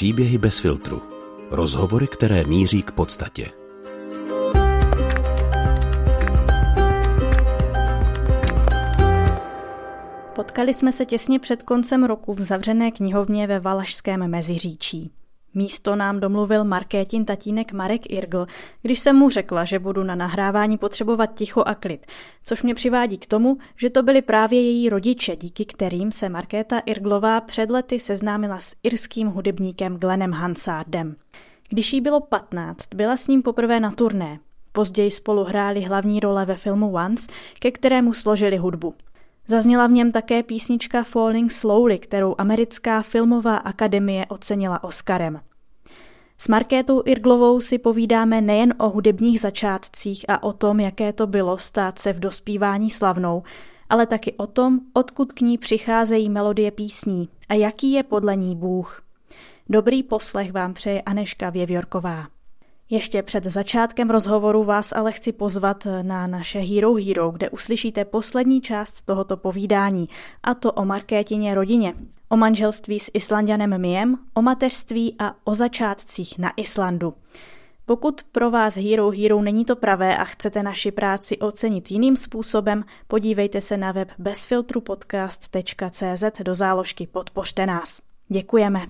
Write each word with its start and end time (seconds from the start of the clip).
Příběhy 0.00 0.38
bez 0.38 0.58
filtru. 0.58 1.02
Rozhovory, 1.50 2.08
které 2.08 2.44
míří 2.44 2.82
k 2.82 2.90
podstatě. 2.90 3.50
Potkali 10.34 10.74
jsme 10.74 10.92
se 10.92 11.04
těsně 11.04 11.38
před 11.38 11.62
koncem 11.62 12.04
roku 12.04 12.34
v 12.34 12.40
zavřené 12.40 12.90
knihovně 12.90 13.46
ve 13.46 13.60
Valašském 13.60 14.30
Meziříčí. 14.30 15.10
Místo 15.54 15.96
nám 15.96 16.20
domluvil 16.20 16.64
Markétin 16.64 17.24
tatínek 17.24 17.72
Marek 17.72 18.10
Irgl, 18.12 18.46
když 18.82 19.00
jsem 19.00 19.16
mu 19.16 19.30
řekla, 19.30 19.64
že 19.64 19.78
budu 19.78 20.04
na 20.04 20.14
nahrávání 20.14 20.78
potřebovat 20.78 21.34
ticho 21.34 21.62
a 21.66 21.74
klid, 21.74 22.06
což 22.44 22.62
mě 22.62 22.74
přivádí 22.74 23.18
k 23.18 23.26
tomu, 23.26 23.58
že 23.76 23.90
to 23.90 24.02
byli 24.02 24.22
právě 24.22 24.60
její 24.60 24.88
rodiče, 24.88 25.36
díky 25.36 25.64
kterým 25.64 26.12
se 26.12 26.28
Markéta 26.28 26.78
Irglová 26.78 27.40
před 27.40 27.70
lety 27.70 27.98
seznámila 27.98 28.60
s 28.60 28.76
irským 28.82 29.28
hudebníkem 29.28 29.96
Glenem 29.96 30.32
Hansardem. 30.32 31.16
Když 31.68 31.92
jí 31.92 32.00
bylo 32.00 32.20
15, 32.20 32.94
byla 32.94 33.16
s 33.16 33.28
ním 33.28 33.42
poprvé 33.42 33.80
na 33.80 33.90
turné. 33.90 34.38
Později 34.72 35.10
spolu 35.10 35.44
hráli 35.44 35.80
hlavní 35.80 36.20
role 36.20 36.44
ve 36.44 36.56
filmu 36.56 36.92
Once, 36.92 37.26
ke 37.58 37.70
kterému 37.70 38.12
složili 38.12 38.56
hudbu. 38.56 38.94
Zazněla 39.50 39.86
v 39.86 39.90
něm 39.90 40.12
také 40.12 40.42
písnička 40.42 41.02
Falling 41.02 41.52
Slowly, 41.52 41.98
kterou 41.98 42.34
americká 42.38 43.02
filmová 43.02 43.56
akademie 43.56 44.26
ocenila 44.26 44.84
Oscarem. 44.84 45.40
S 46.38 46.48
Markétou 46.48 47.02
Irglovou 47.06 47.60
si 47.60 47.78
povídáme 47.78 48.40
nejen 48.40 48.74
o 48.78 48.88
hudebních 48.88 49.40
začátcích 49.40 50.24
a 50.28 50.42
o 50.42 50.52
tom, 50.52 50.80
jaké 50.80 51.12
to 51.12 51.26
bylo 51.26 51.58
stát 51.58 51.98
se 51.98 52.12
v 52.12 52.20
dospívání 52.20 52.90
slavnou, 52.90 53.42
ale 53.88 54.06
taky 54.06 54.32
o 54.32 54.46
tom, 54.46 54.80
odkud 54.92 55.32
k 55.32 55.40
ní 55.40 55.58
přicházejí 55.58 56.28
melodie 56.28 56.70
písní 56.70 57.28
a 57.48 57.54
jaký 57.54 57.92
je 57.92 58.02
podle 58.02 58.36
ní 58.36 58.56
Bůh. 58.56 59.02
Dobrý 59.68 60.02
poslech 60.02 60.52
vám 60.52 60.74
přeje 60.74 61.02
Aneška 61.02 61.50
Věvjorková. 61.50 62.26
Ještě 62.90 63.22
před 63.22 63.44
začátkem 63.44 64.10
rozhovoru 64.10 64.64
vás 64.64 64.92
ale 64.92 65.12
chci 65.12 65.32
pozvat 65.32 65.86
na 66.02 66.26
naše 66.26 66.58
Hero 66.58 66.94
Hero, 66.94 67.30
kde 67.30 67.50
uslyšíte 67.50 68.04
poslední 68.04 68.60
část 68.60 69.02
tohoto 69.02 69.36
povídání, 69.36 70.08
a 70.42 70.54
to 70.54 70.72
o 70.72 70.84
Markétině 70.84 71.54
rodině, 71.54 71.94
o 72.28 72.36
manželství 72.36 73.00
s 73.00 73.10
Islandianem 73.14 73.80
Miem, 73.80 74.18
o 74.34 74.42
mateřství 74.42 75.16
a 75.18 75.34
o 75.44 75.54
začátcích 75.54 76.38
na 76.38 76.52
Islandu. 76.56 77.14
Pokud 77.86 78.22
pro 78.32 78.50
vás 78.50 78.76
Hero 78.76 79.10
Hero 79.10 79.42
není 79.42 79.64
to 79.64 79.76
pravé 79.76 80.16
a 80.16 80.24
chcete 80.24 80.62
naši 80.62 80.90
práci 80.90 81.38
ocenit 81.38 81.90
jiným 81.90 82.16
způsobem, 82.16 82.84
podívejte 83.08 83.60
se 83.60 83.76
na 83.76 83.92
web 83.92 84.08
bezfiltrupodcast.cz 84.18 86.24
do 86.42 86.54
záložky 86.54 87.06
Podpořte 87.06 87.66
nás. 87.66 88.00
Děkujeme. 88.28 88.86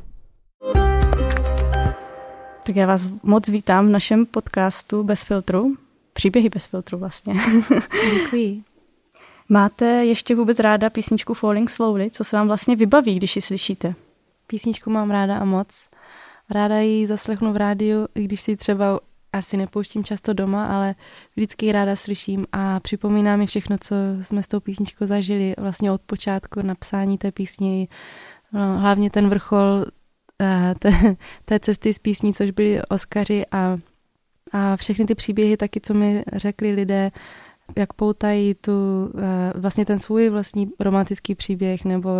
Tak 2.71 2.77
já 2.77 2.87
vás 2.87 3.11
moc 3.23 3.49
vítám 3.49 3.87
v 3.87 3.91
našem 3.91 4.27
podcastu 4.27 5.05
Bez 5.05 5.23
filtru. 5.23 5.77
Příběhy 6.13 6.49
bez 6.49 6.67
filtru 6.67 6.99
vlastně. 6.99 7.35
Děkuji. 8.15 8.63
Máte 9.49 9.87
ještě 9.87 10.35
vůbec 10.35 10.59
ráda 10.59 10.91
písničku 10.91 11.35
Falling 11.35 11.71
Slowly? 11.71 12.11
Co 12.11 12.25
se 12.25 12.37
vám 12.37 12.47
vlastně 12.47 12.77
vybaví, 12.77 13.17
když 13.17 13.37
ji 13.37 13.43
slyšíte? 13.43 13.95
Písničku 14.47 14.91
mám 14.91 15.11
ráda 15.11 15.39
a 15.39 15.45
moc. 15.45 15.89
Ráda 16.51 16.79
ji 16.79 17.07
zaslechnu 17.07 17.53
v 17.53 17.57
rádiu, 17.57 18.09
i 18.15 18.25
když 18.25 18.41
si 18.41 18.57
třeba 18.57 19.01
asi 19.33 19.57
nepouštím 19.57 20.05
často 20.05 20.33
doma, 20.33 20.67
ale 20.67 20.95
vždycky 21.37 21.67
ji 21.67 21.73
ráda 21.73 21.97
slyším 21.97 22.47
a 22.53 22.81
připomíná 22.81 23.37
mi 23.37 23.47
všechno, 23.47 23.79
co 23.81 23.95
jsme 24.23 24.43
s 24.43 24.49
tou 24.49 24.61
písničkou 24.61 25.07
zažili 25.07 25.55
vlastně 25.59 25.93
od 25.93 26.01
počátku 26.01 26.63
napsání 26.63 27.19
té 27.19 27.33
písně. 27.33 27.87
No, 28.53 28.79
hlavně 28.79 29.11
ten 29.11 29.29
vrchol 29.29 29.85
té, 30.79 30.93
té 31.45 31.61
cesty 31.61 31.95
z 31.95 31.99
písní, 31.99 32.35
což 32.35 32.51
byly 32.51 32.83
Oscaři 32.83 33.45
a, 33.53 33.79
a 34.53 34.77
všechny 34.77 35.05
ty 35.05 35.15
příběhy 35.15 35.57
taky, 35.57 35.81
co 35.81 35.95
mi 35.95 36.23
řekli 36.33 36.73
lidé, 36.73 37.11
jak 37.77 37.93
poutají 37.93 38.55
tu, 38.55 38.73
vlastně 39.55 39.85
ten 39.85 39.99
svůj 39.99 40.29
vlastní 40.29 40.71
romantický 40.81 41.35
příběh 41.35 41.85
nebo, 41.85 42.11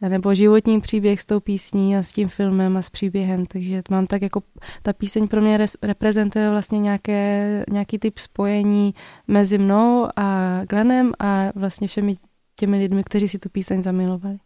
nebo 0.00 0.34
životní 0.34 0.80
příběh 0.80 1.20
s 1.20 1.24
tou 1.24 1.40
písní 1.40 1.96
a 1.96 2.02
s 2.02 2.12
tím 2.12 2.28
filmem 2.28 2.76
a 2.76 2.82
s 2.82 2.90
příběhem, 2.90 3.46
takže 3.46 3.82
mám 3.90 4.06
tak 4.06 4.22
jako, 4.22 4.42
ta 4.82 4.92
píseň 4.92 5.28
pro 5.28 5.40
mě 5.40 5.66
reprezentuje 5.82 6.50
vlastně 6.50 6.78
nějaké, 6.78 7.64
nějaký 7.70 7.98
typ 7.98 8.18
spojení 8.18 8.94
mezi 9.28 9.58
mnou 9.58 10.08
a 10.16 10.60
Glenem 10.68 11.12
a 11.18 11.52
vlastně 11.54 11.88
všemi 11.88 12.16
těmi 12.56 12.78
lidmi, 12.78 13.04
kteří 13.04 13.28
si 13.28 13.38
tu 13.38 13.48
píseň 13.48 13.82
zamilovali. 13.82 14.38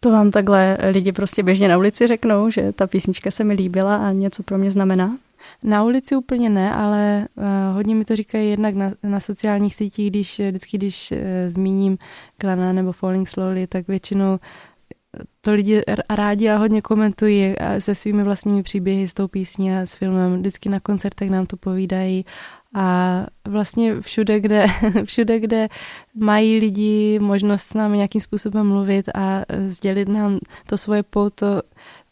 To 0.00 0.10
vám 0.10 0.30
takhle 0.30 0.78
lidi 0.90 1.12
prostě 1.12 1.42
běžně 1.42 1.68
na 1.68 1.78
ulici 1.78 2.06
řeknou, 2.06 2.50
že 2.50 2.72
ta 2.72 2.86
písnička 2.86 3.30
se 3.30 3.44
mi 3.44 3.54
líbila 3.54 3.96
a 3.96 4.12
něco 4.12 4.42
pro 4.42 4.58
mě 4.58 4.70
znamená? 4.70 5.18
Na 5.64 5.84
ulici 5.84 6.16
úplně 6.16 6.50
ne, 6.50 6.74
ale 6.74 7.28
uh, 7.34 7.44
hodně 7.74 7.94
mi 7.94 8.04
to 8.04 8.16
říkají 8.16 8.50
jednak 8.50 8.74
na, 8.74 8.92
na 9.02 9.20
sociálních 9.20 9.74
sítích, 9.74 10.10
když 10.10 10.40
vždycky, 10.40 10.76
když 10.78 11.10
uh, 11.10 11.18
zmíním 11.48 11.98
Klana 12.38 12.72
nebo 12.72 12.92
Falling 12.92 13.28
Slowly, 13.28 13.66
tak 13.66 13.88
většinou 13.88 14.38
to 15.40 15.52
lidi 15.52 15.82
rádi 16.10 16.48
a 16.48 16.56
hodně 16.56 16.82
komentují 16.82 17.54
se 17.78 17.94
svými 17.94 18.22
vlastními 18.22 18.62
příběhy 18.62 19.08
s 19.08 19.14
tou 19.14 19.28
písní 19.28 19.72
a 19.72 19.86
s 19.86 19.94
filmem. 19.94 20.38
Vždycky 20.38 20.68
na 20.68 20.80
koncertech 20.80 21.30
nám 21.30 21.46
to 21.46 21.56
povídají 21.56 22.24
a 22.74 23.26
vlastně 23.48 24.00
všude, 24.00 24.40
kde, 24.40 24.66
všude, 25.04 25.40
kde 25.40 25.68
mají 26.14 26.58
lidi 26.58 27.18
možnost 27.18 27.62
s 27.62 27.74
námi 27.74 27.96
nějakým 27.96 28.20
způsobem 28.20 28.68
mluvit 28.68 29.08
a 29.14 29.42
sdělit 29.66 30.08
nám 30.08 30.38
to 30.66 30.78
svoje 30.78 31.02
pouto, 31.02 31.62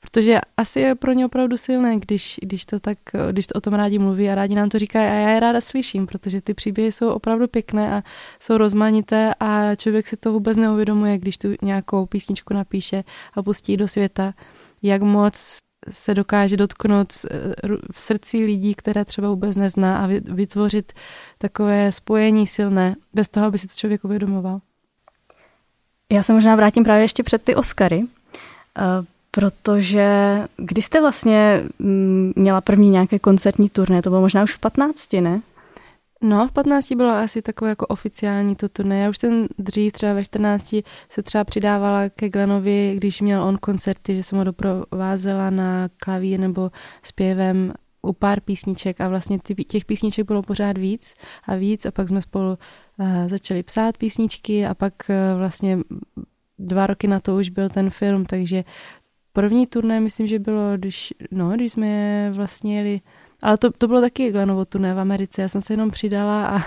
protože 0.01 0.41
asi 0.57 0.81
je 0.81 0.95
pro 0.95 1.13
ně 1.13 1.27
opravdu 1.27 1.57
silné, 1.57 1.99
když, 1.99 2.41
když 2.43 2.65
to 2.65 2.81
tak, 2.81 2.99
když 3.31 3.47
to 3.47 3.55
o 3.55 3.61
tom 3.61 3.75
rádi 3.75 3.99
mluví 3.99 4.31
a 4.31 4.35
rádi 4.35 4.55
nám 4.55 4.69
to 4.69 4.79
říkají. 4.79 5.07
A 5.07 5.15
já 5.15 5.31
je 5.31 5.41
ráda 5.41 5.61
slyším, 5.61 6.07
protože 6.07 6.41
ty 6.41 6.55
příběhy 6.55 6.93
jsou 6.93 7.11
opravdu 7.11 7.49
pěkné 7.49 7.95
a 7.95 8.03
jsou 8.41 8.57
rozmanité 8.57 9.35
a 9.41 9.75
člověk 9.75 10.07
si 10.07 10.17
to 10.17 10.33
vůbec 10.33 10.57
neuvědomuje, 10.57 11.19
když 11.19 11.39
tu 11.39 11.49
nějakou 11.63 12.07
písničku 12.07 12.55
napíše 12.55 13.05
a 13.35 13.43
pustí 13.43 13.77
do 13.77 13.89
světa, 13.89 14.35
jak 14.83 15.03
moc 15.03 15.59
se 15.91 16.15
dokáže 16.15 16.57
dotknout 16.57 17.13
eh, 17.31 17.55
v 17.93 18.01
srdci 18.01 18.39
lidí, 18.39 18.75
které 18.75 19.05
třeba 19.05 19.29
vůbec 19.29 19.57
nezná 19.57 19.99
a 19.99 20.07
vytvořit 20.25 20.93
takové 21.39 21.93
spojení 21.93 22.47
silné, 22.47 22.97
bez 23.15 23.29
toho, 23.29 23.47
aby 23.47 23.59
si 23.59 23.69
to 23.69 23.75
člověk 23.77 24.05
uvědomoval. 24.05 24.61
Já 26.13 26.23
se 26.23 26.33
možná 26.33 26.57
vrátím 26.57 26.85
právě 26.85 27.05
ještě 27.05 27.23
před 27.23 27.43
ty 27.43 27.55
Oscary, 27.55 28.05
eh, 28.79 28.83
protože 29.31 30.09
kdy 30.57 30.83
jste 30.83 31.01
vlastně 31.01 31.63
mm, 31.79 32.33
měla 32.37 32.61
první 32.61 32.91
nějaké 32.91 33.19
koncertní 33.19 33.69
turné? 33.69 34.03
To 34.03 34.11
bylo 34.11 34.21
možná 34.21 34.43
už 34.43 34.55
v 34.55 34.59
15, 34.59 35.13
ne? 35.13 35.41
No, 36.23 36.49
v 36.49 36.53
15 36.53 36.93
bylo 36.93 37.11
asi 37.11 37.43
takové 37.43 37.71
jako 37.71 37.87
oficiální 37.87 38.57
to 38.57 38.69
turné. 38.69 39.01
Já 39.01 39.11
už 39.11 39.19
jsem 39.19 39.47
dřív, 39.59 39.93
třeba 39.93 40.13
ve 40.13 40.25
14 40.25 40.75
se 41.09 41.23
třeba 41.23 41.45
přidávala 41.45 42.09
ke 42.09 42.29
Glenovi, 42.29 42.95
když 42.97 43.21
měl 43.21 43.43
on 43.43 43.59
koncerty, 43.59 44.17
že 44.17 44.23
jsem 44.23 44.39
ho 44.39 44.45
doprovázela 44.45 45.51
na 45.51 45.89
klavír 45.97 46.41
nebo 46.41 46.71
zpěvem 47.03 47.73
u 48.03 48.13
pár 48.13 48.41
písniček 48.41 49.01
a 49.01 49.09
vlastně 49.09 49.39
těch 49.67 49.85
písniček 49.85 50.27
bylo 50.27 50.43
pořád 50.43 50.79
víc 50.79 51.15
a 51.45 51.57
víc 51.57 51.87
a 51.87 51.91
pak 51.91 52.09
jsme 52.09 52.23
spolu 52.23 52.59
uh, 52.99 53.29
začali 53.29 53.63
psát 53.63 53.99
písničky 53.99 54.67
a 54.67 54.75
pak 54.75 54.95
uh, 55.09 55.39
vlastně 55.39 55.79
dva 56.59 56.87
roky 56.87 57.07
na 57.07 57.21
to 57.21 57.37
už 57.37 57.49
byl 57.49 57.69
ten 57.69 57.91
film, 57.91 58.25
takže 58.25 58.65
první 59.33 59.67
turné 59.67 60.01
myslím, 60.01 60.27
že 60.27 60.39
bylo, 60.39 60.77
když, 60.77 61.15
no, 61.31 61.51
když 61.51 61.73
jsme 61.73 62.31
vlastně 62.35 62.79
jeli 62.79 63.01
ale 63.43 63.59
to, 63.59 63.71
to 63.71 63.89
bylo 63.89 64.01
taky 64.01 64.33
Glenovo 64.33 64.65
turné 64.65 64.95
v 64.95 64.99
Americe, 64.99 65.43
já 65.43 65.49
jsem 65.49 65.61
se 65.61 65.73
jenom 65.73 65.91
přidala, 65.91 66.47
a, 66.47 66.63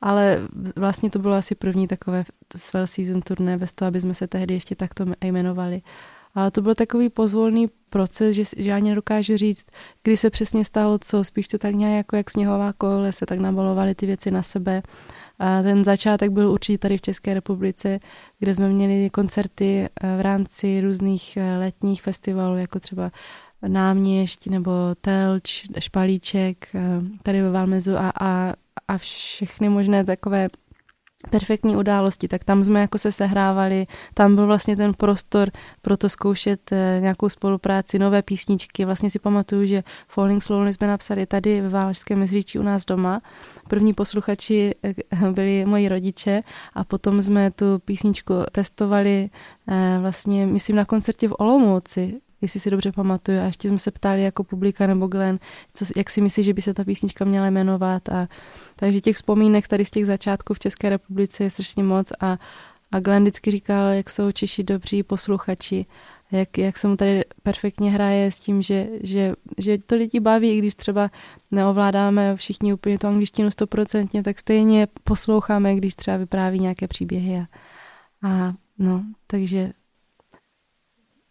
ale 0.00 0.40
vlastně 0.76 1.10
to 1.10 1.18
bylo 1.18 1.34
asi 1.34 1.54
první 1.54 1.88
takové 1.88 2.24
swell 2.56 2.86
season 2.86 3.22
turné, 3.22 3.58
bez 3.58 3.72
toho, 3.72 3.88
aby 3.88 4.00
jsme 4.00 4.14
se 4.14 4.26
tehdy 4.26 4.54
ještě 4.54 4.74
takto 4.74 5.04
jmenovali. 5.24 5.82
Ale 6.34 6.50
to 6.50 6.62
byl 6.62 6.74
takový 6.74 7.08
pozvolný 7.08 7.70
proces, 7.90 8.36
že, 8.36 8.42
že 8.56 8.72
ani 8.72 8.88
nedokážu 8.88 9.36
říct, 9.36 9.66
kdy 10.02 10.16
se 10.16 10.30
přesně 10.30 10.64
stalo 10.64 10.98
co, 10.98 11.24
spíš 11.24 11.48
to 11.48 11.58
tak 11.58 11.74
nějak 11.74 11.96
jako 11.96 12.16
jak 12.16 12.30
sněhová 12.30 12.72
koule 12.72 13.12
se 13.12 13.26
tak 13.26 13.38
nabalovaly 13.38 13.94
ty 13.94 14.06
věci 14.06 14.30
na 14.30 14.42
sebe. 14.42 14.82
A 15.38 15.62
ten 15.62 15.84
začátek 15.84 16.30
byl 16.30 16.50
určitě 16.50 16.78
tady 16.78 16.98
v 16.98 17.00
České 17.00 17.34
republice, 17.34 18.00
kde 18.38 18.54
jsme 18.54 18.68
měli 18.68 19.10
koncerty 19.10 19.88
eh, 19.88 20.16
v 20.16 20.20
rámci 20.20 20.80
různých 20.80 21.36
eh, 21.36 21.58
letních 21.58 22.02
festivalů, 22.02 22.56
jako 22.56 22.80
třeba 22.80 23.10
náměšť 23.68 24.46
nebo 24.46 24.72
telč, 25.00 25.66
špalíček 25.78 26.68
eh, 26.74 26.80
tady 27.22 27.42
ve 27.42 27.50
Valmezu 27.50 27.96
a, 27.96 28.12
a, 28.20 28.54
a 28.88 28.98
všechny 28.98 29.68
možné 29.68 30.04
takové 30.04 30.48
perfektní 31.30 31.76
události, 31.76 32.28
tak 32.28 32.44
tam 32.44 32.64
jsme 32.64 32.80
jako 32.80 32.98
se 32.98 33.12
sehrávali, 33.12 33.86
tam 34.14 34.34
byl 34.34 34.46
vlastně 34.46 34.76
ten 34.76 34.94
prostor 34.94 35.50
pro 35.82 35.96
to 35.96 36.08
zkoušet 36.08 36.72
eh, 36.72 36.98
nějakou 37.00 37.28
spolupráci, 37.28 37.98
nové 37.98 38.22
písničky. 38.22 38.84
Vlastně 38.84 39.10
si 39.10 39.18
pamatuju, 39.18 39.66
že 39.66 39.82
Falling 40.08 40.42
Slowly 40.42 40.72
jsme 40.72 40.86
napsali 40.86 41.26
tady 41.26 41.60
ve 41.60 41.68
Váležském 41.68 42.18
mezříčí 42.18 42.58
u 42.58 42.62
nás 42.62 42.84
doma. 42.84 43.20
První 43.68 43.94
posluchači 43.94 44.74
eh, 44.82 44.94
byli 45.32 45.64
moji 45.64 45.88
rodiče 45.88 46.40
a 46.74 46.84
potom 46.84 47.22
jsme 47.22 47.50
tu 47.50 47.78
písničku 47.84 48.34
testovali 48.52 49.30
vlastně, 50.00 50.46
myslím, 50.46 50.76
na 50.76 50.84
koncertě 50.84 51.28
v 51.28 51.34
Olomouci 51.38 52.20
jestli 52.44 52.60
si 52.60 52.70
dobře 52.70 52.92
pamatuju. 52.92 53.40
A 53.40 53.44
ještě 53.44 53.68
jsme 53.68 53.78
se 53.78 53.90
ptali 53.90 54.22
jako 54.22 54.44
publika 54.44 54.86
nebo 54.86 55.06
Glenn, 55.06 55.38
co, 55.74 55.84
jak 55.96 56.10
si 56.10 56.20
myslí, 56.20 56.42
že 56.42 56.54
by 56.54 56.62
se 56.62 56.74
ta 56.74 56.84
písnička 56.84 57.24
měla 57.24 57.50
jmenovat. 57.50 58.08
A, 58.08 58.28
takže 58.76 59.00
těch 59.00 59.16
vzpomínek 59.16 59.68
tady 59.68 59.84
z 59.84 59.90
těch 59.90 60.06
začátků 60.06 60.54
v 60.54 60.58
České 60.58 60.88
republice 60.88 61.44
je 61.44 61.50
strašně 61.50 61.82
moc 61.82 62.12
a, 62.20 62.38
a 62.92 63.00
Glenn 63.00 63.22
vždycky 63.22 63.50
říkal, 63.50 63.88
jak 63.88 64.10
jsou 64.10 64.32
Češi 64.32 64.62
dobří 64.64 65.02
posluchači, 65.02 65.86
jak, 66.32 66.58
jak 66.58 66.78
se 66.78 66.88
mu 66.88 66.96
tady 66.96 67.24
perfektně 67.42 67.90
hraje 67.90 68.32
s 68.32 68.38
tím, 68.38 68.62
že, 68.62 68.88
že, 69.02 69.34
že 69.58 69.78
to 69.78 69.96
lidi 69.96 70.20
baví, 70.20 70.50
i 70.50 70.58
když 70.58 70.74
třeba 70.74 71.10
neovládáme 71.50 72.36
všichni 72.36 72.72
úplně 72.72 72.98
tu 72.98 73.06
angličtinu 73.06 73.50
stoprocentně, 73.50 74.22
tak 74.22 74.38
stejně 74.38 74.88
posloucháme, 75.04 75.74
když 75.74 75.94
třeba 75.94 76.16
vypráví 76.16 76.58
nějaké 76.58 76.88
příběhy. 76.88 77.38
A, 77.38 77.46
a 78.22 78.54
no, 78.78 79.04
takže 79.26 79.72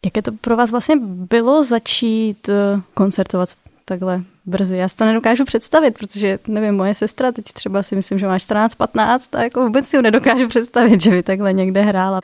Jaké 0.05 0.21
to 0.21 0.31
pro 0.31 0.57
vás 0.57 0.71
vlastně 0.71 0.95
bylo 1.05 1.63
začít 1.63 2.50
eh, 2.50 2.81
koncertovat 2.94 3.50
takhle 3.85 4.23
brzy? 4.45 4.77
Já 4.77 4.89
si 4.89 4.95
to 4.95 5.05
nedokážu 5.05 5.45
představit, 5.45 5.97
protože 5.97 6.39
nevím, 6.47 6.75
moje 6.75 6.94
sestra 6.94 7.31
teď 7.31 7.45
třeba 7.45 7.83
si 7.83 7.95
myslím, 7.95 8.19
že 8.19 8.27
má 8.27 8.38
14-15 8.38 9.38
a 9.38 9.44
jako 9.44 9.63
vůbec 9.63 9.88
si 9.88 9.97
ho 9.97 10.01
nedokážu 10.01 10.47
představit, 10.47 11.01
že 11.01 11.11
by 11.11 11.23
takhle 11.23 11.53
někde 11.53 11.81
hrála. 11.81 12.19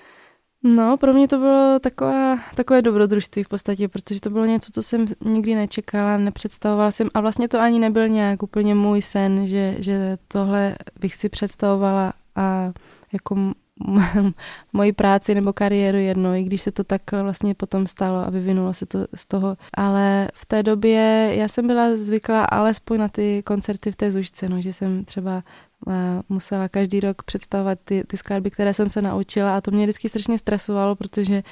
No, 0.64 0.98
pro 0.98 1.14
mě 1.14 1.28
to 1.28 1.38
bylo 1.38 1.80
taková, 1.80 2.40
takové 2.56 2.82
dobrodružství 2.82 3.44
v 3.44 3.48
podstatě, 3.48 3.88
protože 3.88 4.22
to 4.22 4.30
bylo 4.30 4.46
něco, 4.46 4.72
co 4.74 4.84
jsem 4.84 5.06
nikdy 5.26 5.56
nečekala, 5.56 6.18
nepředstavovala 6.18 6.92
jsem 6.92 7.10
a 7.14 7.22
vlastně 7.22 7.48
to 7.48 7.60
ani 7.60 7.80
nebyl 7.80 8.08
nějak 8.08 8.44
úplně 8.44 8.76
můj 8.76 9.02
sen, 9.02 9.48
že, 9.48 9.76
že 9.80 10.18
tohle 10.28 10.76
bych 11.00 11.16
si 11.16 11.30
představovala 11.30 12.14
a 12.36 12.72
jako 13.14 13.54
moji 14.74 14.94
práci 14.94 15.36
nebo 15.36 15.54
kariéru 15.54 15.98
jedno, 15.98 16.36
i 16.36 16.44
když 16.44 16.62
se 16.62 16.72
to 16.72 16.84
tak 16.84 17.12
vlastně 17.12 17.56
potom 17.56 17.88
stalo 17.88 18.18
a 18.18 18.30
vyvinulo 18.30 18.74
se 18.74 18.86
to 18.86 19.00
z 19.16 19.26
toho. 19.26 19.58
Ale 19.74 20.28
v 20.34 20.46
té 20.46 20.64
době 20.64 21.32
já 21.34 21.48
jsem 21.48 21.68
byla 21.68 21.96
zvyklá 21.96 22.44
alespoň 22.46 23.00
na 23.00 23.08
ty 23.08 23.44
koncerty 23.46 23.92
v 23.92 23.96
té 23.96 24.12
Zušce, 24.12 24.50
no, 24.50 24.62
že 24.62 24.74
jsem 24.74 25.06
třeba 25.06 25.44
eh, 25.90 25.94
musela 26.30 26.68
každý 26.68 27.00
rok 27.00 27.24
představovat 27.24 27.80
ty, 27.86 28.04
ty 28.08 28.18
skladby, 28.18 28.52
které 28.52 28.74
jsem 28.74 28.90
se 28.90 29.02
naučila 29.02 29.58
a 29.58 29.62
to 29.62 29.72
mě 29.72 29.86
vždycky 29.86 30.10
strašně 30.10 30.38
stresovalo, 30.38 30.96
protože 30.96 31.44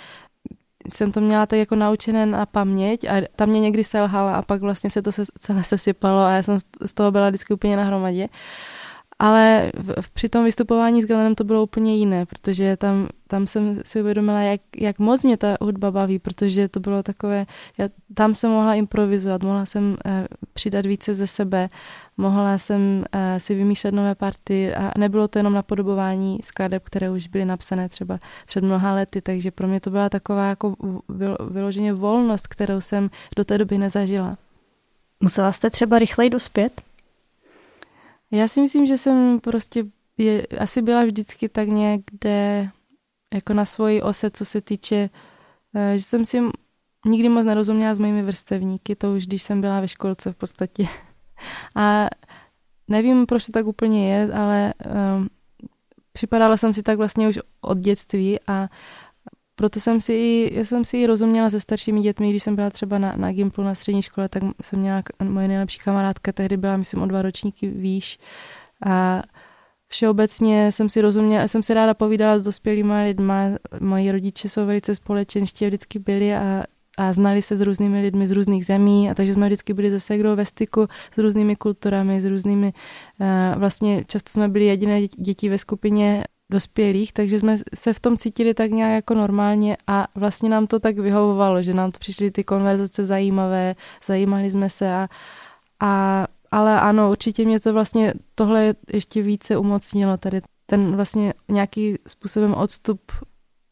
jsem 0.90 1.12
to 1.12 1.22
měla 1.22 1.46
tak 1.46 1.60
jako 1.60 1.76
naučené 1.76 2.26
na 2.26 2.46
paměť 2.46 3.04
a 3.04 3.22
tam 3.36 3.50
mě 3.50 3.60
někdy 3.60 3.84
selhala 3.84 4.36
a 4.36 4.42
pak 4.42 4.62
vlastně 4.62 4.90
se 4.90 5.02
to 5.02 5.12
se, 5.12 5.24
celé 5.40 5.64
sesypalo 5.64 6.20
a 6.20 6.32
já 6.32 6.44
jsem 6.44 6.60
z 6.86 6.94
toho 6.94 7.12
byla 7.12 7.30
vždycky 7.30 7.54
úplně 7.54 7.78
na 7.78 7.84
hromadě. 7.84 8.28
Ale 9.20 9.72
v, 10.02 10.10
při 10.10 10.30
tom 10.30 10.44
vystupování 10.44 11.02
s 11.02 11.06
Galenem 11.06 11.36
to 11.36 11.44
bylo 11.44 11.64
úplně 11.64 11.96
jiné, 11.96 12.26
protože 12.26 12.78
tam, 12.78 13.08
tam 13.28 13.48
jsem 13.48 13.82
si 13.86 14.02
uvědomila, 14.02 14.42
jak, 14.42 14.62
jak 14.78 15.00
moc 15.00 15.24
mě 15.24 15.38
ta 15.38 15.58
hudba 15.62 15.92
baví, 15.92 16.20
protože 16.20 16.68
to 16.68 16.80
bylo 16.80 17.04
takové, 17.04 17.46
já, 17.78 17.90
tam 18.14 18.34
jsem 18.34 18.52
mohla 18.52 18.76
improvizovat, 18.76 19.44
mohla 19.44 19.66
jsem 19.66 19.84
uh, 19.84 20.12
přidat 20.54 20.86
více 20.86 21.14
ze 21.14 21.28
sebe, 21.28 21.70
mohla 22.18 22.58
jsem 22.58 22.82
uh, 22.82 23.04
si 23.38 23.56
vymýšlet 23.56 23.94
nové 23.94 24.16
party 24.16 24.74
a 24.74 24.92
nebylo 24.98 25.28
to 25.28 25.40
jenom 25.40 25.54
napodobování 25.54 26.40
skladeb, 26.44 26.84
které 26.84 27.10
už 27.10 27.28
byly 27.28 27.46
napsané 27.46 27.90
třeba 27.90 28.20
před 28.48 28.64
mnoha 28.64 28.94
lety, 28.94 29.22
takže 29.22 29.52
pro 29.52 29.68
mě 29.68 29.80
to 29.80 29.90
byla 29.90 30.10
taková 30.10 30.46
jako 30.46 30.76
vyloženě 31.50 31.94
volnost, 31.94 32.48
kterou 32.48 32.82
jsem 32.82 33.10
do 33.36 33.46
té 33.46 33.58
doby 33.58 33.78
nezažila. 33.78 34.38
Musela 35.20 35.52
jste 35.52 35.70
třeba 35.70 36.00
rychleji 36.00 36.30
dospět? 36.30 36.87
Já 38.32 38.48
si 38.48 38.62
myslím, 38.62 38.86
že 38.86 38.98
jsem 38.98 39.40
prostě 39.40 39.86
je, 40.18 40.48
asi 40.60 40.82
byla 40.82 41.04
vždycky 41.04 41.50
tak 41.50 41.68
někde 41.68 42.70
jako 43.34 43.54
na 43.54 43.66
svoji 43.66 44.02
ose, 44.02 44.32
co 44.32 44.46
se 44.46 44.62
týče, 44.62 45.10
eh, 45.76 45.94
že 45.98 46.04
jsem 46.04 46.26
si 46.26 46.42
nikdy 47.06 47.30
moc 47.30 47.46
nerozuměla 47.46 47.96
s 47.96 48.00
mojimi 48.00 48.24
vrstevníky, 48.24 48.96
to 48.96 49.14
už 49.14 49.28
když 49.28 49.44
jsem 49.44 49.62
byla 49.62 49.80
ve 49.80 49.88
školce 49.88 50.34
v 50.34 50.36
podstatě. 50.36 50.88
A 51.76 52.08
nevím, 52.88 53.26
proč 53.26 53.46
to 53.46 53.52
tak 53.52 53.68
úplně 53.68 54.14
je, 54.14 54.34
ale 54.34 54.74
um, 55.18 55.30
připadala 56.14 56.58
jsem 56.58 56.74
si 56.74 56.84
tak 56.84 56.98
vlastně 56.98 57.30
už 57.30 57.40
od 57.62 57.78
dětství 57.78 58.40
a 58.48 58.70
proto 59.58 59.80
jsem 59.80 60.02
si, 60.02 60.50
já 60.54 60.66
jsem 60.66 60.86
si 60.86 60.98
i 60.98 61.08
rozuměla 61.08 61.50
se 61.50 61.60
staršími 61.60 62.02
dětmi, 62.02 62.30
když 62.30 62.44
jsem 62.44 62.56
byla 62.56 62.70
třeba 62.70 62.98
na, 62.98 63.14
na 63.18 63.32
Gimplu 63.32 63.64
na 63.64 63.76
střední 63.76 64.02
škole, 64.02 64.30
tak 64.30 64.44
jsem 64.62 64.80
měla, 64.80 65.04
moje 65.24 65.48
nejlepší 65.48 65.80
kamarádka 65.80 66.32
tehdy 66.32 66.58
byla, 66.58 66.78
myslím, 66.78 67.02
o 67.02 67.06
dva 67.06 67.22
ročníky 67.22 67.68
výš. 67.68 68.20
A 68.86 69.22
všeobecně 69.88 70.72
jsem 70.72 70.90
si 70.90 71.02
rozuměla, 71.02 71.48
jsem 71.48 71.64
si 71.64 71.74
ráda 71.74 71.94
povídala 71.94 72.40
s 72.40 72.44
dospělými 72.44 73.04
lidmi, 73.04 73.34
moji 73.80 74.12
rodiče 74.12 74.50
jsou 74.50 74.66
velice 74.66 74.96
společenští 74.96 75.66
vždycky 75.66 76.00
byli 76.00 76.36
a, 76.36 76.64
a 76.98 77.14
znali 77.14 77.42
se 77.42 77.56
s 77.56 77.62
různými 77.62 78.02
lidmi 78.02 78.28
z 78.28 78.32
různých 78.32 78.66
zemí 78.66 79.10
a 79.10 79.14
takže 79.14 79.34
jsme 79.34 79.48
vždycky 79.48 79.74
byli 79.74 79.92
zase 79.92 80.18
kdo 80.18 80.36
ve 80.36 80.46
styku 80.46 80.88
s 81.16 81.18
různými 81.18 81.56
kulturami, 81.56 82.22
s 82.22 82.26
různými, 82.26 82.74
uh, 83.20 83.60
vlastně 83.60 84.04
často 84.08 84.30
jsme 84.30 84.50
byli 84.50 84.66
jediné 84.66 85.08
děti 85.08 85.50
ve 85.50 85.58
skupině 85.58 86.24
dospělých, 86.52 87.14
takže 87.14 87.40
jsme 87.40 87.58
se 87.76 87.94
v 87.94 88.00
tom 88.00 88.18
cítili 88.18 88.54
tak 88.54 88.72
nějak 88.72 88.92
jako 88.92 89.14
normálně 89.14 89.78
a 89.88 90.08
vlastně 90.16 90.50
nám 90.50 90.68
to 90.68 90.80
tak 90.80 90.98
vyhovovalo, 90.98 91.64
že 91.64 91.74
nám 91.74 91.92
to 91.92 92.00
přišly 92.00 92.32
ty 92.32 92.44
konverzace 92.44 93.06
zajímavé, 93.06 93.76
zajímali 94.06 94.52
jsme 94.52 94.70
se 94.70 94.94
a, 94.94 95.08
a 95.80 96.26
ale 96.52 96.80
ano, 96.80 97.12
určitě 97.12 97.46
mě 97.46 97.60
to 97.60 97.74
vlastně 97.74 98.14
tohle 98.36 98.74
ještě 98.94 99.22
více 99.22 99.58
umocnilo, 99.58 100.18
tady 100.18 100.42
ten 100.66 100.96
vlastně 100.96 101.34
nějaký 101.50 101.96
způsobem 102.08 102.54
odstup 102.54 103.12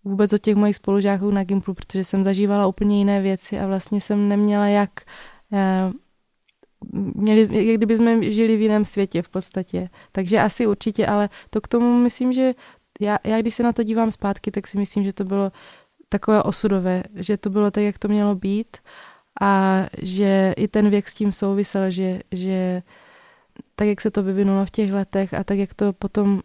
vůbec 0.04 0.34
od 0.34 0.38
těch 0.38 0.56
mojich 0.56 0.76
spolužáků 0.76 1.32
na 1.32 1.44
Gimplu, 1.44 1.74
protože 1.74 2.04
jsem 2.04 2.24
zažívala 2.24 2.68
úplně 2.68 2.98
jiné 2.98 3.22
věci 3.22 3.60
a 3.60 3.68
vlastně 3.68 4.02
jsem 4.02 4.30
neměla 4.30 4.68
jak 4.68 4.90
eh, 5.54 5.92
měli, 6.94 7.68
jak 7.68 7.78
kdyby 7.78 7.98
jsme 7.98 8.32
žili 8.32 8.58
v 8.58 8.62
jiném 8.62 8.86
světě 8.86 9.22
v 9.22 9.30
podstatě. 9.30 9.90
Takže 10.12 10.40
asi 10.40 10.68
určitě, 10.68 11.08
ale 11.08 11.30
to 11.50 11.62
k 11.62 11.68
tomu 11.68 12.00
myslím, 12.00 12.34
že 12.34 12.54
já, 13.00 13.18
já 13.24 13.42
když 13.42 13.54
se 13.54 13.64
na 13.64 13.74
to 13.74 13.84
dívám 13.84 14.12
zpátky, 14.12 14.52
tak 14.52 14.68
si 14.68 14.78
myslím, 14.78 15.04
že 15.04 15.14
to 15.14 15.24
bylo 15.24 15.52
takové 16.10 16.44
osudové, 16.44 17.04
že 17.16 17.38
to 17.38 17.50
bylo 17.50 17.72
tak, 17.72 17.84
jak 17.84 18.00
to 18.00 18.08
mělo 18.08 18.36
být 18.36 18.78
a 19.42 19.82
že 20.02 20.54
i 20.58 20.68
ten 20.68 20.90
věk 20.90 21.08
s 21.08 21.14
tím 21.14 21.32
souvisel, 21.32 21.92
že, 21.92 22.22
že 22.32 22.84
tak, 23.76 23.88
jak 23.88 24.02
se 24.02 24.12
to 24.12 24.24
vyvinulo 24.24 24.66
v 24.66 24.72
těch 24.72 24.94
letech 24.94 25.34
a 25.34 25.44
tak, 25.44 25.58
jak 25.58 25.74
to 25.74 25.94
potom 25.94 26.42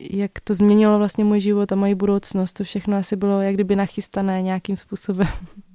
jak 0.00 0.30
to 0.44 0.54
změnilo 0.54 0.98
vlastně 0.98 1.24
můj 1.24 1.40
život 1.40 1.72
a 1.72 1.74
moji 1.74 1.94
budoucnost, 1.94 2.52
to 2.52 2.64
všechno 2.64 2.96
asi 2.96 3.16
bylo 3.16 3.40
jak 3.40 3.54
kdyby 3.54 3.76
nachystané 3.76 4.42
nějakým 4.42 4.76
způsobem. 4.76 5.28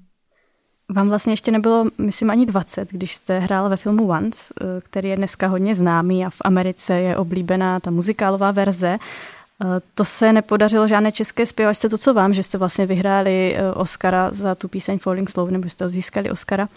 Vám 0.89 1.09
vlastně 1.09 1.33
ještě 1.33 1.51
nebylo, 1.51 1.85
myslím, 1.97 2.29
ani 2.29 2.45
20, 2.45 2.91
když 2.91 3.15
jste 3.15 3.39
hrál 3.39 3.69
ve 3.69 3.77
filmu 3.77 4.07
Once, 4.07 4.53
eh, 4.61 4.81
který 4.81 5.09
je 5.09 5.15
dneska 5.15 5.47
hodně 5.47 5.75
známý 5.75 6.25
a 6.25 6.29
v 6.29 6.41
Americe 6.41 6.93
je 6.93 7.17
oblíbená 7.17 7.79
ta 7.79 7.91
muzikálová 7.91 8.51
verze. 8.51 8.97
Eh, 8.97 9.65
to 9.93 10.05
se 10.05 10.33
nepodařilo 10.33 10.87
žádné 10.87 11.11
české 11.11 11.45
zpěvačce, 11.45 11.89
to 11.89 11.97
co 11.97 12.13
vám, 12.13 12.33
že 12.33 12.43
jste 12.43 12.57
vlastně 12.57 12.85
vyhráli 12.85 13.55
eh, 13.55 13.71
Oscara 13.73 14.33
za 14.33 14.55
tu 14.55 14.67
píseň 14.67 14.99
Falling 14.99 15.29
Slow, 15.29 15.51
nebo 15.51 15.69
jste 15.69 15.85
ho 15.85 15.89
získali 15.89 16.31
Oscara. 16.31 16.69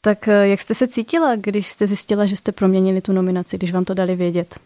Tak 0.00 0.26
jak 0.26 0.60
jste 0.60 0.74
se 0.74 0.88
cítila, 0.88 1.36
když 1.36 1.66
jste 1.66 1.86
zjistila, 1.86 2.26
že 2.26 2.36
jste 2.36 2.52
proměnili 2.52 3.00
tu 3.00 3.12
nominaci, 3.12 3.58
když 3.58 3.72
vám 3.72 3.84
to 3.84 3.94
dali 3.94 4.16
vědět? 4.16 4.60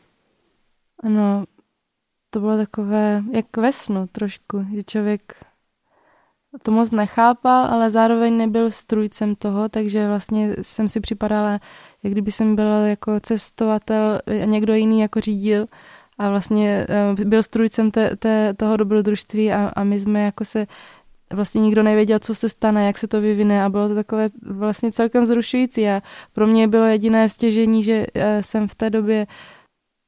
Ano, 1.03 1.45
to 2.31 2.41
bylo 2.41 2.57
takové, 2.57 3.23
jak 3.33 3.57
ve 3.57 3.73
snu 3.73 4.07
trošku, 4.13 4.67
že 4.75 4.83
člověk 4.83 5.35
to 6.63 6.71
moc 6.71 6.91
nechápal, 6.91 7.65
ale 7.65 7.91
zároveň 7.91 8.37
nebyl 8.37 8.71
strujcem 8.71 9.35
toho, 9.35 9.69
takže 9.69 10.09
vlastně 10.09 10.57
jsem 10.63 10.89
si 10.89 11.01
připadala, 11.01 11.61
jak 12.03 12.13
kdyby 12.13 12.33
jsem 12.33 12.57
byl 12.57 12.85
jako 12.85 13.21
cestovatel 13.21 14.21
a 14.27 14.45
někdo 14.45 14.75
jiný 14.75 15.01
jako 15.01 15.21
řídil. 15.21 15.67
A 16.19 16.29
vlastně 16.29 16.87
eh, 16.89 17.25
byl 17.25 17.43
strujcem 17.43 17.91
te, 17.91 18.17
te, 18.17 18.55
toho 18.55 18.77
dobrodružství 18.77 19.53
a, 19.53 19.73
a 19.77 19.85
my 19.85 20.01
jsme 20.01 20.23
jako 20.23 20.45
se 20.45 20.67
vlastně 21.33 21.61
nikdo 21.61 21.83
nevěděl, 21.83 22.19
co 22.19 22.35
se 22.35 22.49
stane, 22.49 22.87
jak 22.87 22.99
se 22.99 23.09
to 23.09 23.21
vyvine. 23.21 23.65
A 23.65 23.69
bylo 23.69 23.89
to 23.89 23.95
takové 23.95 24.29
vlastně 24.43 24.93
celkem 24.93 25.27
zrušující 25.27 25.89
a 25.89 26.03
pro 26.33 26.47
mě 26.47 26.69
bylo 26.69 26.85
jediné 26.85 27.29
stěžení, 27.29 27.85
že 27.85 28.07
eh, 28.15 28.43
jsem 28.43 28.69
v 28.69 28.75
té 28.75 28.91
době 28.91 29.27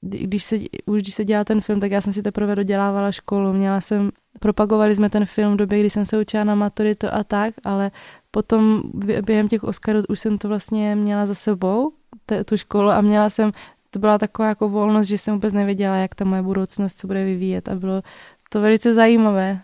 když 0.09 0.45
se, 0.45 0.59
už 0.87 1.03
když 1.03 1.15
se 1.15 1.25
dělal 1.25 1.45
ten 1.45 1.61
film, 1.61 1.81
tak 1.81 1.91
já 1.91 2.01
jsem 2.01 2.13
si 2.13 2.23
teprve 2.23 2.55
dodělávala 2.55 3.13
školu. 3.13 3.53
Měla 3.53 3.81
jsem, 3.81 4.11
propagovali 4.41 4.95
jsme 4.95 5.11
ten 5.11 5.27
film 5.27 5.55
v 5.55 5.57
době, 5.57 5.81
kdy 5.81 5.91
jsem 5.91 6.07
se 6.07 6.21
učila 6.21 6.45
na 6.45 6.55
maturitu 6.55 7.07
a 7.11 7.25
tak, 7.25 7.55
ale 7.65 7.91
potom 8.31 8.83
během 9.23 9.49
těch 9.49 9.65
Oscarů 9.65 10.03
už 10.09 10.21
jsem 10.21 10.39
to 10.39 10.49
vlastně 10.49 10.97
měla 10.97 11.27
za 11.27 11.35
sebou, 11.35 11.93
te, 12.27 12.45
tu 12.45 12.57
školu 12.57 12.89
a 12.89 13.01
měla 13.01 13.31
jsem, 13.31 13.53
to 13.91 13.99
byla 13.99 14.19
taková 14.19 14.49
jako 14.49 14.69
volnost, 14.69 15.07
že 15.07 15.19
jsem 15.19 15.35
vůbec 15.35 15.55
nevěděla, 15.55 15.97
jak 15.97 16.15
ta 16.15 16.25
moje 16.25 16.43
budoucnost 16.43 16.99
se 16.99 17.07
bude 17.07 17.25
vyvíjet 17.25 17.69
a 17.69 17.75
bylo 17.75 18.03
to 18.49 18.61
velice 18.61 18.95
zajímavé. 18.95 19.61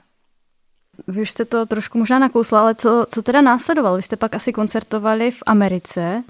Vy 1.08 1.22
už 1.22 1.30
jste 1.30 1.44
to 1.44 1.66
trošku 1.66 1.99
možná 1.99 2.18
nakousla, 2.18 2.61
ale 2.61 2.75
co, 2.75 3.06
co 3.08 3.22
teda 3.22 3.40
následovalo? 3.40 3.96
Vy 3.96 4.02
jste 4.02 4.16
pak 4.16 4.34
asi 4.34 4.52
koncertovali 4.52 5.30
v 5.30 5.42
Americe, 5.46 6.22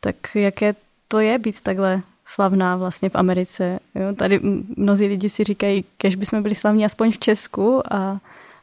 tak 0.00 0.16
jaké 0.34 0.74
to 1.08 1.20
je 1.20 1.38
být 1.38 1.60
takhle 1.60 2.02
slavná 2.28 2.76
vlastně 2.76 3.08
v 3.08 3.14
Americe. 3.14 3.78
Jo? 3.94 4.14
Tady 4.16 4.40
mnozí 4.76 5.06
lidi 5.06 5.28
si 5.28 5.44
říkají, 5.44 5.84
kež 5.98 6.14
bychom 6.14 6.42
byli 6.42 6.54
slavní 6.54 6.84
aspoň 6.84 7.12
v 7.12 7.18
Česku 7.18 7.82
a, 7.92 8.20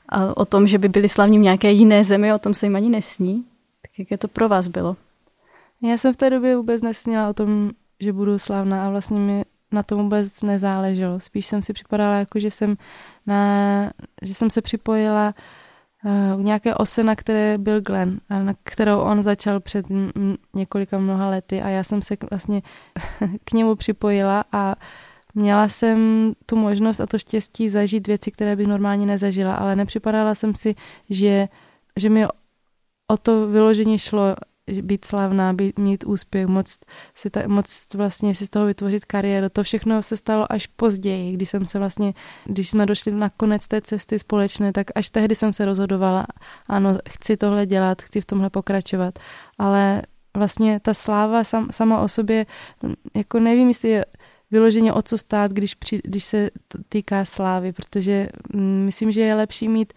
A 0.10 0.38
o 0.38 0.46
tom, 0.46 0.68
že 0.68 0.78
by 0.78 0.90
byli 0.90 1.10
slavní 1.10 1.38
v 1.40 1.42
nějaké 1.42 1.72
jiné 1.72 2.04
zemi, 2.04 2.34
o 2.34 2.40
tom 2.40 2.54
se 2.54 2.66
jim 2.66 2.76
ani 2.76 2.90
nesní. 2.90 3.44
Tak 3.82 3.92
jak 4.00 4.12
je 4.12 4.18
to 4.18 4.28
pro 4.28 4.50
vás 4.50 4.68
bylo? 4.68 4.96
Já 5.82 5.98
jsem 5.98 6.14
v 6.14 6.18
té 6.18 6.30
době 6.30 6.56
vůbec 6.56 6.82
nesnila 6.82 7.30
o 7.30 7.34
tom, 7.34 7.72
že 8.00 8.14
budu 8.14 8.40
slavná 8.40 8.88
a 8.88 8.90
vlastně 8.90 9.20
mi 9.20 9.46
na 9.72 9.84
tom 9.84 10.04
vůbec 10.04 10.42
nezáleželo. 10.42 11.20
Spíš 11.20 11.46
jsem 11.46 11.62
si 11.62 11.74
připadala 11.74 12.16
jako, 12.16 12.40
že 12.40 12.52
jsem, 12.52 12.78
na, 13.26 13.92
že 14.22 14.34
jsem 14.34 14.50
se 14.50 14.62
připojila 14.62 15.28
uh, 15.28 15.34
nějaké 16.38 16.76
ose, 16.76 17.04
na 17.04 17.16
které 17.16 17.58
byl 17.58 17.82
Glenn, 17.82 18.20
a 18.30 18.40
na 18.40 18.54
kterou 18.64 19.00
on 19.00 19.24
začal 19.24 19.60
před 19.60 19.86
několika 20.54 20.98
mnoha 20.98 21.30
lety 21.30 21.62
a 21.62 21.70
já 21.70 21.84
jsem 21.84 22.02
se 22.02 22.18
vlastně 22.30 22.62
k 23.44 23.52
němu 23.52 23.76
připojila 23.76 24.44
a 24.52 24.76
měla 25.36 25.68
jsem 25.68 26.32
tu 26.46 26.56
možnost 26.56 27.00
a 27.00 27.08
to 27.08 27.20
štěstí 27.20 27.70
zažít 27.70 28.08
věci, 28.08 28.32
které 28.32 28.56
bych 28.56 28.68
normálně 28.68 29.06
nezažila, 29.06 29.56
ale 29.56 29.76
nepřipadala 29.76 30.36
jsem 30.36 30.56
si, 30.56 30.76
že, 31.10 31.48
že 31.96 32.10
mi 32.10 32.26
o 33.08 33.18
to 33.18 33.48
vyložení 33.48 34.00
šlo 34.00 34.36
být 34.82 35.06
slavná, 35.06 35.54
být, 35.54 35.80
mít 35.80 36.04
úspěch, 36.04 36.48
moc, 36.48 36.80
si 37.16 37.30
ta, 37.30 37.48
moc 37.48 37.88
vlastně 37.94 38.36
si 38.36 38.46
z 38.46 38.50
toho 38.50 38.66
vytvořit 38.66 39.06
kariéru. 39.06 39.50
To 39.50 39.64
všechno 39.64 40.04
se 40.04 40.18
stalo 40.18 40.52
až 40.52 40.68
později, 40.68 41.34
když 41.34 41.50
jsem 41.50 41.66
se 41.66 41.80
vlastně, 41.80 42.14
když 42.46 42.70
jsme 42.70 42.86
došli 42.86 43.12
na 43.12 43.30
konec 43.30 43.68
té 43.68 43.82
cesty 43.82 44.20
společné, 44.20 44.74
tak 44.74 44.88
až 44.96 45.10
tehdy 45.10 45.36
jsem 45.36 45.54
se 45.54 45.66
rozhodovala, 45.66 46.26
ano, 46.68 46.98
chci 47.10 47.38
tohle 47.38 47.66
dělat, 47.66 48.02
chci 48.02 48.22
v 48.22 48.26
tomhle 48.26 48.50
pokračovat, 48.50 49.20
ale 49.58 50.02
vlastně 50.38 50.80
ta 50.80 50.94
sláva 50.94 51.44
sam, 51.44 51.68
sama 51.72 52.02
o 52.02 52.08
sobě, 52.08 52.46
jako 53.16 53.40
nevím, 53.40 53.68
jestli 53.68 53.90
je 53.90 54.06
vyloženě 54.52 54.94
o 54.94 55.02
co 55.02 55.18
stát, 55.18 55.52
když, 55.52 55.76
při, 55.76 56.02
když 56.04 56.24
se 56.24 56.50
týká 56.90 57.26
slávy, 57.26 57.74
protože 57.74 58.30
mm, 58.54 58.86
myslím, 58.86 59.12
že 59.12 59.22
je 59.22 59.36
lepší 59.36 59.68
mít 59.68 59.94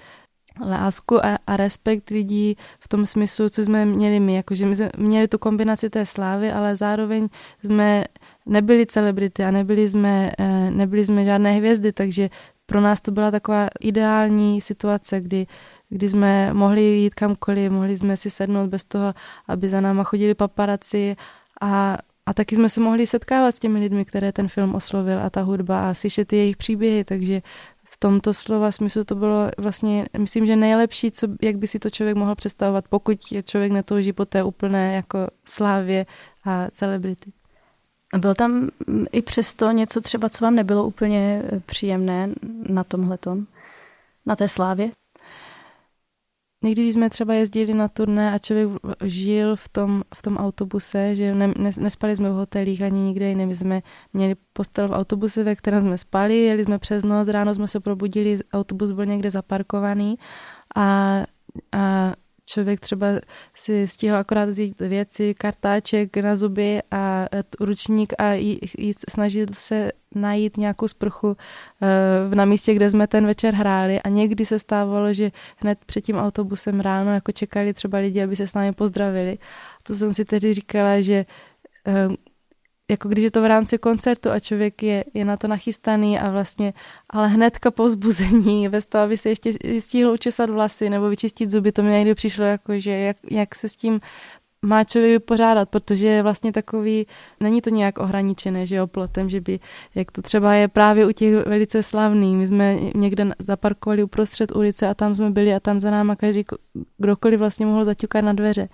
lásku 0.61 1.27
a, 1.27 1.39
a 1.47 1.57
respekt 1.57 2.11
lidí 2.11 2.57
v 2.81 2.89
tom 2.89 3.07
smyslu, 3.07 3.49
co 3.49 3.63
jsme 3.63 3.85
měli 3.85 4.21
my, 4.21 4.35
jakože 4.35 4.67
my 4.67 4.77
jsme 4.77 4.91
měli 4.97 5.29
tu 5.29 5.39
kombinaci 5.39 5.91
té 5.91 6.07
slávy, 6.07 6.53
ale 6.53 6.77
zároveň 6.77 7.29
jsme 7.65 8.05
nebyli 8.47 8.87
celebrity 8.87 9.45
a 9.45 9.51
nebyli 9.51 9.89
jsme, 9.89 10.33
eh, 10.39 10.71
nebyli 10.71 11.07
jsme 11.07 11.25
žádné 11.25 11.53
hvězdy, 11.53 11.93
takže 11.93 12.31
pro 12.67 12.81
nás 12.81 13.01
to 13.01 13.11
byla 13.11 13.31
taková 13.31 13.69
ideální 13.81 14.61
situace, 14.61 15.21
kdy, 15.21 15.47
kdy 15.89 16.09
jsme 16.09 16.53
mohli 16.53 16.83
jít 16.83 17.15
kamkoliv, 17.15 17.73
mohli 17.73 17.99
jsme 17.99 18.17
si 18.17 18.31
sednout 18.31 18.71
bez 18.71 18.85
toho, 18.85 19.15
aby 19.49 19.69
za 19.69 19.81
náma 19.81 20.05
chodili 20.05 20.35
paparaci 20.35 21.17
a, 21.61 21.99
a 22.27 22.35
taky 22.35 22.57
jsme 22.57 22.69
se 22.69 22.81
mohli 22.81 23.07
setkávat 23.07 23.55
s 23.55 23.59
těmi 23.59 23.81
lidmi, 23.81 24.05
které 24.05 24.33
ten 24.33 24.49
film 24.49 24.75
oslovil 24.75 25.21
a 25.21 25.31
ta 25.31 25.43
hudba 25.43 25.91
a 25.91 25.95
slyšet 25.95 26.33
jejich 26.33 26.57
příběhy, 26.57 27.05
takže 27.05 27.43
tomto 27.99 28.35
slova 28.35 28.73
smyslu 28.73 29.05
to 29.05 29.15
bylo 29.15 29.51
vlastně, 29.59 30.07
myslím, 30.19 30.47
že 30.47 30.57
nejlepší, 30.57 31.11
co, 31.11 31.27
jak 31.43 31.57
by 31.57 31.67
si 31.67 31.79
to 31.79 31.91
člověk 31.91 32.17
mohl 32.17 32.35
představovat, 32.35 32.85
pokud 32.89 33.19
je 33.33 33.43
člověk 33.43 33.73
netouží 33.73 34.13
po 34.13 34.25
té 34.25 34.43
úplné 34.43 34.95
jako 34.95 35.19
slávě 35.45 36.07
a 36.45 36.71
celebrity. 36.73 37.33
A 38.15 38.19
bylo 38.19 38.35
tam 38.35 38.69
i 39.13 39.23
přesto 39.23 39.71
něco 39.71 40.01
třeba, 40.01 40.29
co 40.29 40.45
vám 40.45 40.55
nebylo 40.55 40.87
úplně 40.87 41.43
příjemné 41.67 42.31
na 42.69 42.85
tomhletom, 42.85 43.47
na 44.27 44.37
té 44.37 44.49
slávě? 44.49 44.91
Někdy, 46.65 46.93
jsme 46.93 47.11
třeba 47.11 47.35
jezdili 47.35 47.75
na 47.75 47.89
turné 47.89 48.33
a 48.33 48.39
člověk 48.39 48.69
žil 49.05 49.57
v 49.57 49.69
tom, 49.69 50.03
v 50.15 50.23
tom 50.23 50.37
autobuse, 50.37 51.17
že 51.17 51.35
ne, 51.35 51.47
ne, 51.59 51.71
nespali 51.79 52.17
jsme 52.17 52.31
v 52.31 52.35
hotelích 52.35 52.83
ani 52.83 53.01
nikde 53.01 53.29
jiné, 53.29 53.47
my 53.47 53.57
jsme 53.57 53.83
měli 54.13 54.37
postel 54.53 54.89
v 54.89 54.93
autobuse, 54.93 55.45
ve 55.45 55.57
kterém 55.57 55.81
jsme 55.81 55.99
spali, 55.99 56.37
jeli 56.37 56.65
jsme 56.65 56.79
přes 56.79 57.05
noc, 57.05 57.29
ráno 57.29 57.55
jsme 57.55 57.69
se 57.69 57.81
probudili, 57.81 58.39
autobus 58.53 58.91
byl 58.91 59.07
někde 59.07 59.31
zaparkovaný 59.31 60.19
a, 60.77 61.23
a 61.73 62.13
člověk 62.45 62.81
třeba 62.81 63.07
si 63.55 63.89
stihl 63.89 64.17
akorát 64.17 64.49
vzít 64.49 64.81
věci, 64.81 65.35
kartáček 65.35 66.17
na 66.17 66.37
zuby 66.37 66.81
a 66.91 67.27
ručník 67.61 68.13
a 68.19 68.33
jít, 68.33 68.97
snažil 69.11 69.47
se 69.53 69.93
najít 70.15 70.57
nějakou 70.57 70.89
sprchu 70.89 71.37
eh, 71.83 72.35
na 72.35 72.45
místě, 72.45 72.75
kde 72.75 72.91
jsme 72.91 73.07
ten 73.07 73.27
večer 73.27 73.55
hráli 73.55 74.03
a 74.03 74.09
někdy 74.09 74.45
se 74.45 74.59
stávalo, 74.59 75.13
že 75.13 75.31
hned 75.57 75.79
před 75.87 76.01
tím 76.01 76.17
autobusem 76.17 76.81
ráno 76.81 77.15
jako 77.15 77.33
čekali 77.33 77.75
třeba 77.75 77.99
lidi, 77.99 78.23
aby 78.23 78.37
se 78.37 78.47
s 78.47 78.55
námi 78.55 78.73
pozdravili. 78.73 79.39
To 79.83 79.95
jsem 79.95 80.15
si 80.15 80.25
tedy 80.25 80.53
říkala, 80.55 81.01
že 81.01 81.27
eh, 81.87 82.09
jako 82.91 83.09
když 83.09 83.25
je 83.25 83.31
to 83.31 83.43
v 83.43 83.47
rámci 83.47 83.79
koncertu 83.79 84.31
a 84.31 84.41
člověk 84.41 84.83
je, 84.83 85.05
je 85.15 85.25
na 85.25 85.37
to 85.37 85.49
nachystaný 85.49 86.19
a 86.19 86.31
vlastně, 86.31 86.73
ale 87.11 87.29
hnedka 87.29 87.71
po 87.71 87.85
vzbuzení, 87.85 88.69
bez 88.69 88.87
toho, 88.87 89.05
aby 89.05 89.17
se 89.17 89.29
ještě 89.29 89.53
stihl 89.81 90.11
učesat 90.11 90.51
vlasy 90.51 90.91
nebo 90.91 91.09
vyčistit 91.09 91.51
zuby, 91.51 91.73
to 91.73 91.83
mi 91.83 91.91
někdy 91.91 92.15
přišlo 92.15 92.45
jako, 92.45 92.81
že 92.81 92.91
jak, 92.91 93.17
jak 93.31 93.55
se 93.55 93.69
s 93.69 93.77
tím 93.77 94.01
má 94.63 94.85
člověk 94.85 95.13
vypořádat, 95.13 95.69
protože 95.69 96.07
je 96.07 96.23
vlastně 96.23 96.53
takový, 96.53 97.07
není 97.41 97.63
to 97.63 97.71
nějak 97.71 97.99
ohraničené, 97.99 98.67
že 98.67 98.77
jo, 98.77 98.87
plotem, 98.87 99.29
že 99.29 99.41
by, 99.41 99.61
jak 99.95 100.13
to 100.13 100.23
třeba 100.23 100.55
je 100.55 100.69
právě 100.69 101.07
u 101.07 101.13
těch 101.13 101.35
velice 101.47 101.83
slavných, 101.83 102.37
my 102.37 102.47
jsme 102.47 102.77
někde 102.95 103.33
zaparkovali 103.39 104.03
uprostřed 104.03 104.57
ulice 104.57 104.89
a 104.89 104.95
tam 104.95 105.17
jsme 105.17 105.31
byli 105.31 105.55
a 105.55 105.61
tam 105.61 105.81
za 105.81 105.91
náma 105.91 106.17
každý, 106.17 106.45
kdokoliv 106.99 107.39
vlastně 107.39 107.67
mohl 107.67 107.85
zaťukat 107.85 108.25
na 108.25 108.33
dveře. 108.33 108.69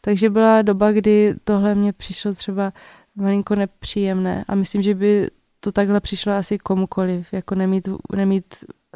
Takže 0.00 0.30
byla 0.30 0.62
doba, 0.62 0.92
kdy 0.92 1.34
tohle 1.44 1.74
mě 1.74 1.92
přišlo 1.92 2.34
třeba 2.34 2.72
malinko 3.16 3.54
nepříjemné 3.54 4.44
a 4.48 4.54
myslím, 4.54 4.82
že 4.82 4.94
by 4.94 5.30
to 5.60 5.72
takhle 5.72 6.00
přišlo 6.00 6.32
asi 6.32 6.58
komukoliv, 6.58 7.32
jako 7.32 7.54
nemít, 7.54 7.88
nemít 8.16 8.44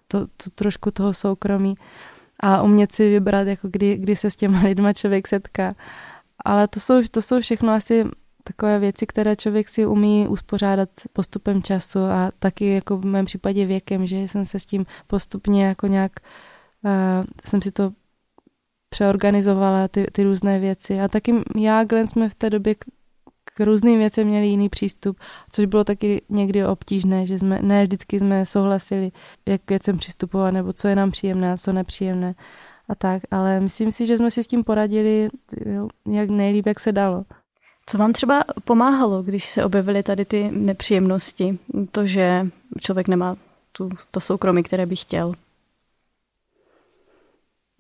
to, 0.09 0.27
to 0.27 0.51
trošku 0.55 0.91
toho 0.91 1.15
soukromí 1.15 1.75
a 2.41 2.63
umět 2.63 2.93
si 2.93 3.09
vybrat, 3.09 3.49
jako 3.49 3.69
kdy, 3.71 3.97
kdy 3.97 4.17
se 4.17 4.31
s 4.31 4.37
těma 4.37 4.61
lidma 4.61 4.93
člověk 4.93 5.29
setká. 5.29 5.75
Ale 6.45 6.69
to 6.69 6.81
jsou, 6.81 7.03
to 7.11 7.23
jsou 7.23 7.41
všechno 7.41 7.73
asi 7.73 8.05
takové 8.45 8.79
věci, 8.79 9.07
které 9.07 9.37
člověk 9.37 9.69
si 9.69 9.87
umí 9.87 10.29
uspořádat 10.29 10.89
postupem 11.13 11.63
času 11.63 11.99
a 11.99 12.33
taky 12.39 12.75
jako 12.75 12.99
v 12.99 13.05
mém 13.05 13.25
případě 13.25 13.67
věkem, 13.67 14.07
že 14.07 14.17
jsem 14.17 14.45
se 14.45 14.61
s 14.61 14.67
tím 14.67 14.87
postupně 15.07 15.65
jako 15.65 15.87
nějak, 15.87 16.13
uh, 16.85 17.25
jsem 17.45 17.63
si 17.63 17.73
to 17.73 17.93
přeorganizovala, 18.89 19.89
ty, 19.89 20.07
ty 20.13 20.23
různé 20.23 20.61
věci. 20.61 21.01
A 21.01 21.09
taky 21.09 21.35
já 21.57 21.81
a 21.81 21.85
Glenn 21.85 22.07
jsme 22.07 22.29
v 22.29 22.35
té 22.35 22.51
době 22.51 22.75
k 23.45 23.61
různým 23.61 23.99
věcem 23.99 24.27
měli 24.27 24.47
jiný 24.47 24.69
přístup, 24.69 25.21
což 25.53 25.67
bylo 25.67 25.85
taky 25.85 26.23
někdy 26.29 26.67
obtížné, 26.67 27.27
že 27.27 27.39
jsme 27.39 27.59
ne 27.63 27.85
vždycky 27.85 28.21
jsme 28.21 28.47
souhlasili, 28.47 29.13
jak 29.47 29.63
k 29.65 29.71
věcem 29.71 29.99
přistupovat, 29.99 30.55
nebo 30.55 30.73
co 30.73 30.89
je 30.89 30.97
nám 30.97 31.11
příjemné 31.11 31.53
a 31.53 31.57
co 31.57 31.73
nepříjemné 31.73 32.35
a 32.89 32.95
tak, 32.95 33.23
ale 33.31 33.61
myslím 33.61 33.93
si, 33.93 34.07
že 34.07 34.19
jsme 34.19 34.31
si 34.31 34.45
s 34.45 34.47
tím 34.47 34.65
poradili 34.65 35.29
jo, 35.67 35.89
jak 36.11 36.31
nejlíp, 36.31 36.67
jak 36.67 36.81
se 36.81 36.93
dalo. 36.93 37.25
Co 37.87 37.99
vám 37.99 38.13
třeba 38.13 38.45
pomáhalo, 38.65 39.23
když 39.23 39.47
se 39.47 39.65
objevily 39.65 40.03
tady 40.03 40.25
ty 40.25 40.51
nepříjemnosti? 40.51 41.59
To, 41.91 42.07
že 42.07 42.47
člověk 42.81 43.09
nemá 43.09 43.37
tu, 43.73 43.91
to 44.11 44.21
soukromí, 44.21 44.63
které 44.63 44.87
by 44.87 44.97
chtěl? 44.97 45.33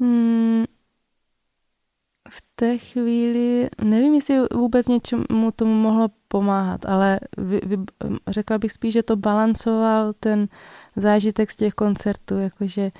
Hmm, 0.00 0.64
v 2.28 2.42
té 2.54 2.78
chvíli 2.78 3.68
nevím, 3.82 4.14
jestli 4.14 4.36
vůbec 4.54 4.88
něčemu 4.88 5.50
tomu 5.56 5.74
mohlo 5.74 6.08
pomáhat, 6.28 6.86
ale 6.86 7.20
vy, 7.36 7.60
vy, 7.64 7.76
řekla 8.28 8.58
bych 8.58 8.72
spíš, 8.72 8.92
že 8.92 9.02
to 9.02 9.16
balancoval 9.16 10.12
ten 10.20 10.48
zážitek 10.96 11.50
z 11.50 11.56
těch 11.56 11.74
koncertů, 11.74 12.38
jakože 12.38 12.90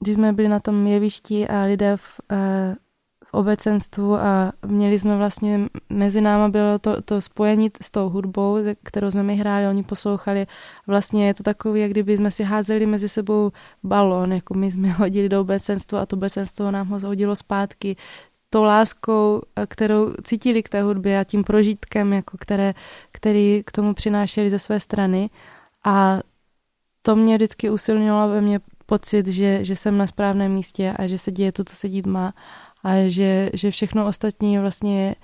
když 0.00 0.14
jsme 0.14 0.32
byli 0.32 0.48
na 0.48 0.60
tom 0.60 0.86
jevišti 0.86 1.48
a 1.48 1.62
lidé 1.62 1.96
v, 1.96 2.20
eh, 2.32 2.74
v 3.24 3.34
obecenstvu 3.34 4.14
a 4.14 4.52
měli 4.66 4.98
jsme 4.98 5.16
vlastně, 5.16 5.60
mezi 5.88 6.20
náma 6.20 6.48
bylo 6.48 6.78
to, 6.78 7.02
to 7.02 7.20
spojení 7.20 7.70
s 7.82 7.90
tou 7.90 8.08
hudbou, 8.08 8.56
kterou 8.82 9.10
jsme 9.10 9.22
my 9.22 9.36
hráli, 9.36 9.66
oni 9.66 9.82
poslouchali. 9.82 10.46
Vlastně 10.86 11.26
je 11.26 11.34
to 11.34 11.42
takový, 11.42 11.80
jak 11.80 11.90
kdyby 11.90 12.16
jsme 12.16 12.30
si 12.30 12.42
házeli 12.42 12.86
mezi 12.86 13.08
sebou 13.08 13.52
balon, 13.82 14.32
jako 14.32 14.54
my 14.54 14.70
jsme 14.70 14.88
hodili 14.92 15.28
do 15.28 15.40
obecenstva 15.40 16.02
a 16.02 16.06
to 16.06 16.16
obecenstvo 16.16 16.70
nám 16.70 16.88
ho 16.88 16.98
zhodilo 16.98 17.36
zpátky 17.36 17.96
tou 18.50 18.62
láskou, 18.62 19.42
eh, 19.56 19.66
kterou 19.66 20.14
cítili 20.22 20.62
k 20.62 20.68
té 20.68 20.82
hudbě 20.82 21.20
a 21.20 21.24
tím 21.24 21.44
prožitkem, 21.44 22.12
jako 22.12 22.36
které, 22.40 22.74
který 23.12 23.62
k 23.66 23.72
tomu 23.72 23.94
přinášeli 23.94 24.50
ze 24.50 24.58
své 24.58 24.80
strany. 24.80 25.30
A 25.84 26.18
to 27.02 27.16
mě 27.16 27.36
vždycky 27.36 27.70
usilnilo 27.70 28.28
ve 28.28 28.40
mně 28.40 28.60
pocit, 28.86 29.26
že, 29.26 29.64
že 29.64 29.76
jsem 29.76 29.98
na 29.98 30.06
správném 30.06 30.52
místě 30.52 30.94
a 30.96 31.06
že 31.06 31.18
se 31.18 31.32
děje 31.32 31.52
to, 31.52 31.64
co 31.64 31.76
se 31.76 31.88
dít 31.88 32.06
má 32.06 32.34
a 32.84 33.08
že, 33.08 33.50
že 33.54 33.70
všechno 33.70 34.06
ostatní 34.06 34.58
vlastně 34.58 35.06
je, 35.06 35.14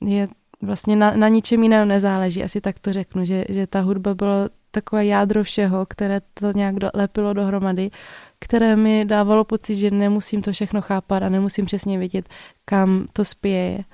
je 0.00 0.28
vlastně 0.62 0.96
na, 0.96 1.16
na 1.16 1.28
ničem 1.28 1.62
jiném 1.62 1.88
nezáleží, 1.88 2.44
asi 2.44 2.60
tak 2.60 2.78
to 2.78 2.92
řeknu, 2.92 3.24
že, 3.24 3.44
že 3.48 3.66
ta 3.66 3.80
hudba 3.80 4.14
byla 4.14 4.48
takové 4.70 5.06
jádro 5.06 5.44
všeho, 5.44 5.86
které 5.86 6.20
to 6.34 6.52
nějak 6.52 6.74
do, 6.74 6.90
lepilo 6.94 7.32
dohromady, 7.32 7.90
které 8.38 8.76
mi 8.76 9.04
dávalo 9.04 9.44
pocit, 9.44 9.76
že 9.76 9.90
nemusím 9.90 10.42
to 10.42 10.52
všechno 10.52 10.80
chápat 10.80 11.22
a 11.22 11.28
nemusím 11.28 11.66
přesně 11.66 11.98
vědět, 11.98 12.28
kam 12.64 13.06
to 13.12 13.24
spěje, 13.24 13.84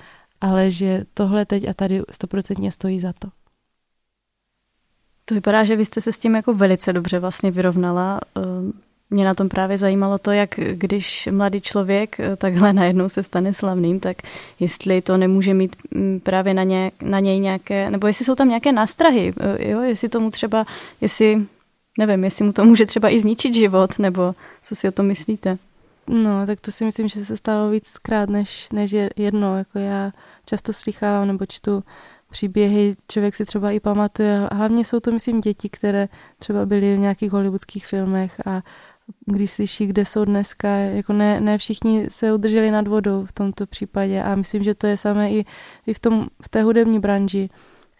ale 0.40 0.70
že 0.70 1.04
tohle 1.14 1.46
teď 1.46 1.68
a 1.68 1.74
tady 1.74 2.02
stoprocentně 2.10 2.72
stojí 2.72 3.00
za 3.00 3.12
to. 3.12 3.41
To 5.24 5.34
vypadá, 5.34 5.64
že 5.64 5.76
vy 5.76 5.84
jste 5.84 6.00
se 6.00 6.12
s 6.12 6.18
tím 6.18 6.34
jako 6.34 6.54
velice 6.54 6.92
dobře 6.92 7.18
vlastně 7.18 7.50
vyrovnala. 7.50 8.20
Ehm, 8.36 8.72
Mě 9.10 9.24
na 9.24 9.34
tom 9.34 9.48
právě 9.48 9.78
zajímalo 9.78 10.18
to, 10.18 10.30
jak 10.30 10.50
když 10.72 11.28
mladý 11.32 11.60
člověk 11.60 12.20
eh, 12.20 12.36
takhle 12.36 12.72
najednou 12.80 13.08
se 13.08 13.22
stane 13.22 13.54
slavným, 13.54 14.00
tak 14.00 14.16
jestli 14.60 15.02
to 15.02 15.16
nemůže 15.16 15.54
mít 15.54 15.76
mm, 15.90 16.20
právě 16.20 16.54
na, 16.54 16.62
ně, 16.62 16.92
na 17.02 17.20
něj 17.20 17.38
nějaké, 17.40 17.90
nebo 17.90 18.06
jestli 18.06 18.24
jsou 18.24 18.34
tam 18.34 18.48
nějaké 18.48 18.72
nástrahy, 18.72 19.32
eh, 19.40 19.70
jo, 19.70 19.80
jestli 19.80 20.08
tomu 20.08 20.30
třeba, 20.30 20.66
jestli, 21.00 21.46
nevím, 21.98 22.24
jestli 22.24 22.44
mu 22.44 22.52
to 22.52 22.64
může 22.64 22.86
třeba 22.86 23.08
i 23.08 23.20
zničit 23.20 23.54
život, 23.54 23.98
nebo 23.98 24.34
co 24.62 24.74
si 24.74 24.88
o 24.88 24.92
tom 24.92 25.06
myslíte? 25.06 25.58
No, 26.06 26.46
tak 26.46 26.60
to 26.60 26.70
si 26.70 26.84
myslím, 26.84 27.08
že 27.08 27.24
se 27.24 27.36
stalo 27.36 27.70
víckrát 27.70 28.28
než, 28.28 28.68
než 28.72 28.94
jedno. 29.16 29.58
Jako 29.58 29.78
já 29.78 30.12
často 30.46 30.72
slychám 30.72 31.26
nebo 31.26 31.46
čtu 31.46 31.84
příběhy, 32.32 32.96
člověk 33.08 33.34
si 33.34 33.44
třeba 33.44 33.70
i 33.70 33.80
pamatuje. 33.80 34.48
Hlavně 34.52 34.84
jsou 34.84 35.00
to, 35.00 35.12
myslím, 35.12 35.40
děti, 35.40 35.68
které 35.68 36.08
třeba 36.38 36.66
byly 36.66 36.96
v 36.96 36.98
nějakých 36.98 37.32
hollywoodských 37.32 37.86
filmech 37.86 38.40
a 38.46 38.62
když 39.26 39.50
slyší, 39.50 39.86
kde 39.86 40.04
jsou 40.04 40.24
dneska, 40.24 40.68
jako 40.68 41.12
ne, 41.12 41.40
ne 41.40 41.58
všichni 41.58 42.06
se 42.08 42.32
udrželi 42.32 42.70
nad 42.70 42.88
vodou 42.88 43.24
v 43.26 43.32
tomto 43.32 43.66
případě 43.66 44.22
a 44.22 44.34
myslím, 44.34 44.62
že 44.62 44.74
to 44.74 44.86
je 44.86 44.96
samé 44.96 45.30
i, 45.30 45.44
i 45.86 45.94
v, 45.94 45.98
tom, 45.98 46.26
v 46.42 46.48
té 46.48 46.62
hudební 46.62 47.00
branži, 47.00 47.48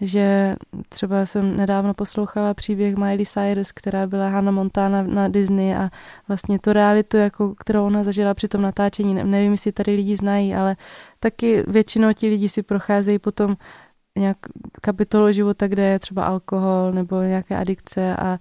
že 0.03 0.57
třeba 0.89 1.27
jsem 1.27 1.57
nedávno 1.57 1.95
poslouchala 1.95 2.55
příběh 2.55 2.97
Miley 2.97 3.27
Cyrus, 3.27 3.73
která 3.73 4.07
byla 4.07 4.29
Hannah 4.29 4.55
Montana 4.55 5.03
na 5.03 5.29
Disney 5.29 5.75
a 5.75 5.91
vlastně 6.29 6.59
to 6.59 6.73
realitu, 6.73 7.17
jako, 7.17 7.55
kterou 7.55 7.87
ona 7.87 8.03
zažila 8.03 8.35
při 8.35 8.49
tom 8.49 8.62
natáčení, 8.62 9.15
nevím, 9.15 9.53
jestli 9.53 9.73
tady 9.73 9.93
lidi 9.95 10.17
znají, 10.17 10.55
ale 10.55 10.77
taky 11.21 11.62
většinou 11.69 12.12
ti 12.12 12.29
lidi 12.29 12.49
si 12.49 12.62
procházejí 12.62 13.19
potom 13.19 13.57
nějak 14.19 14.37
kapitolu 14.81 15.33
života, 15.33 15.69
kde 15.69 15.83
je 15.83 15.99
třeba 15.99 16.25
alkohol 16.25 16.92
nebo 16.92 17.23
nějaké 17.23 17.57
adikce 17.57 18.16
a 18.16 18.38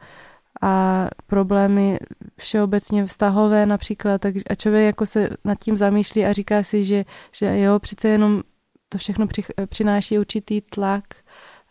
a 0.64 1.08
problémy 1.28 2.00
všeobecně 2.38 3.06
vztahové 3.06 3.66
například, 3.66 4.22
tak 4.22 4.36
a 4.50 4.56
člověk 4.56 4.86
jako 4.86 5.06
se 5.06 5.30
nad 5.46 5.60
tím 5.60 5.78
zamýšlí 5.78 6.26
a 6.26 6.34
říká 6.34 6.64
si, 6.64 6.86
že, 6.86 7.06
že 7.32 7.60
jo, 7.60 7.80
přece 7.80 8.08
jenom 8.08 8.42
to 8.90 8.98
všechno 8.98 9.28
při, 9.28 9.44
přináší 9.66 10.20
určitý 10.20 10.62
tlak, 10.62 11.04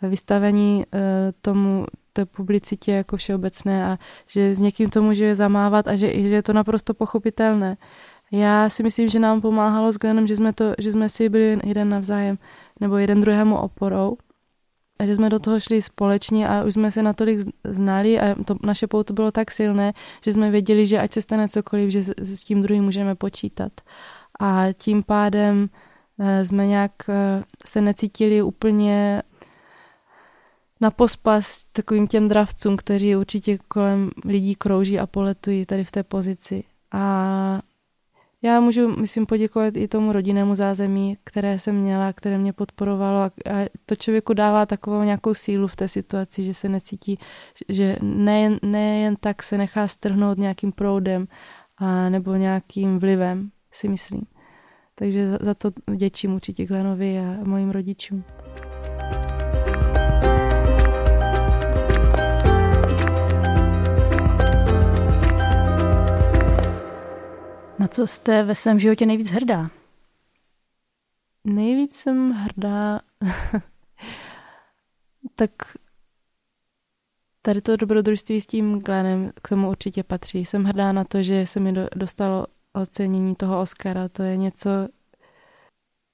vystavení 0.02 0.84
uh, 0.94 1.00
tomu 1.40 1.86
té 2.12 2.24
publicitě 2.26 2.92
jako 2.92 3.16
všeobecné 3.16 3.86
a 3.86 3.98
že 4.26 4.54
s 4.54 4.58
někým 4.58 4.90
to 4.90 5.02
může 5.02 5.34
zamávat 5.34 5.88
a 5.88 5.96
že, 5.96 6.22
že 6.22 6.28
je 6.28 6.42
to 6.42 6.52
naprosto 6.52 6.94
pochopitelné. 6.94 7.76
Já 8.32 8.68
si 8.68 8.82
myslím, 8.82 9.08
že 9.08 9.18
nám 9.18 9.40
pomáhalo 9.40 9.92
s 9.92 9.96
Glenem, 9.96 10.26
že 10.26 10.36
jsme, 10.36 10.52
to, 10.52 10.74
že 10.78 10.92
jsme 10.92 11.08
si 11.08 11.28
byli 11.28 11.58
jeden 11.64 11.88
navzájem 11.88 12.38
nebo 12.80 12.96
jeden 12.96 13.20
druhému 13.20 13.56
oporou 13.56 14.16
a 14.98 15.06
že 15.06 15.14
jsme 15.14 15.30
do 15.30 15.38
toho 15.38 15.60
šli 15.60 15.82
společně 15.82 16.48
a 16.48 16.64
už 16.64 16.74
jsme 16.74 16.90
se 16.90 17.02
natolik 17.02 17.40
znali 17.64 18.20
a 18.20 18.34
to 18.44 18.56
naše 18.62 18.86
pouto 18.86 19.12
bylo 19.12 19.32
tak 19.32 19.50
silné, 19.50 19.92
že 20.24 20.32
jsme 20.32 20.50
věděli, 20.50 20.86
že 20.86 20.98
ať 20.98 21.12
se 21.12 21.22
stane 21.22 21.48
cokoliv, 21.48 21.90
že 21.90 22.02
s 22.02 22.44
tím 22.44 22.62
druhým 22.62 22.84
můžeme 22.84 23.14
počítat. 23.14 23.72
A 24.40 24.66
tím 24.72 25.02
pádem 25.02 25.68
eh, 26.20 26.46
jsme 26.46 26.66
nějak 26.66 26.92
eh, 27.08 27.44
se 27.66 27.80
necítili 27.80 28.42
úplně 28.42 29.22
na 30.80 30.90
pospas 30.90 31.64
takovým 31.72 32.06
těm 32.06 32.28
dravcům, 32.28 32.76
kteří 32.76 33.16
určitě 33.16 33.58
kolem 33.68 34.10
lidí 34.24 34.54
krouží 34.54 34.98
a 34.98 35.06
poletují 35.06 35.66
tady 35.66 35.84
v 35.84 35.90
té 35.90 36.02
pozici. 36.02 36.64
A 36.92 37.60
já 38.42 38.60
můžu, 38.60 38.88
myslím, 38.96 39.26
poděkovat 39.26 39.76
i 39.76 39.88
tomu 39.88 40.12
rodinnému 40.12 40.54
zázemí, 40.54 41.18
které 41.24 41.58
jsem 41.58 41.76
měla, 41.76 42.12
které 42.12 42.38
mě 42.38 42.52
podporovalo 42.52 43.20
a, 43.20 43.30
to 43.86 43.96
člověku 43.96 44.34
dává 44.34 44.66
takovou 44.66 45.02
nějakou 45.02 45.34
sílu 45.34 45.66
v 45.66 45.76
té 45.76 45.88
situaci, 45.88 46.44
že 46.44 46.54
se 46.54 46.68
necítí, 46.68 47.18
že 47.68 47.96
nejen, 48.02 48.58
nejen 48.62 49.16
tak 49.20 49.42
se 49.42 49.58
nechá 49.58 49.88
strhnout 49.88 50.38
nějakým 50.38 50.72
proudem 50.72 51.28
a 51.76 52.08
nebo 52.08 52.34
nějakým 52.34 52.98
vlivem, 52.98 53.50
si 53.72 53.88
myslím. 53.88 54.22
Takže 54.94 55.30
za, 55.30 55.38
za 55.40 55.54
to 55.54 55.70
vděčím 55.86 56.34
určitě 56.34 56.66
Glenovi 56.66 57.18
a 57.18 57.44
mojim 57.44 57.70
rodičům. 57.70 58.24
Na 67.80 67.88
co 67.88 68.06
jste 68.06 68.42
ve 68.42 68.54
svém 68.54 68.80
životě 68.80 69.06
nejvíc 69.06 69.30
hrdá? 69.30 69.70
Nejvíc 71.44 71.96
jsem 71.96 72.30
hrdá, 72.30 73.00
tak 75.34 75.50
tady 77.42 77.60
to 77.60 77.76
dobrodružství 77.76 78.40
s 78.40 78.46
tím 78.46 78.78
Glenem 78.78 79.32
k 79.42 79.48
tomu 79.48 79.70
určitě 79.70 80.02
patří. 80.02 80.44
Jsem 80.44 80.64
hrdá 80.64 80.92
na 80.92 81.04
to, 81.04 81.22
že 81.22 81.46
se 81.46 81.60
mi 81.60 81.74
dostalo 81.96 82.46
ocenění 82.72 83.34
toho 83.34 83.60
Oscara. 83.60 84.08
To 84.08 84.22
je 84.22 84.36
něco, 84.36 84.70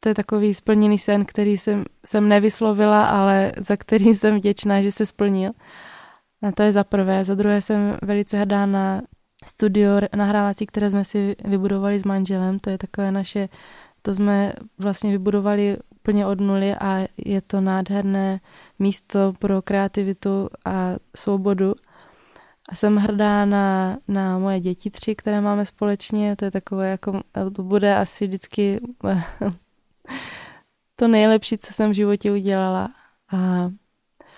to 0.00 0.09
je 0.09 0.14
takový 0.14 0.55
splněný 0.55 0.98
sen, 0.98 1.24
který 1.24 1.59
jsem, 1.59 1.85
jsem 2.05 2.29
nevyslovila, 2.29 3.07
ale 3.07 3.52
za 3.59 3.76
který 3.76 4.14
jsem 4.14 4.37
vděčná, 4.37 4.83
že 4.83 4.92
se 4.92 5.07
splnil. 5.07 5.52
A 6.42 6.52
to 6.52 6.62
je 6.62 6.72
za 6.72 6.85
prvé. 6.85 7.24
Za 7.24 7.35
druhé 7.35 7.62
jsem 7.62 7.98
velice 8.02 8.38
hrdá 8.38 8.66
na 8.66 9.02
studio 9.46 9.90
nahrávací, 10.16 10.66
které 10.66 10.90
jsme 10.90 11.04
si 11.04 11.37
vybudovali 11.44 12.00
s 12.00 12.04
manželem. 12.04 12.59
To 12.59 12.70
je 12.70 12.78
takové 12.78 13.12
naše, 13.12 13.48
to 14.02 14.14
jsme 14.14 14.52
vlastně 14.78 15.11
vybudovali 15.11 15.76
úplně 15.90 16.26
od 16.26 16.40
nuly 16.40 16.74
a 16.74 17.06
je 17.16 17.40
to 17.40 17.61
nádherné 17.61 18.40
místo 18.78 19.32
pro 19.38 19.62
kreativitu 19.62 20.48
a 20.64 20.96
svobodu. 21.16 21.74
A 22.68 22.74
jsem 22.74 22.96
hrdá 22.96 23.44
na, 23.44 23.98
na 24.09 24.38
moje 24.38 24.61
děti 24.61 24.90
tři, 24.90 25.14
které 25.14 25.40
máme 25.40 25.66
společně. 25.66 26.37
To 26.37 26.44
je 26.44 26.50
takové, 26.50 26.90
jako 26.90 27.20
to 27.54 27.62
bude 27.62 27.96
asi 27.96 28.26
vždycky 28.26 28.80
to 30.98 31.09
nejlepší, 31.09 31.59
co 31.59 31.72
jsem 31.72 31.90
v 31.90 31.94
životě 31.94 32.32
udělala. 32.32 32.90
A 33.32 33.70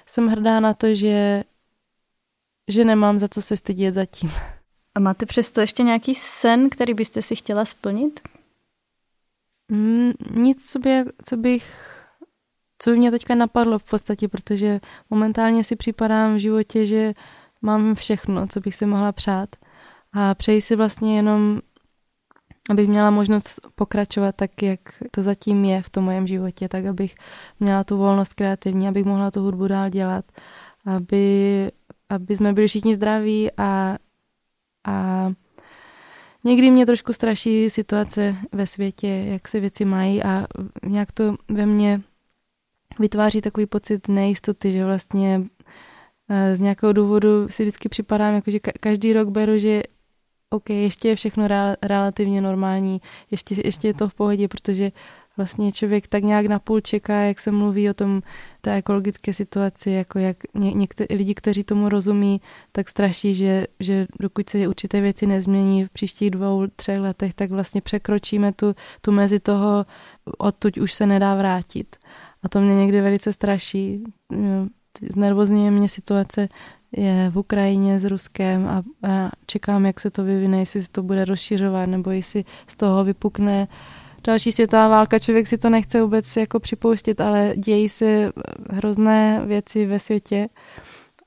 jsem 0.06 0.26
hrdá 0.26 0.60
na 0.60 0.74
to, 0.74 0.94
že, 0.94 1.44
že 2.68 2.84
nemám 2.84 3.18
za 3.18 3.28
co 3.28 3.42
se 3.42 3.56
stydět 3.56 3.94
zatím. 3.94 4.30
A 4.94 5.00
máte 5.00 5.26
přesto 5.26 5.60
ještě 5.60 5.82
nějaký 5.82 6.14
sen, 6.14 6.70
který 6.70 6.94
byste 6.94 7.22
si 7.22 7.36
chtěla 7.36 7.64
splnit? 7.64 8.20
Mm, 9.68 10.12
nic, 10.34 10.70
co, 10.70 10.78
by, 10.78 11.04
co 11.24 11.36
bych, 11.36 11.94
co 12.78 12.90
by 12.90 12.98
mě 12.98 13.10
teďka 13.10 13.34
napadlo 13.34 13.78
v 13.78 13.84
podstatě, 13.84 14.28
protože 14.28 14.80
momentálně 15.10 15.64
si 15.64 15.76
připadám 15.76 16.34
v 16.34 16.38
životě, 16.38 16.86
že 16.86 17.14
mám 17.62 17.94
všechno, 17.94 18.46
co 18.46 18.60
bych 18.60 18.74
si 18.74 18.86
mohla 18.86 19.12
přát. 19.12 19.48
A 20.12 20.34
přeji 20.34 20.60
si 20.60 20.76
vlastně 20.76 21.16
jenom, 21.16 21.60
abych 22.70 22.88
měla 22.88 23.10
možnost 23.10 23.60
pokračovat 23.74 24.36
tak, 24.36 24.62
jak 24.62 24.80
to 25.10 25.22
zatím 25.22 25.64
je 25.64 25.82
v 25.82 25.90
tom 25.90 26.04
mojem 26.04 26.26
životě, 26.26 26.68
tak 26.68 26.86
abych 26.86 27.14
měla 27.60 27.84
tu 27.84 27.96
volnost 27.98 28.34
kreativní, 28.34 28.88
abych 28.88 29.04
mohla 29.04 29.30
tu 29.30 29.40
hudbu 29.40 29.68
dál 29.68 29.90
dělat, 29.90 30.24
aby, 30.86 31.70
aby 32.10 32.36
jsme 32.36 32.52
byli 32.52 32.68
všichni 32.68 32.94
zdraví 32.94 33.50
a 33.56 33.96
a 34.88 35.32
někdy 36.44 36.70
mě 36.70 36.86
trošku 36.86 37.12
straší 37.12 37.70
situace 37.70 38.36
ve 38.52 38.66
světě, 38.66 39.08
jak 39.08 39.48
se 39.48 39.60
věci 39.60 39.84
mají 39.84 40.22
a 40.22 40.46
nějak 40.86 41.12
to 41.12 41.36
ve 41.48 41.66
mně 41.66 42.00
vytváří 42.98 43.40
takový 43.40 43.66
pocit 43.66 44.08
nejistoty, 44.08 44.72
že 44.72 44.84
vlastně 44.84 45.42
eh, 46.28 46.56
z 46.56 46.60
nějakého 46.60 46.92
důvodu 46.92 47.48
si 47.48 47.62
vždycky 47.62 47.88
připadám, 47.88 48.34
jako 48.34 48.50
že 48.50 48.58
každý 48.58 49.12
rok 49.12 49.28
beru, 49.28 49.58
že 49.58 49.82
OK, 50.50 50.70
ještě 50.70 51.08
je 51.08 51.16
všechno 51.16 51.48
relativně 51.82 52.40
normální, 52.40 53.00
ještě, 53.30 53.54
ještě 53.64 53.88
je 53.88 53.94
to 53.94 54.08
v 54.08 54.14
pohodě, 54.14 54.48
protože 54.48 54.92
vlastně 55.38 55.72
člověk 55.72 56.06
tak 56.06 56.22
nějak 56.22 56.46
napůl 56.46 56.80
čeká, 56.80 57.14
jak 57.14 57.40
se 57.40 57.50
mluví 57.50 57.90
o 57.90 57.94
tom 57.94 58.22
té 58.60 58.74
ekologické 58.74 59.34
situaci, 59.34 59.90
jako 59.90 60.18
jak 60.18 60.36
ně, 60.54 60.72
někteří 60.72 61.14
lidi, 61.14 61.34
kteří 61.34 61.64
tomu 61.64 61.88
rozumí, 61.88 62.40
tak 62.72 62.88
straší, 62.88 63.34
že, 63.34 63.66
že 63.80 64.06
dokud 64.20 64.50
se 64.50 64.68
určité 64.68 65.00
věci 65.00 65.26
nezmění 65.26 65.84
v 65.84 65.90
příštích 65.90 66.30
dvou, 66.30 66.66
třech 66.76 67.00
letech, 67.00 67.34
tak 67.34 67.50
vlastně 67.50 67.80
překročíme 67.80 68.52
tu, 68.52 68.74
tu 69.00 69.12
mezi 69.12 69.40
toho, 69.40 69.86
odtud 70.38 70.76
už 70.76 70.92
se 70.92 71.06
nedá 71.06 71.34
vrátit. 71.34 71.96
A 72.42 72.48
to 72.48 72.60
mě 72.60 72.74
někdy 72.74 73.00
velice 73.00 73.32
straší. 73.32 74.04
Znervozňuje 75.10 75.70
mě 75.70 75.88
situace 75.88 76.48
je 76.92 77.30
v 77.30 77.38
Ukrajině 77.38 78.00
s 78.00 78.04
Ruskem 78.04 78.66
a, 78.66 78.82
a 79.08 79.30
čekám, 79.46 79.86
jak 79.86 80.00
se 80.00 80.10
to 80.10 80.24
vyvine, 80.24 80.58
jestli 80.58 80.82
se 80.82 80.90
to 80.90 81.02
bude 81.02 81.24
rozšiřovat, 81.24 81.88
nebo 81.88 82.10
jestli 82.10 82.44
z 82.66 82.76
toho 82.76 83.04
vypukne 83.04 83.68
uh, 83.70 83.97
další 84.24 84.52
světová 84.52 84.88
válka, 84.88 85.18
člověk 85.18 85.46
si 85.46 85.58
to 85.58 85.70
nechce 85.70 86.02
vůbec 86.02 86.36
jako 86.36 86.60
připouštět, 86.60 87.20
ale 87.20 87.52
dějí 87.56 87.88
se 87.88 88.32
hrozné 88.70 89.42
věci 89.46 89.86
ve 89.86 89.98
světě 89.98 90.48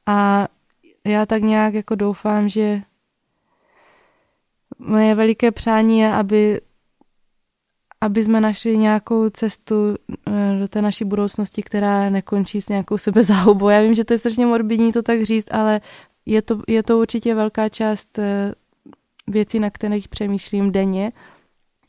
a 0.06 0.47
já 1.06 1.25
tak 1.25 1.41
nějak 1.41 1.73
jako 1.73 1.95
doufám, 1.95 2.49
že 2.49 2.82
moje 4.80 5.15
veliké 5.15 5.51
přání 5.51 5.99
je, 5.99 6.13
aby, 6.13 6.62
aby 8.01 8.23
jsme 8.23 8.41
našli 8.41 8.77
nějakou 8.77 9.30
cestu 9.30 9.95
eh, 10.27 10.60
do 10.60 10.67
té 10.67 10.82
naší 10.82 11.06
budoucnosti, 11.06 11.63
která 11.63 12.10
nekončí 12.10 12.62
s 12.62 12.69
nějakou 12.69 12.97
sebezáhubou. 12.97 13.69
Já 13.69 13.82
vím, 13.82 13.93
že 13.93 14.06
to 14.06 14.13
je 14.13 14.17
strašně 14.17 14.45
morbidní 14.45 14.91
to 14.91 15.01
tak 15.01 15.23
říct, 15.23 15.47
ale 15.51 15.82
je 16.25 16.41
to, 16.41 16.62
je 16.67 16.84
to 16.84 16.99
určitě 16.99 17.36
velká 17.36 17.69
část 17.69 18.19
eh, 18.19 18.54
věcí, 19.27 19.60
na 19.60 19.69
kterých 19.69 20.08
přemýšlím 20.08 20.71
denně, 20.71 21.12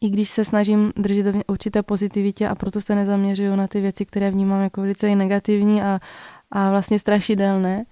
i 0.03 0.11
když 0.11 0.31
se 0.31 0.45
snažím 0.45 0.93
držet 0.97 1.27
v 1.27 1.43
určité 1.47 1.83
pozitivitě 1.83 2.49
a 2.49 2.55
proto 2.55 2.81
se 2.81 2.95
nezaměřuju 2.95 3.57
na 3.57 3.67
ty 3.67 3.81
věci, 3.81 4.07
které 4.07 4.31
vnímám 4.31 4.63
jako 4.63 4.81
velice 4.81 5.17
negativní 5.17 5.83
a, 5.83 6.01
a 6.51 6.71
vlastně 6.71 6.99
strašidelné. 6.99 7.85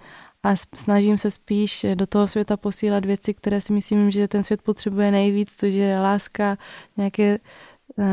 A 0.42 0.56
snažím 0.74 1.18
se 1.18 1.30
spíš 1.30 1.86
do 1.94 2.06
toho 2.06 2.26
světa 2.26 2.56
posílat 2.56 3.04
věci, 3.04 3.34
které 3.34 3.60
si 3.60 3.72
myslím, 3.72 4.10
že 4.10 4.28
ten 4.28 4.42
svět 4.42 4.62
potřebuje 4.62 5.10
nejvíc, 5.10 5.54
což 5.56 5.74
je 5.74 6.00
láska, 6.00 6.58
nějaké 6.96 7.38
uh, 7.96 8.04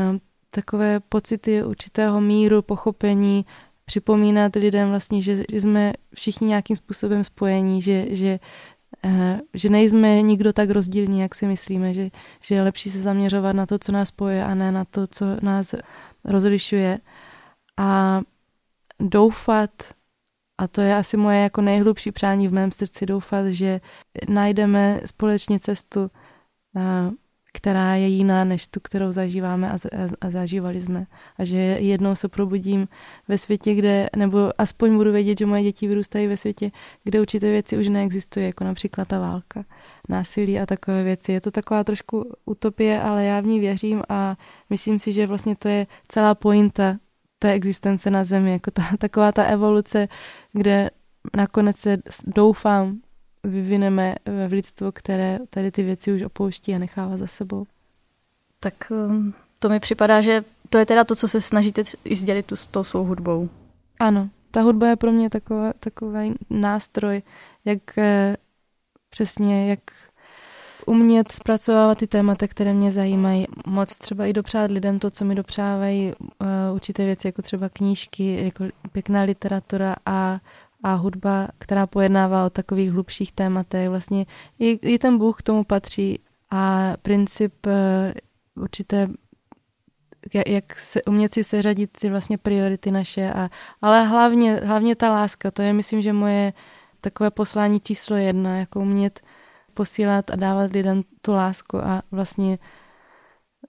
takové 0.50 1.00
pocity 1.00 1.64
určitého 1.64 2.20
míru, 2.20 2.62
pochopení, 2.62 3.44
připomínat 3.84 4.56
lidem 4.56 4.88
vlastně, 4.88 5.22
že, 5.22 5.44
že 5.52 5.60
jsme 5.60 5.92
všichni 6.14 6.48
nějakým 6.48 6.76
způsobem 6.76 7.24
spojení, 7.24 7.82
že, 7.82 8.06
že, 8.16 8.38
že 9.54 9.68
nejsme 9.68 10.22
nikdo 10.22 10.52
tak 10.52 10.70
rozdílní, 10.70 11.20
jak 11.20 11.34
si 11.34 11.46
myslíme, 11.46 11.94
že, 11.94 12.10
že 12.42 12.54
je 12.54 12.62
lepší 12.62 12.90
se 12.90 12.98
zaměřovat 12.98 13.52
na 13.52 13.66
to, 13.66 13.78
co 13.78 13.92
nás 13.92 14.08
spoje 14.08 14.44
a 14.44 14.54
ne 14.54 14.72
na 14.72 14.84
to, 14.84 15.06
co 15.06 15.26
nás 15.42 15.74
rozlišuje. 16.24 16.98
A 17.76 18.20
doufat, 19.00 19.70
a 20.58 20.68
to 20.68 20.80
je 20.80 20.96
asi 20.96 21.16
moje 21.16 21.40
jako 21.40 21.60
nejhlubší 21.60 22.12
přání 22.12 22.48
v 22.48 22.52
mém 22.52 22.72
srdci 22.72 23.06
doufat, 23.06 23.46
že 23.46 23.80
najdeme 24.28 25.00
společně 25.06 25.60
cestu, 25.60 26.10
která 27.58 27.94
je 27.94 28.06
jiná 28.06 28.44
než 28.44 28.66
tu, 28.66 28.80
kterou 28.80 29.12
zažíváme 29.12 29.70
a, 29.70 29.74
a, 30.20 30.30
zažívali 30.30 30.80
jsme. 30.80 31.06
A 31.38 31.44
že 31.44 31.56
jednou 31.56 32.14
se 32.14 32.28
probudím 32.28 32.88
ve 33.28 33.38
světě, 33.38 33.74
kde, 33.74 34.10
nebo 34.16 34.50
aspoň 34.58 34.96
budu 34.96 35.12
vědět, 35.12 35.38
že 35.38 35.46
moje 35.46 35.62
děti 35.62 35.88
vyrůstají 35.88 36.26
ve 36.26 36.36
světě, 36.36 36.70
kde 37.04 37.20
určité 37.20 37.50
věci 37.50 37.78
už 37.78 37.88
neexistují, 37.88 38.46
jako 38.46 38.64
například 38.64 39.08
ta 39.08 39.18
válka, 39.18 39.64
násilí 40.08 40.60
a 40.60 40.66
takové 40.66 41.02
věci. 41.02 41.32
Je 41.32 41.40
to 41.40 41.50
taková 41.50 41.84
trošku 41.84 42.34
utopie, 42.44 43.00
ale 43.02 43.24
já 43.24 43.40
v 43.40 43.46
ní 43.46 43.60
věřím 43.60 44.02
a 44.08 44.36
myslím 44.70 44.98
si, 44.98 45.12
že 45.12 45.26
vlastně 45.26 45.56
to 45.56 45.68
je 45.68 45.86
celá 46.08 46.34
pointa 46.34 46.96
té 47.38 47.52
existence 47.52 48.10
na 48.10 48.24
Zemi, 48.24 48.52
jako 48.52 48.70
ta, 48.70 48.82
taková 48.98 49.32
ta 49.32 49.44
evoluce, 49.44 50.08
kde 50.52 50.90
nakonec 51.36 51.76
se 51.76 51.98
doufám 52.26 53.00
vyvineme 53.44 54.14
v 54.48 54.52
lidstvo, 54.52 54.92
které 54.92 55.38
tady 55.50 55.70
ty 55.70 55.82
věci 55.82 56.12
už 56.12 56.22
opouští 56.22 56.74
a 56.74 56.78
nechává 56.78 57.16
za 57.16 57.26
sebou. 57.26 57.66
Tak 58.60 58.74
um, 58.90 59.34
to 59.58 59.68
mi 59.68 59.80
připadá, 59.80 60.20
že 60.20 60.44
to 60.70 60.78
je 60.78 60.86
teda 60.86 61.04
to, 61.04 61.16
co 61.16 61.28
se 61.28 61.40
snažíte 61.40 61.82
i 62.04 62.16
sdělit 62.16 62.46
tu, 62.46 62.56
s 62.56 62.66
tou 62.66 62.84
svou 62.84 63.04
hudbou. 63.04 63.48
Ano, 64.00 64.28
ta 64.50 64.60
hudba 64.60 64.88
je 64.88 64.96
pro 64.96 65.12
mě 65.12 65.30
taková, 65.30 65.72
takový 65.80 66.34
nástroj, 66.50 67.22
jak 67.64 67.98
eh, 67.98 68.36
přesně, 69.10 69.70
jak 69.70 69.80
umět 70.86 71.32
zpracovávat 71.32 71.98
ty 71.98 72.06
témata, 72.06 72.48
které 72.48 72.72
mě 72.72 72.92
zajímají. 72.92 73.46
Moc 73.66 73.98
třeba 73.98 74.26
i 74.26 74.32
dopřát 74.32 74.70
lidem 74.70 74.98
to, 74.98 75.10
co 75.10 75.24
mi 75.24 75.34
dopřávají 75.34 76.12
uh, 76.18 76.74
určité 76.74 77.04
věci, 77.04 77.28
jako 77.28 77.42
třeba 77.42 77.68
knížky, 77.68 78.44
jako 78.44 78.64
pěkná 78.92 79.22
literatura 79.22 79.96
a 80.06 80.40
a 80.82 80.94
hudba, 80.94 81.48
která 81.58 81.86
pojednává 81.86 82.46
o 82.46 82.50
takových 82.50 82.92
hlubších 82.92 83.32
tématech. 83.32 83.88
Vlastně 83.88 84.26
i, 84.58 84.70
i 84.70 84.98
ten 84.98 85.18
Bůh 85.18 85.38
k 85.38 85.42
tomu 85.42 85.64
patří 85.64 86.20
a 86.50 86.92
princip 87.02 87.66
uh, 87.66 87.72
určité 88.62 89.08
jak 90.46 90.78
se, 90.78 91.02
umět 91.02 91.32
si 91.32 91.44
seřadit 91.44 91.90
ty 92.00 92.10
vlastně 92.10 92.38
priority 92.38 92.90
naše, 92.90 93.32
a, 93.32 93.50
ale 93.82 94.04
hlavně, 94.04 94.54
hlavně 94.54 94.96
ta 94.96 95.12
láska, 95.12 95.50
to 95.50 95.62
je 95.62 95.72
myslím, 95.72 96.02
že 96.02 96.12
moje 96.12 96.52
takové 97.00 97.30
poslání 97.30 97.80
číslo 97.80 98.16
jedna, 98.16 98.58
jako 98.58 98.80
umět 98.80 99.20
posílat 99.74 100.30
a 100.30 100.36
dávat 100.36 100.72
lidem 100.72 101.02
tu 101.22 101.32
lásku 101.32 101.76
a 101.76 102.02
vlastně 102.10 102.58
eh, 102.62 102.77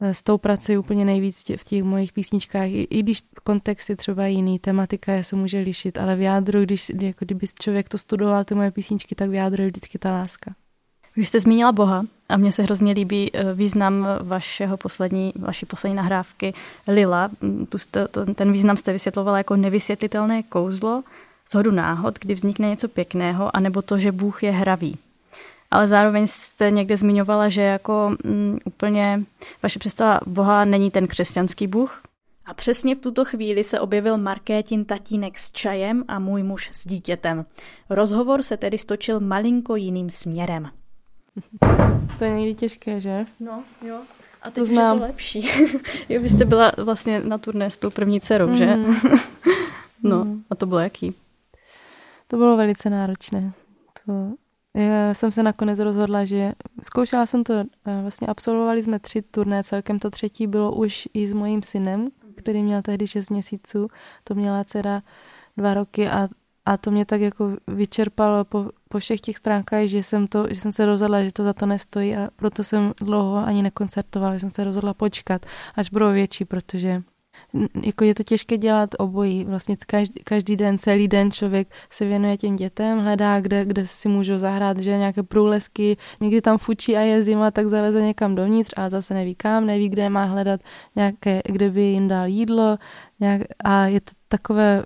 s 0.01 0.23
tou 0.23 0.37
pracuji 0.37 0.77
úplně 0.77 1.05
nejvíc 1.05 1.51
v 1.57 1.63
těch 1.63 1.83
mojich 1.83 2.13
písničkách, 2.13 2.67
i, 2.69 2.87
i 2.89 3.03
když 3.03 3.21
kontext 3.43 3.89
je 3.89 3.95
třeba 3.95 4.27
jiný, 4.27 4.59
tematika 4.59 5.23
se 5.23 5.35
může 5.35 5.59
lišit, 5.59 5.97
ale 5.97 6.15
v 6.15 6.21
jádru, 6.21 6.61
když, 6.61 6.91
jako 7.01 7.25
kdyby 7.25 7.47
člověk 7.61 7.89
to 7.89 7.97
studoval, 7.97 8.43
ty 8.43 8.55
moje 8.55 8.71
písničky, 8.71 9.15
tak 9.15 9.29
v 9.29 9.33
jádru 9.33 9.63
je 9.63 9.69
vždycky 9.69 9.99
ta 9.99 10.11
láska. 10.11 10.55
Vy 11.15 11.25
jste 11.25 11.39
zmínila 11.39 11.71
Boha 11.71 12.05
a 12.29 12.37
mně 12.37 12.51
se 12.51 12.63
hrozně 12.63 12.93
líbí 12.93 13.31
eh, 13.33 13.53
význam 13.53 14.07
vašeho 14.21 14.77
poslední, 14.77 15.33
vaší 15.39 15.65
poslední 15.65 15.95
nahrávky 15.95 16.53
Lila. 16.87 17.29
Mm, 17.41 17.65
tu 17.65 17.77
jste, 17.77 18.07
to, 18.07 18.33
ten 18.33 18.51
význam 18.51 18.77
jste 18.77 18.91
vysvětlovala 18.91 19.37
jako 19.37 19.55
nevysvětlitelné 19.55 20.43
kouzlo, 20.43 21.03
zhodu 21.51 21.71
náhod, 21.71 22.19
kdy 22.19 22.33
vznikne 22.33 22.69
něco 22.69 22.87
pěkného, 22.87 23.55
anebo 23.55 23.81
to, 23.81 23.97
že 23.97 24.11
Bůh 24.11 24.43
je 24.43 24.51
hravý 24.51 24.97
ale 25.71 25.87
zároveň 25.87 26.27
jste 26.27 26.71
někde 26.71 26.97
zmiňovala, 26.97 27.49
že 27.49 27.61
jako 27.61 28.15
mm, 28.23 28.57
úplně 28.65 29.23
vaše 29.63 29.79
představa 29.79 30.19
Boha 30.25 30.65
není 30.65 30.91
ten 30.91 31.07
křesťanský 31.07 31.67
Bůh. 31.67 32.01
A 32.45 32.53
přesně 32.53 32.95
v 32.95 32.99
tuto 32.99 33.25
chvíli 33.25 33.63
se 33.63 33.79
objevil 33.79 34.17
Markétin 34.17 34.85
tatínek 34.85 35.39
s 35.39 35.51
čajem 35.51 36.03
a 36.07 36.19
můj 36.19 36.43
muž 36.43 36.69
s 36.73 36.87
dítětem. 36.87 37.45
Rozhovor 37.89 38.43
se 38.43 38.57
tedy 38.57 38.77
stočil 38.77 39.19
malinko 39.19 39.75
jiným 39.75 40.09
směrem. 40.09 40.69
To 42.19 42.25
je 42.25 42.31
někdy 42.31 42.55
těžké, 42.55 43.01
že? 43.01 43.25
No, 43.39 43.63
jo. 43.87 44.01
A 44.41 44.51
teď 44.51 44.55
to 44.55 44.65
znám. 44.65 44.95
je 44.97 45.01
to 45.01 45.07
lepší. 45.07 45.49
jo, 46.09 46.21
vy 46.21 46.29
jste 46.29 46.45
byla 46.45 46.71
vlastně 46.83 47.19
na 47.19 47.37
turné 47.37 47.69
s 47.69 47.77
tou 47.77 47.89
první 47.89 48.21
dcerou, 48.21 48.47
mm. 48.47 48.57
že? 48.57 48.77
no, 50.03 50.25
mm. 50.25 50.43
a 50.49 50.55
to 50.55 50.65
bylo 50.65 50.79
jaký? 50.79 51.15
To 52.27 52.37
bylo 52.37 52.57
velice 52.57 52.89
náročné. 52.89 53.53
To 54.05 54.31
já 54.73 55.13
jsem 55.13 55.31
se 55.31 55.43
nakonec 55.43 55.79
rozhodla, 55.79 56.25
že 56.25 56.53
zkoušela 56.83 57.25
jsem 57.25 57.43
to, 57.43 57.53
eh, 57.53 57.65
vlastně 58.01 58.27
absolvovali 58.27 58.83
jsme 58.83 58.99
tři 58.99 59.21
turné, 59.21 59.63
celkem 59.63 59.99
to 59.99 60.09
třetí 60.09 60.47
bylo 60.47 60.75
už 60.75 61.07
i 61.13 61.27
s 61.27 61.33
mojím 61.33 61.63
synem, 61.63 62.09
který 62.35 62.63
měl 62.63 62.81
tehdy 62.81 63.07
6 63.07 63.29
měsíců, 63.29 63.87
to 64.23 64.35
měla 64.35 64.63
dcera 64.63 65.01
dva 65.57 65.73
roky 65.73 66.07
a, 66.07 66.27
a 66.65 66.77
to 66.77 66.91
mě 66.91 67.05
tak 67.05 67.21
jako 67.21 67.57
vyčerpalo 67.67 68.45
po, 68.45 68.69
po 68.89 68.99
všech 68.99 69.21
těch 69.21 69.37
stránkách, 69.37 69.85
že 69.85 70.03
jsem, 70.03 70.27
to, 70.27 70.47
že 70.49 70.55
jsem 70.55 70.71
se 70.71 70.85
rozhodla, 70.85 71.23
že 71.23 71.31
to 71.31 71.43
za 71.43 71.53
to 71.53 71.65
nestojí 71.65 72.15
a 72.15 72.29
proto 72.35 72.63
jsem 72.63 72.93
dlouho 72.97 73.45
ani 73.45 73.63
nekoncertovala, 73.63 74.33
že 74.33 74.39
jsem 74.39 74.49
se 74.49 74.63
rozhodla 74.63 74.93
počkat, 74.93 75.45
až 75.75 75.89
budou 75.89 76.11
větší, 76.11 76.45
protože 76.45 77.03
jako 77.83 78.03
je 78.03 78.15
to 78.15 78.23
těžké 78.23 78.57
dělat 78.57 78.89
obojí. 78.97 79.45
Vlastně 79.45 79.77
každý, 79.87 80.23
každý 80.23 80.55
den, 80.55 80.77
celý 80.77 81.07
den 81.07 81.31
člověk 81.31 81.67
se 81.89 82.05
věnuje 82.05 82.37
těm 82.37 82.55
dětem, 82.55 82.99
hledá, 82.99 83.41
kde, 83.41 83.65
kde 83.65 83.87
si 83.87 84.09
můžou 84.09 84.37
zahrát, 84.37 84.77
že 84.77 84.97
nějaké 84.97 85.23
průlesky, 85.23 85.97
někdy 86.21 86.41
tam 86.41 86.57
fučí 86.57 86.97
a 86.97 87.01
je 87.01 87.23
zima, 87.23 87.51
tak 87.51 87.67
zaleze 87.67 88.01
někam 88.01 88.35
dovnitř, 88.35 88.73
ale 88.77 88.89
zase 88.89 89.13
neví 89.13 89.35
kam, 89.35 89.65
neví, 89.65 89.89
kde 89.89 90.09
má 90.09 90.23
hledat 90.23 90.61
nějaké, 90.95 91.41
kde 91.45 91.69
by 91.69 91.81
jim 91.81 92.07
dal 92.07 92.27
jídlo 92.27 92.77
nějak, 93.19 93.41
a 93.63 93.85
je 93.85 94.01
to 94.01 94.11
takové, 94.27 94.83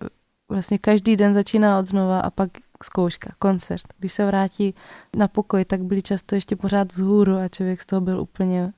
vlastně 0.49 0.77
každý 0.77 1.15
den 1.15 1.33
začíná 1.33 1.79
od 1.79 1.85
znova 1.85 2.19
a 2.19 2.29
pak 2.29 2.49
zkouška, 2.83 3.33
koncert. 3.39 3.83
Když 3.97 4.13
se 4.13 4.25
vrátí 4.25 4.75
na 5.17 5.27
pokoj, 5.27 5.65
tak 5.65 5.83
byli 5.83 6.01
často 6.01 6.35
ještě 6.35 6.55
pořád 6.55 6.91
vzhůru 6.91 7.35
a 7.35 7.47
člověk 7.47 7.81
z 7.81 7.85
toho 7.85 8.01
byl 8.01 8.19
úplně 8.19 8.73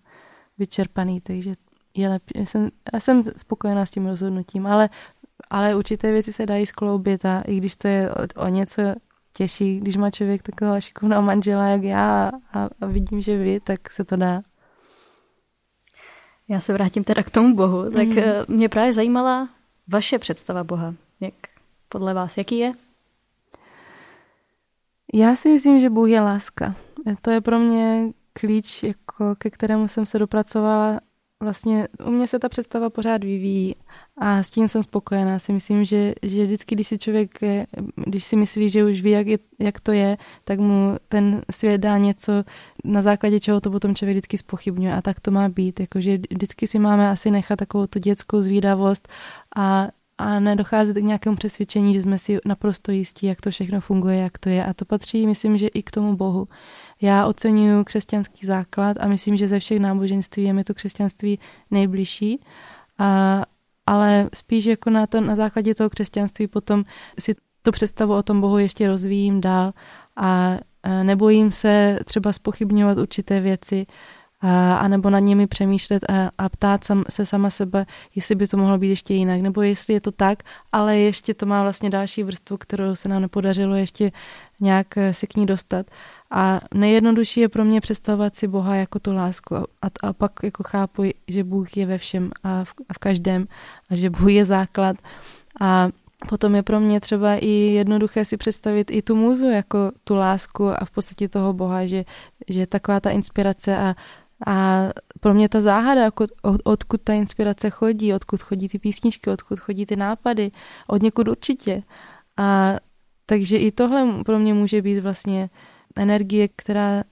vyčerpaný, 0.58 1.22
takže 1.22 1.56
je 1.96 2.10
lepší. 2.10 2.46
Jsem, 2.46 2.70
já 2.94 3.00
jsem 3.00 3.24
spokojená 3.38 3.86
s 3.86 3.92
tím 3.92 4.08
rozhodnutím, 4.08 4.68
ale, 4.68 4.90
ale 5.50 5.76
určité 5.76 6.12
věci 6.12 6.34
se 6.34 6.46
dají 6.46 6.66
skloubit 6.66 7.26
a 7.26 7.42
i 7.42 7.58
když 7.58 7.76
to 7.76 7.88
je 7.88 8.12
o, 8.12 8.44
o 8.46 8.48
něco 8.48 8.82
těžší, 9.38 9.80
když 9.80 9.98
má 9.98 10.12
člověk 10.12 10.44
takového 10.44 10.82
šikovného 10.82 11.22
manžela 11.22 11.68
jak 11.68 11.84
já 11.84 12.32
a, 12.54 12.70
a 12.82 12.86
vidím, 12.86 13.22
že 13.22 13.38
vy, 13.38 13.60
tak 13.60 13.92
se 13.92 14.04
to 14.04 14.16
dá. 14.16 14.42
Já 16.48 16.60
se 16.60 16.74
vrátím 16.74 17.04
teda 17.04 17.24
k 17.24 17.30
tomu 17.30 17.56
Bohu. 17.56 17.92
Tak 17.92 18.08
mm. 18.08 18.24
mě 18.48 18.70
právě 18.70 18.94
zajímala 18.94 19.50
vaše 19.88 20.20
představa 20.20 20.64
Boha. 20.64 20.94
Jak 21.20 21.34
podle 21.90 22.14
vás, 22.14 22.38
jaký 22.38 22.58
je? 22.58 22.74
Já 25.14 25.36
si 25.36 25.50
myslím, 25.50 25.80
že 25.80 25.90
Bůh 25.90 26.10
je 26.10 26.22
láska. 26.22 26.76
To 27.22 27.32
je 27.32 27.42
pro 27.42 27.60
mě 27.60 28.12
klíč, 28.34 28.84
jako 28.84 29.36
ke 29.36 29.50
kterému 29.50 29.88
jsem 29.88 30.06
se 30.06 30.20
dopracovala 30.20 31.00
vlastně 31.46 31.88
u 32.06 32.12
mě 32.12 32.28
se 32.28 32.40
ta 32.40 32.50
představa 32.50 32.90
pořád 32.90 33.24
vyvíjí 33.24 33.76
a 34.18 34.44
s 34.44 34.50
tím 34.50 34.68
jsem 34.68 34.84
spokojená. 34.84 35.40
Si 35.40 35.54
myslím, 35.54 35.86
že, 35.86 36.14
že 36.24 36.44
vždycky, 36.44 36.76
když 36.76 36.88
si 36.88 36.98
člověk, 36.98 37.42
je, 37.42 37.68
když 37.96 38.24
si 38.24 38.36
myslí, 38.36 38.70
že 38.70 38.86
už 38.86 39.02
ví, 39.02 39.12
jak, 39.12 39.28
je, 39.28 39.40
jak 39.60 39.80
to 39.80 39.92
je, 39.92 40.18
tak 40.44 40.60
mu 40.60 40.96
ten 41.10 41.42
svět 41.52 41.78
dá 41.78 41.98
něco, 41.98 42.44
na 42.84 43.02
základě 43.02 43.40
čeho 43.40 43.62
to 43.62 43.72
potom 43.72 43.96
člověk 43.96 44.14
vždycky 44.14 44.38
spochybňuje 44.38 44.94
a 44.94 45.02
tak 45.02 45.20
to 45.20 45.32
má 45.32 45.50
být. 45.50 45.80
Jakože 45.80 46.18
vždycky 46.18 46.68
si 46.68 46.80
máme 46.80 47.10
asi 47.10 47.32
nechat 47.32 47.56
takovou 47.56 47.88
tu 47.88 48.00
dětskou 48.00 48.42
zvídavost 48.42 49.08
a 49.56 49.88
a 50.18 50.40
nedocházet 50.40 50.98
k 50.98 51.04
nějakému 51.04 51.36
přesvědčení, 51.36 51.94
že 51.94 52.02
jsme 52.02 52.20
si 52.20 52.40
naprosto 52.46 52.92
jistí, 52.92 53.26
jak 53.26 53.42
to 53.42 53.52
všechno 53.52 53.82
funguje, 53.82 54.18
jak 54.18 54.38
to 54.38 54.50
je. 54.50 54.66
A 54.66 54.74
to 54.74 54.86
patří, 54.86 55.28
myslím, 55.28 55.58
že 55.58 55.68
i 55.68 55.84
k 55.84 55.92
tomu 55.92 56.16
Bohu. 56.16 56.48
Já 57.02 57.26
oceňuji 57.26 57.84
křesťanský 57.84 58.46
základ 58.46 58.98
a 59.00 59.08
myslím, 59.08 59.38
že 59.38 59.48
ze 59.48 59.60
všech 59.60 59.80
náboženství 59.80 60.44
je 60.44 60.54
mi 60.54 60.64
to 60.64 60.74
křesťanství 60.74 61.40
nejbližší. 61.72 62.42
A, 63.00 63.44
ale 63.86 64.30
spíš 64.36 64.66
jako 64.66 64.90
na, 64.90 65.08
to, 65.08 65.22
na 65.22 65.36
základě 65.36 65.76
toho 65.76 65.90
křesťanství 65.90 66.48
potom 66.48 66.84
si 67.20 67.36
tu 67.62 67.72
představu 67.72 68.14
o 68.14 68.24
tom 68.24 68.42
Bohu 68.42 68.58
ještě 68.58 68.88
rozvíjím 68.88 69.42
dál 69.42 69.74
a 70.16 70.58
nebojím 71.04 71.52
se 71.52 72.00
třeba 72.06 72.34
spochybňovat 72.34 72.98
určité 72.98 73.42
věci, 73.42 73.86
a, 74.46 74.78
a 74.78 74.88
nebo 74.88 75.10
nad 75.10 75.20
nimi 75.20 75.48
přemýšlet 75.48 76.04
a, 76.10 76.32
a 76.38 76.50
ptát 76.50 76.84
sam, 76.84 77.04
se 77.10 77.26
sama 77.26 77.50
sebe, 77.50 77.86
jestli 78.16 78.36
by 78.36 78.48
to 78.48 78.58
mohlo 78.58 78.78
být 78.78 78.90
ještě 78.90 79.14
jinak, 79.14 79.42
nebo 79.42 79.62
jestli 79.62 79.94
je 79.94 80.02
to 80.02 80.12
tak, 80.12 80.44
ale 80.72 80.98
ještě 80.98 81.34
to 81.34 81.46
má 81.46 81.62
vlastně 81.64 81.90
další 81.90 82.24
vrstvu, 82.24 82.58
kterou 82.58 82.96
se 82.96 83.10
nám 83.10 83.22
nepodařilo 83.22 83.76
ještě 83.76 84.12
nějak 84.60 84.98
eh, 84.98 85.14
si 85.14 85.28
k 85.28 85.36
ní 85.36 85.46
dostat. 85.46 85.86
A 86.32 86.62
nejjednodušší 86.74 87.40
je 87.40 87.50
pro 87.50 87.66
mě 87.66 87.82
představovat 87.82 88.36
si 88.36 88.48
Boha 88.48 88.76
jako 88.76 89.00
tu 89.00 89.14
lásku 89.14 89.56
a, 89.56 89.64
a 90.04 90.14
pak 90.14 90.32
jako 90.44 90.64
chápu, 90.64 91.04
že 91.28 91.44
Bůh 91.44 91.78
je 91.78 91.86
ve 91.86 91.98
všem 91.98 92.32
a 92.44 92.64
v, 92.64 92.74
a 92.90 92.94
v 92.94 92.98
každém 92.98 93.48
a 93.90 93.96
že 93.96 94.10
Bůh 94.10 94.32
je 94.32 94.46
základ 94.46 94.98
a 95.62 95.90
Potom 96.30 96.56
je 96.56 96.64
pro 96.64 96.80
mě 96.80 97.00
třeba 97.00 97.36
i 97.36 97.48
jednoduché 97.48 98.26
si 98.26 98.38
představit 98.38 98.92
i 98.92 99.02
tu 99.02 99.16
muzu 99.16 99.50
jako 99.50 99.92
tu 100.04 100.16
lásku 100.16 100.68
a 100.68 100.86
v 100.86 100.92
podstatě 100.92 101.30
toho 101.30 101.54
Boha, 101.54 101.86
že, 101.88 102.06
že 102.48 102.68
taková 102.68 103.00
ta 103.00 103.10
inspirace 103.10 103.78
a, 103.78 103.96
a 104.48 104.88
pro 105.20 105.34
mě 105.34 105.50
ta 105.50 105.62
záhada, 105.62 106.02
jako 106.02 106.26
od, 106.42 106.62
odkud 106.64 107.02
ta 107.02 107.14
inspirace 107.14 107.70
chodí, 107.70 108.14
odkud 108.14 108.42
chodí 108.42 108.68
ty 108.68 108.80
písničky, 108.80 109.30
odkud 109.30 109.60
chodí 109.60 109.86
ty 109.86 109.96
nápady, 109.96 110.52
od 110.88 111.02
někud 111.02 111.28
určitě. 111.28 111.84
A 112.38 112.76
takže 113.26 113.58
i 113.58 113.72
tohle 113.72 114.24
pro 114.24 114.40
mě 114.40 114.54
může 114.54 114.82
být 114.82 115.00
vlastně 115.00 115.50
energie, 115.96 116.48
která 116.56 117.04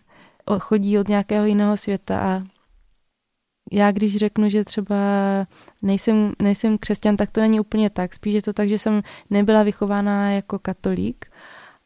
chodí 0.60 1.00
od 1.00 1.08
nějakého 1.08 1.46
jiného 1.46 1.78
světa 1.78 2.20
a 2.20 2.44
já 3.72 3.92
když 3.92 4.16
řeknu, 4.16 4.50
že 4.50 4.64
třeba 4.64 4.96
nejsem, 5.82 6.34
nejsem 6.42 6.78
křesťan, 6.78 7.16
tak 7.16 7.32
to 7.32 7.42
není 7.42 7.60
úplně 7.60 7.90
tak. 7.90 8.14
Spíš 8.14 8.34
je 8.34 8.42
to 8.42 8.54
tak, 8.54 8.70
že 8.70 8.78
jsem 8.78 9.02
nebyla 9.30 9.64
vychována 9.64 10.32
jako 10.32 10.60
katolík, 10.60 11.26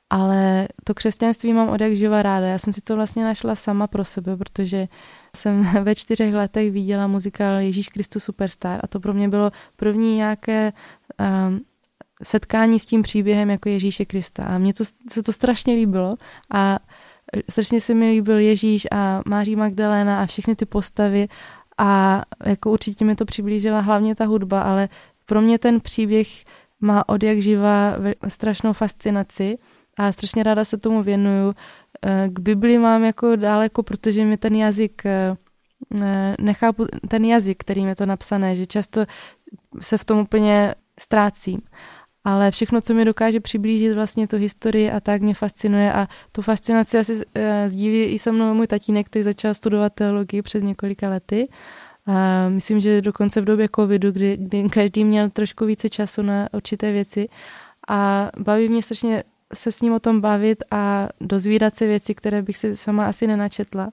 ale 0.10 0.68
to 0.84 0.94
křesťanství 0.94 1.54
mám 1.54 1.70
od 1.70 1.82
jak 1.82 1.96
živa 1.96 2.22
ráda. 2.22 2.48
Já 2.48 2.58
jsem 2.58 2.74
si 2.74 2.82
to 2.82 2.96
vlastně 2.96 3.24
našla 3.24 3.56
sama 3.56 3.88
pro 3.88 4.06
sebe, 4.06 4.38
protože 4.38 4.88
jsem 5.38 5.64
ve 5.84 5.96
čtyřech 5.96 6.34
letech 6.34 6.72
viděla 6.72 7.08
muzikál 7.08 7.60
Ježíš 7.60 7.90
Kristus 7.90 8.24
Superstar 8.24 8.80
a 8.84 8.88
to 8.88 9.00
pro 9.00 9.14
mě 9.14 9.30
bylo 9.30 9.52
první 9.76 10.16
nějaké 10.16 10.74
um, 11.20 11.62
setkání 12.24 12.80
s 12.80 12.86
tím 12.86 13.02
příběhem 13.02 13.50
jako 13.50 13.70
Ježíše 13.70 14.06
Krista. 14.06 14.44
A 14.44 14.58
mně 14.58 14.74
to, 14.74 14.84
se 15.10 15.24
to 15.24 15.34
strašně 15.34 15.74
líbilo 15.74 16.16
a 16.54 16.80
strašně 17.50 17.82
se 17.82 17.94
mi 17.94 18.10
líbil 18.10 18.38
Ježíš 18.38 18.88
a 18.92 19.22
Máří 19.26 19.56
Magdalena 19.56 20.22
a 20.22 20.26
všechny 20.26 20.56
ty 20.56 20.66
postavy 20.66 21.28
a 21.78 22.22
jako 22.46 22.72
určitě 22.72 23.06
mi 23.06 23.16
to 23.16 23.26
přiblížila 23.26 23.80
hlavně 23.80 24.16
ta 24.16 24.26
hudba, 24.26 24.62
ale 24.62 24.90
pro 25.26 25.42
mě 25.42 25.60
ten 25.60 25.80
příběh 25.82 26.28
má 26.80 27.10
od 27.10 27.24
jak 27.24 27.42
živa 27.42 27.94
strašnou 28.28 28.74
fascinaci 28.74 29.58
a 29.98 30.12
strašně 30.12 30.44
ráda 30.44 30.66
se 30.66 30.78
tomu 30.78 31.04
věnuju. 31.04 31.54
Eh, 32.06 32.30
k 32.30 32.40
Bibli 32.40 32.78
mám 32.78 33.04
jako 33.04 33.36
daleko, 33.36 33.84
protože 33.84 34.26
mi 34.26 34.38
ten 34.38 34.56
jazyk 34.56 35.06
eh, 35.06 35.36
nechápu 36.40 36.86
ten 37.08 37.26
jazyk, 37.26 37.58
kterým 37.58 37.88
je 37.88 37.96
to 37.96 38.06
napsané, 38.06 38.56
že 38.56 38.66
často 38.66 39.06
se 39.82 39.98
v 39.98 40.06
tom 40.06 40.20
úplně 40.20 40.76
ztrácím. 41.00 41.62
Ale 42.24 42.52
všechno, 42.52 42.82
co 42.82 42.94
mi 42.94 43.06
dokáže 43.06 43.40
přiblížit 43.40 43.94
vlastně 43.94 44.28
tu 44.28 44.38
historii 44.38 44.92
a 44.92 45.00
tak 45.00 45.22
mě 45.22 45.34
fascinuje 45.34 45.94
a 45.94 46.08
tu 46.32 46.42
fascinaci 46.42 46.98
asi 46.98 47.22
sdílí 47.68 48.04
i 48.04 48.20
se 48.20 48.32
mnou 48.32 48.54
můj 48.54 48.68
tatínek, 48.68 49.06
který 49.06 49.24
začal 49.24 49.54
studovat 49.54 49.94
teologii 49.94 50.42
před 50.42 50.64
několika 50.64 51.10
lety. 51.10 51.48
A 52.08 52.50
myslím, 52.50 52.80
že 52.80 53.02
dokonce 53.02 53.42
v 53.42 53.46
době 53.46 53.68
covidu, 53.76 54.12
kdy, 54.12 54.38
kdy 54.38 54.70
každý 54.70 55.04
měl 55.04 55.30
trošku 55.30 55.66
více 55.66 55.90
času 55.90 56.22
na 56.22 56.50
určité 56.54 56.92
věci 56.92 57.28
a 57.88 58.30
baví 58.38 58.70
mě 58.70 58.84
strašně 58.84 59.24
se 59.54 59.72
s 59.72 59.82
ním 59.82 59.94
o 59.94 60.00
tom 60.00 60.22
bavit 60.22 60.64
a 60.72 61.08
dozvídat 61.22 61.76
se 61.76 61.88
věci, 61.88 62.16
které 62.16 62.42
bych 62.42 62.58
si 62.58 62.78
sama 62.78 63.06
asi 63.06 63.28
nenačetla. 63.28 63.92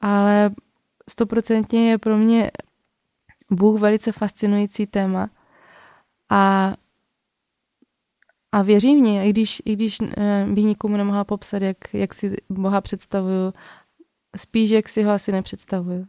Ale 0.00 0.50
stoprocentně 1.10 1.90
je 1.90 1.98
pro 1.98 2.16
mě 2.16 2.50
Bůh 3.50 3.80
velice 3.80 4.12
fascinující 4.12 4.86
téma. 4.86 5.30
A, 6.30 6.74
a 8.52 8.62
věří 8.62 8.96
mě, 8.96 9.26
i 9.26 9.30
když, 9.30 9.62
i 9.64 9.72
když 9.72 9.98
eh, 10.16 10.46
bych 10.48 10.64
nikomu 10.64 10.96
nemohla 10.96 11.24
popsat, 11.24 11.62
jak, 11.62 11.76
jak 11.92 12.14
si 12.14 12.36
Boha 12.50 12.80
představuju, 12.80 13.52
spíš, 14.36 14.70
jak 14.70 14.88
si 14.88 15.02
ho 15.02 15.10
asi 15.10 15.32
nepředstavuju. 15.32 16.06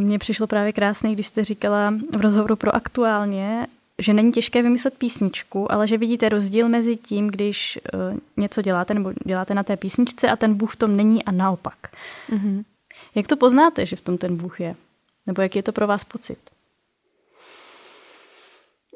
Mně 0.00 0.18
přišlo 0.18 0.46
právě 0.46 0.72
krásný, 0.72 1.12
když 1.12 1.26
jste 1.26 1.44
říkala 1.44 1.90
v 1.90 2.20
rozhovoru 2.20 2.56
pro 2.56 2.74
aktuálně, 2.74 3.66
že 4.00 4.14
není 4.14 4.32
těžké 4.32 4.62
vymyslet 4.62 4.98
písničku, 4.98 5.72
ale 5.72 5.86
že 5.86 5.98
vidíte 5.98 6.28
rozdíl 6.28 6.68
mezi 6.68 6.96
tím, 6.96 7.28
když 7.28 7.78
uh, 7.94 8.18
něco 8.36 8.62
děláte 8.62 8.94
nebo 8.94 9.12
děláte 9.24 9.54
na 9.54 9.62
té 9.62 9.76
písničce 9.76 10.30
a 10.30 10.36
ten 10.36 10.54
Bůh 10.54 10.72
v 10.72 10.76
tom 10.76 10.96
není 10.96 11.24
a 11.24 11.30
naopak. 11.30 11.78
Mm-hmm. 12.30 12.64
Jak 13.14 13.26
to 13.26 13.36
poznáte, 13.36 13.86
že 13.86 13.96
v 13.96 14.00
tom 14.00 14.18
ten 14.18 14.36
Bůh 14.36 14.60
je? 14.60 14.76
Nebo 15.26 15.42
jak 15.42 15.56
je 15.56 15.62
to 15.62 15.72
pro 15.72 15.86
vás 15.86 16.04
pocit? 16.04 16.38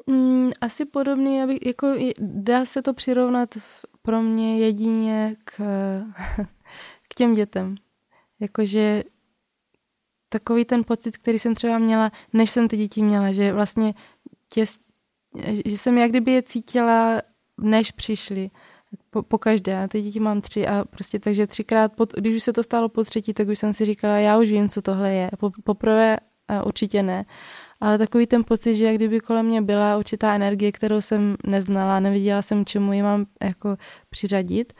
Mm, 0.07 0.51
asi 0.61 0.85
podobný, 0.85 1.41
aby, 1.41 1.59
jako 1.65 1.87
dá 2.19 2.65
se 2.65 2.81
to 2.81 2.93
přirovnat 2.93 3.55
v, 3.55 3.85
pro 4.01 4.21
mě 4.21 4.59
jedině 4.59 5.35
k, 5.43 5.55
k 7.09 7.15
těm 7.15 7.33
dětem. 7.33 7.75
Jakože 8.39 9.03
takový 10.29 10.65
ten 10.65 10.83
pocit, 10.83 11.17
který 11.17 11.39
jsem 11.39 11.55
třeba 11.55 11.77
měla, 11.77 12.11
než 12.33 12.51
jsem 12.51 12.67
ty 12.67 12.77
děti 12.77 13.03
měla, 13.03 13.31
že 13.31 13.53
vlastně 13.53 13.93
těs, 14.49 14.79
že 15.65 15.77
jsem 15.77 15.97
jak 15.97 16.09
kdyby 16.09 16.31
je 16.31 16.43
cítila, 16.43 17.21
než 17.61 17.91
přišli. 17.91 18.49
Po, 19.09 19.23
po 19.23 19.37
každé. 19.37 19.83
A 19.83 19.87
ty 19.87 20.01
děti 20.01 20.19
mám 20.19 20.41
tři 20.41 20.67
a 20.67 20.85
prostě 20.85 21.19
takže 21.19 21.47
třikrát, 21.47 21.93
pod, 21.93 22.13
když 22.13 22.37
už 22.37 22.43
se 22.43 22.53
to 22.53 22.63
stalo 22.63 22.89
po 22.89 23.03
třetí, 23.03 23.33
tak 23.33 23.47
už 23.47 23.59
jsem 23.59 23.73
si 23.73 23.85
říkala, 23.85 24.17
já 24.17 24.39
už 24.39 24.51
vím, 24.51 24.69
co 24.69 24.81
tohle 24.81 25.13
je. 25.13 25.29
Po, 25.39 25.51
poprvé 25.63 26.17
určitě 26.65 27.03
ne. 27.03 27.25
Ale 27.81 27.97
takový 27.97 28.27
ten 28.27 28.43
pocit, 28.43 28.75
že 28.75 28.85
jak 28.85 28.95
kdyby 28.95 29.19
kolem 29.19 29.45
mě 29.45 29.61
byla 29.61 29.97
určitá 29.97 30.35
energie, 30.35 30.71
kterou 30.71 31.01
jsem 31.01 31.35
neznala, 31.45 31.99
neviděla 31.99 32.41
jsem, 32.41 32.65
čemu 32.65 32.93
ji 32.93 33.01
mám 33.01 33.25
jako 33.43 33.77
přiřadit. 34.09 34.73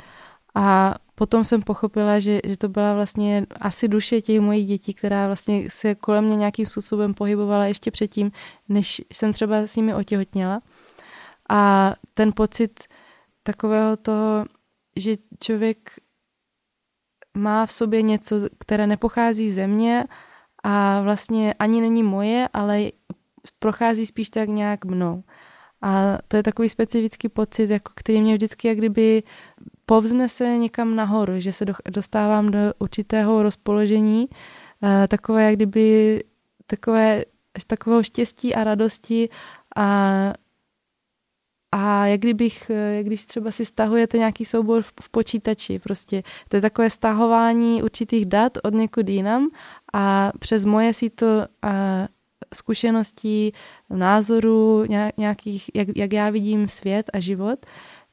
A 0.55 0.95
potom 1.15 1.43
jsem 1.43 1.61
pochopila, 1.61 2.19
že, 2.19 2.39
že 2.45 2.57
to 2.57 2.69
byla 2.69 2.93
vlastně 2.93 3.45
asi 3.59 3.87
duše 3.87 4.21
těch 4.21 4.39
mojich 4.41 4.65
dětí, 4.65 4.93
která 4.93 5.27
vlastně 5.27 5.69
se 5.69 5.95
kolem 5.95 6.25
mě 6.25 6.35
nějakým 6.35 6.65
způsobem 6.65 7.13
pohybovala 7.13 7.65
ještě 7.65 7.91
předtím, 7.91 8.31
než 8.69 9.01
jsem 9.13 9.33
třeba 9.33 9.57
s 9.57 9.75
nimi 9.75 9.93
otěhotněla. 9.93 10.61
A 11.49 11.93
ten 12.13 12.33
pocit 12.35 12.83
takového 13.43 13.97
toho, 13.97 14.45
že 14.95 15.15
člověk 15.43 15.91
má 17.37 17.65
v 17.65 17.71
sobě 17.71 18.01
něco, 18.01 18.35
které 18.59 18.87
nepochází 18.87 19.51
ze 19.51 19.67
mě 19.67 20.05
a 20.63 21.01
vlastně 21.01 21.53
ani 21.53 21.81
není 21.81 22.03
moje, 22.03 22.49
ale 22.53 22.81
prochází 23.59 24.05
spíš 24.05 24.29
tak 24.29 24.49
nějak 24.49 24.85
mnou. 24.85 25.23
A 25.81 26.17
to 26.27 26.37
je 26.37 26.43
takový 26.43 26.69
specifický 26.69 27.29
pocit, 27.29 27.69
jako 27.69 27.91
který 27.95 28.21
mě 28.21 28.33
vždycky 28.33 28.67
jak 28.67 28.77
kdyby 28.77 29.23
povznese 29.85 30.57
někam 30.57 30.95
nahoru, 30.95 31.39
že 31.39 31.53
se 31.53 31.65
dostávám 31.89 32.51
do 32.51 32.59
určitého 32.79 33.43
rozpoložení, 33.43 34.27
eh, 34.83 35.07
takové 35.07 35.43
jak 35.43 35.55
kdyby 35.55 36.23
takové, 36.65 37.25
takového 37.67 38.03
štěstí 38.03 38.55
a 38.55 38.63
radosti 38.63 39.29
a 39.75 40.33
a 41.71 42.05
jak 42.05 42.19
kdybych, 42.19 42.69
eh, 42.69 42.95
jak 42.95 43.05
když 43.05 43.25
třeba 43.25 43.51
si 43.51 43.65
stahujete 43.65 44.17
nějaký 44.17 44.45
soubor 44.45 44.81
v, 44.81 44.91
v 45.01 45.09
počítači, 45.09 45.79
prostě. 45.79 46.23
To 46.49 46.57
je 46.57 46.61
takové 46.61 46.89
stahování 46.89 47.83
určitých 47.83 48.25
dat 48.25 48.57
od 48.63 48.73
někud 48.73 49.09
jinam 49.09 49.47
a 49.93 50.31
přes 50.39 50.65
moje 50.65 50.93
si 50.93 51.09
to 51.09 51.25
a, 51.61 52.07
zkušeností, 52.53 53.53
názoru, 53.89 54.83
nějakých, 55.17 55.69
jak, 55.73 55.87
jak 55.95 56.13
já 56.13 56.29
vidím 56.29 56.67
svět 56.67 57.09
a 57.13 57.19
život, 57.19 57.65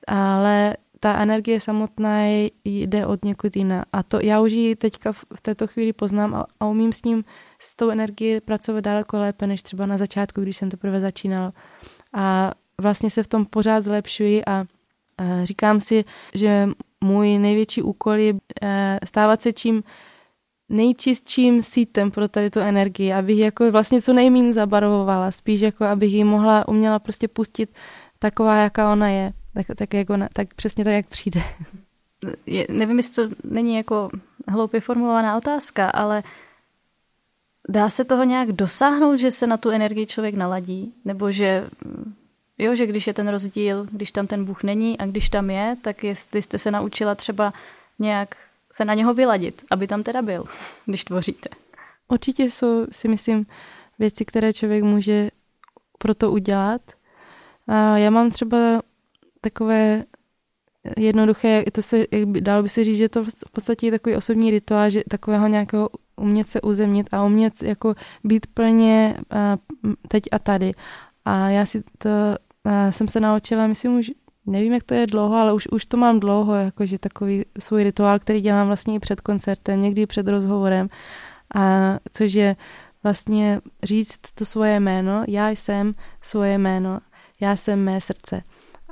ale 0.06 0.76
ta 1.02 1.18
energie 1.18 1.60
samotná 1.60 2.18
jde 2.64 3.06
od 3.06 3.24
někud 3.24 3.56
jiná. 3.56 3.84
A 3.92 4.02
to 4.02 4.20
já 4.22 4.40
už 4.40 4.52
ji 4.52 4.76
teďka 4.76 5.12
v 5.12 5.40
této 5.42 5.66
chvíli 5.66 5.92
poznám 5.92 6.34
a, 6.34 6.46
a 6.60 6.66
umím 6.66 6.92
s 6.92 7.02
ním, 7.02 7.24
s 7.58 7.76
tou 7.76 7.90
energií 7.90 8.40
pracovat 8.40 8.80
daleko 8.80 9.18
lépe, 9.18 9.46
než 9.46 9.62
třeba 9.62 9.86
na 9.86 9.98
začátku, 9.98 10.40
když 10.40 10.56
jsem 10.56 10.70
teprve 10.70 11.00
začínala. 11.00 11.52
A 12.14 12.52
vlastně 12.80 13.10
se 13.10 13.22
v 13.22 13.26
tom 13.26 13.44
pořád 13.44 13.84
zlepšuji 13.84 14.44
a, 14.44 14.50
a 14.50 14.64
říkám 15.44 15.80
si, 15.80 16.04
že 16.34 16.68
můj 17.00 17.38
největší 17.38 17.82
úkol 17.82 18.12
je 18.12 18.34
e, 18.62 18.98
stávat 19.04 19.42
se 19.42 19.52
čím 19.52 19.82
nejčistším 20.68 21.62
sítem 21.62 22.10
pro 22.10 22.28
tady 22.28 22.50
tu 22.50 22.60
energii, 22.60 23.12
abych 23.12 23.38
jako 23.38 23.72
vlastně 23.72 24.02
co 24.02 24.12
nejméně 24.12 24.52
zabarvovala, 24.52 25.30
spíš 25.30 25.60
jako 25.60 25.84
abych 25.84 26.12
ji 26.12 26.24
mohla, 26.24 26.68
uměla 26.68 26.98
prostě 26.98 27.28
pustit 27.28 27.74
taková, 28.18 28.56
jaká 28.56 28.92
ona 28.92 29.08
je, 29.08 29.32
tak, 29.54 29.66
tak, 29.76 29.94
jak 29.94 30.10
ona, 30.10 30.28
tak 30.32 30.54
přesně 30.54 30.84
tak, 30.84 30.94
jak 30.94 31.06
přijde. 31.06 31.42
Je, 32.46 32.66
nevím, 32.70 32.96
jestli 32.96 33.28
to 33.28 33.34
není 33.44 33.76
jako 33.76 34.10
hloupě 34.48 34.80
formulovaná 34.80 35.36
otázka, 35.36 35.90
ale 35.90 36.22
dá 37.68 37.88
se 37.88 38.04
toho 38.04 38.24
nějak 38.24 38.52
dosáhnout, 38.52 39.16
že 39.16 39.30
se 39.30 39.46
na 39.46 39.56
tu 39.56 39.70
energii 39.70 40.06
člověk 40.06 40.34
naladí? 40.34 40.94
Nebo 41.04 41.32
že 41.32 41.68
Jo, 42.58 42.74
že 42.74 42.86
když 42.86 43.06
je 43.06 43.14
ten 43.14 43.28
rozdíl, 43.28 43.86
když 43.90 44.12
tam 44.12 44.26
ten 44.26 44.44
Bůh 44.44 44.62
není 44.62 44.98
a 44.98 45.06
když 45.06 45.28
tam 45.28 45.50
je, 45.50 45.76
tak 45.82 46.04
jestli 46.04 46.42
jste 46.42 46.58
se 46.58 46.70
naučila 46.70 47.14
třeba 47.14 47.52
nějak 47.98 48.36
se 48.72 48.84
na 48.84 48.94
něho 48.94 49.14
vyladit, 49.14 49.64
aby 49.70 49.86
tam 49.86 50.02
teda 50.02 50.22
byl, 50.22 50.44
když 50.86 51.04
tvoříte. 51.04 51.48
Určitě 52.08 52.44
jsou, 52.44 52.86
si 52.92 53.08
myslím, 53.08 53.46
věci, 53.98 54.24
které 54.24 54.52
člověk 54.52 54.84
může 54.84 55.30
pro 55.98 56.14
to 56.14 56.30
udělat. 56.30 56.82
Já 57.94 58.10
mám 58.10 58.30
třeba 58.30 58.56
takové 59.42 60.04
jednoduché, 60.96 61.64
to 61.72 61.82
se, 61.82 62.04
dalo 62.40 62.62
by 62.62 62.68
se 62.68 62.84
říct, 62.84 62.96
že 62.96 63.08
to 63.08 63.24
v 63.24 63.50
podstatě 63.52 63.86
je 63.86 63.90
takový 63.90 64.16
osobní 64.16 64.50
rituál, 64.50 64.90
že 64.90 65.02
takového 65.10 65.46
nějakého 65.46 65.88
umět 66.16 66.48
se 66.48 66.60
uzemnit 66.60 67.08
a 67.12 67.24
umět 67.24 67.62
jako 67.62 67.94
být 68.24 68.46
plně 68.46 69.16
teď 70.08 70.22
a 70.32 70.38
tady. 70.38 70.72
A 71.24 71.48
já 71.48 71.66
si 71.66 71.82
to 71.98 72.08
jsem 72.90 73.08
se 73.08 73.20
naučila, 73.20 73.66
myslím 73.66 73.98
už, 73.98 74.10
nevím, 74.46 74.72
jak 74.72 74.82
to 74.82 74.94
je 74.94 75.06
dlouho, 75.06 75.34
ale 75.34 75.52
už, 75.52 75.66
už 75.66 75.86
to 75.86 75.96
mám 75.96 76.20
dlouho, 76.20 76.54
jakože 76.54 76.98
takový 76.98 77.44
svůj 77.58 77.82
rituál, 77.82 78.18
který 78.18 78.40
dělám 78.40 78.66
vlastně 78.66 78.94
i 78.94 78.98
před 78.98 79.20
koncertem, 79.20 79.82
někdy 79.82 80.06
před 80.06 80.28
rozhovorem, 80.28 80.88
a 81.54 81.98
což 82.12 82.32
je 82.32 82.56
vlastně 83.02 83.60
říct 83.82 84.18
to 84.34 84.44
svoje 84.44 84.80
jméno, 84.80 85.24
já 85.28 85.50
jsem 85.50 85.94
svoje 86.20 86.58
jméno, 86.58 87.00
já 87.40 87.56
jsem 87.56 87.84
mé 87.84 88.00
srdce. 88.00 88.42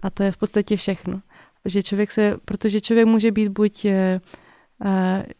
A 0.02 0.10
to 0.10 0.22
je 0.22 0.32
v 0.32 0.36
podstatě 0.36 0.76
všechno. 0.76 1.20
Že 1.64 1.82
člověk 1.82 2.10
se, 2.10 2.36
protože 2.44 2.80
člověk 2.80 3.06
může 3.06 3.32
být 3.32 3.48
buď 3.48 3.84
eh, 3.84 4.20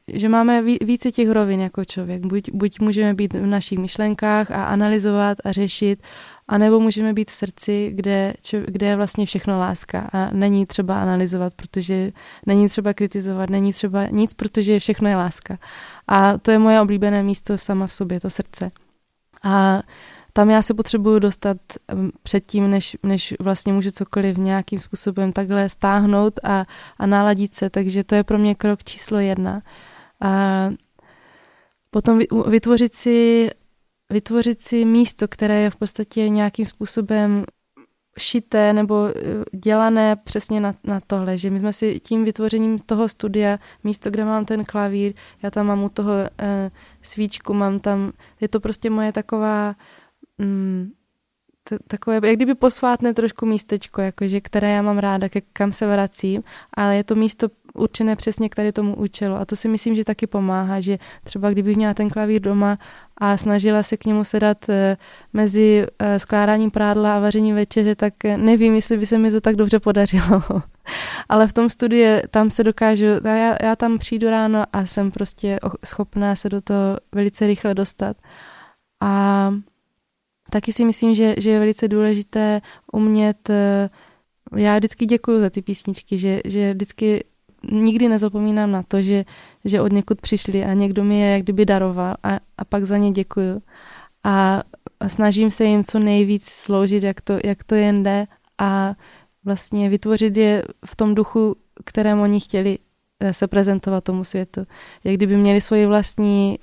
že 0.09 0.29
máme 0.29 0.63
více 0.63 1.13
těch 1.13 1.31
rovin 1.31 1.61
jako 1.61 1.85
člověk. 1.85 2.27
Buď, 2.27 2.51
buď 2.53 2.81
můžeme 2.81 3.15
být 3.15 3.35
v 3.35 3.47
našich 3.47 3.79
myšlenkách 3.79 4.51
a 4.51 4.65
analyzovat 4.65 5.39
a 5.45 5.53
řešit, 5.53 6.03
anebo 6.49 6.81
můžeme 6.81 7.13
být 7.13 7.31
v 7.31 7.35
srdci, 7.35 7.93
kde, 7.95 8.35
kde 8.67 8.87
je 8.87 8.97
vlastně 8.97 9.27
všechno 9.27 9.59
láska 9.59 10.09
a 10.13 10.31
není 10.33 10.67
třeba 10.67 11.03
analyzovat, 11.03 11.55
protože 11.55 12.13
není 12.47 12.69
třeba 12.69 12.95
kritizovat, 12.95 13.51
není 13.51 13.73
třeba 13.73 14.07
nic, 14.07 14.35
protože 14.35 14.81
všechno 14.81 15.09
je 15.09 15.17
láska. 15.17 15.59
A 16.09 16.39
to 16.39 16.51
je 16.51 16.59
moje 16.59 16.81
oblíbené 16.81 17.23
místo 17.23 17.59
sama 17.59 17.87
v 17.87 17.93
sobě, 17.93 18.21
to 18.21 18.31
srdce. 18.31 18.71
A 19.43 19.83
tam 20.33 20.51
já 20.51 20.63
se 20.63 20.75
potřebuju 20.75 21.19
dostat 21.19 21.57
předtím, 22.23 22.71
než, 22.71 22.97
než 23.03 23.35
vlastně 23.41 23.73
můžu 23.73 23.91
cokoliv 23.91 24.37
nějakým 24.37 24.79
způsobem 24.79 25.33
takhle 25.33 25.69
stáhnout 25.69 26.41
a, 26.45 26.65
a 26.99 27.07
naladit 27.07 27.55
se, 27.55 27.71
takže 27.71 28.05
to 28.05 28.15
je 28.15 28.25
pro 28.25 28.39
mě 28.39 28.55
krok 28.55 28.85
číslo 28.85 29.19
jedna. 29.19 29.63
A 30.21 30.71
potom 31.91 32.19
vytvořit 32.47 32.95
si, 32.95 33.51
vytvořit 34.11 34.63
si 34.63 34.85
místo, 34.85 35.29
které 35.29 35.61
je 35.61 35.71
v 35.71 35.77
podstatě 35.77 36.29
nějakým 36.29 36.67
způsobem 36.67 37.45
šité 38.19 38.73
nebo 38.73 39.09
e, 39.09 39.13
dělané 39.57 40.17
přesně 40.17 40.61
na, 40.61 40.75
na 40.85 41.01
tohle, 41.07 41.39
že 41.39 41.51
my 41.51 41.59
jsme 41.59 41.73
si 41.73 42.01
tím 42.01 42.25
vytvořením 42.25 42.79
toho 42.79 43.09
studia, 43.09 43.59
místo, 43.85 44.11
kde 44.11 44.25
mám 44.25 44.45
ten 44.45 44.65
klavír, 44.65 45.13
já 45.43 45.51
tam 45.51 45.67
mám 45.67 45.85
u 45.85 45.89
toho 45.89 46.13
e, 46.13 46.71
svíčku, 47.03 47.55
mám 47.55 47.81
tam, 47.81 48.13
je 48.41 48.49
to 48.49 48.61
prostě 48.61 48.91
moje 48.91 49.13
taková 49.13 49.75
mm, 50.41 50.91
takové, 51.87 52.15
jak 52.15 52.37
kdyby 52.37 52.55
posvátné 52.55 53.15
trošku 53.15 53.47
místečko, 53.47 54.01
jakože, 54.01 54.41
které 54.41 54.71
já 54.71 54.83
mám 54.83 54.99
ráda, 54.99 55.29
ke, 55.29 55.41
kam 55.41 55.73
se 55.73 55.87
vracím, 55.87 56.43
ale 56.75 56.97
je 56.97 57.05
to 57.05 57.15
místo 57.15 57.49
určené 57.75 58.17
přesně 58.17 58.49
k 58.49 58.55
tady 58.55 58.73
tomu 58.73 58.97
účelu 58.97 59.35
a 59.35 59.45
to 59.45 59.57
si 59.57 59.69
myslím, 59.69 59.95
že 59.95 60.05
taky 60.05 60.27
pomáhá, 60.27 60.81
že 60.81 60.99
třeba 61.25 61.51
kdybych 61.51 61.77
měla 61.77 61.95
ten 61.95 62.11
klavír 62.11 62.43
doma 62.43 62.79
a 63.17 63.37
snažila 63.37 63.83
se 63.83 63.97
k 63.97 64.05
němu 64.05 64.25
sedat 64.25 64.69
e, 64.69 64.97
mezi 65.33 65.87
e, 65.99 66.19
skládáním 66.19 66.71
prádla 66.71 67.17
a 67.17 67.21
vařením 67.21 67.55
večeře, 67.55 67.95
tak 67.95 68.25
e, 68.25 68.37
nevím, 68.37 68.75
jestli 68.75 68.99
by 68.99 69.07
se 69.07 69.19
mi 69.19 69.31
to 69.31 69.41
tak 69.41 69.57
dobře 69.57 69.81
podařilo. 69.81 70.43
ale 71.29 71.47
v 71.47 71.53
tom 71.53 71.69
studiu 71.69 72.21
tam 72.31 72.51
se 72.51 72.65
dokážu, 72.65 73.05
já, 73.25 73.57
já 73.63 73.77
tam 73.77 73.99
přijdu 73.99 74.31
ráno 74.31 74.65
a 74.73 74.87
jsem 74.87 75.11
prostě 75.11 75.59
schopná 75.85 76.37
se 76.37 76.49
do 76.49 76.61
toho 76.61 76.97
velice 77.13 77.47
rychle 77.47 77.75
dostat. 77.75 78.17
A 79.03 79.55
taky 80.51 80.73
si 80.73 80.85
myslím, 80.85 81.15
že, 81.15 81.35
že 81.39 81.51
je 81.51 81.59
velice 81.59 81.89
důležité 81.89 82.61
umět, 82.93 83.51
eh, 83.51 83.91
já 84.57 84.77
vždycky 84.77 85.07
děkuji 85.07 85.41
za 85.41 85.51
ty 85.51 85.63
písničky, 85.63 86.19
že, 86.19 86.41
že 86.45 86.75
vždycky 86.75 87.25
nikdy 87.71 88.09
nezapomínám 88.09 88.71
na 88.71 88.83
to, 88.83 89.03
že, 89.03 89.25
že 89.65 89.81
od 89.81 89.93
někud 89.93 90.21
přišli 90.21 90.65
a 90.65 90.73
někdo 90.73 91.05
mi 91.05 91.21
je 91.21 91.31
jak 91.31 91.43
kdyby 91.43 91.67
daroval 91.67 92.17
a, 92.23 92.39
a 92.59 92.65
pak 92.65 92.85
za 92.85 92.97
ně 92.97 93.11
děkuju. 93.11 93.63
A, 94.25 94.63
a 95.01 95.09
snažím 95.09 95.51
se 95.51 95.65
jim 95.65 95.85
co 95.85 95.99
nejvíc 95.99 96.45
sloužit, 96.45 97.03
jak 97.03 97.21
to, 97.21 97.39
jak 97.45 97.65
to 97.65 97.75
jen 97.75 98.03
jde 98.03 98.27
a 98.59 98.95
vlastně 99.45 99.89
vytvořit 99.89 100.37
je 100.37 100.65
v 100.87 100.97
tom 100.97 101.15
duchu, 101.15 101.57
kterém 101.85 102.21
oni 102.21 102.41
chtěli 102.41 102.79
eh, 103.21 103.33
se 103.33 103.49
prezentovat 103.49 104.05
tomu 104.05 104.25
světu. 104.25 104.67
Jak 105.05 105.15
kdyby 105.15 105.37
měli 105.37 105.61
svoji 105.61 105.87
vlastní 105.87 106.59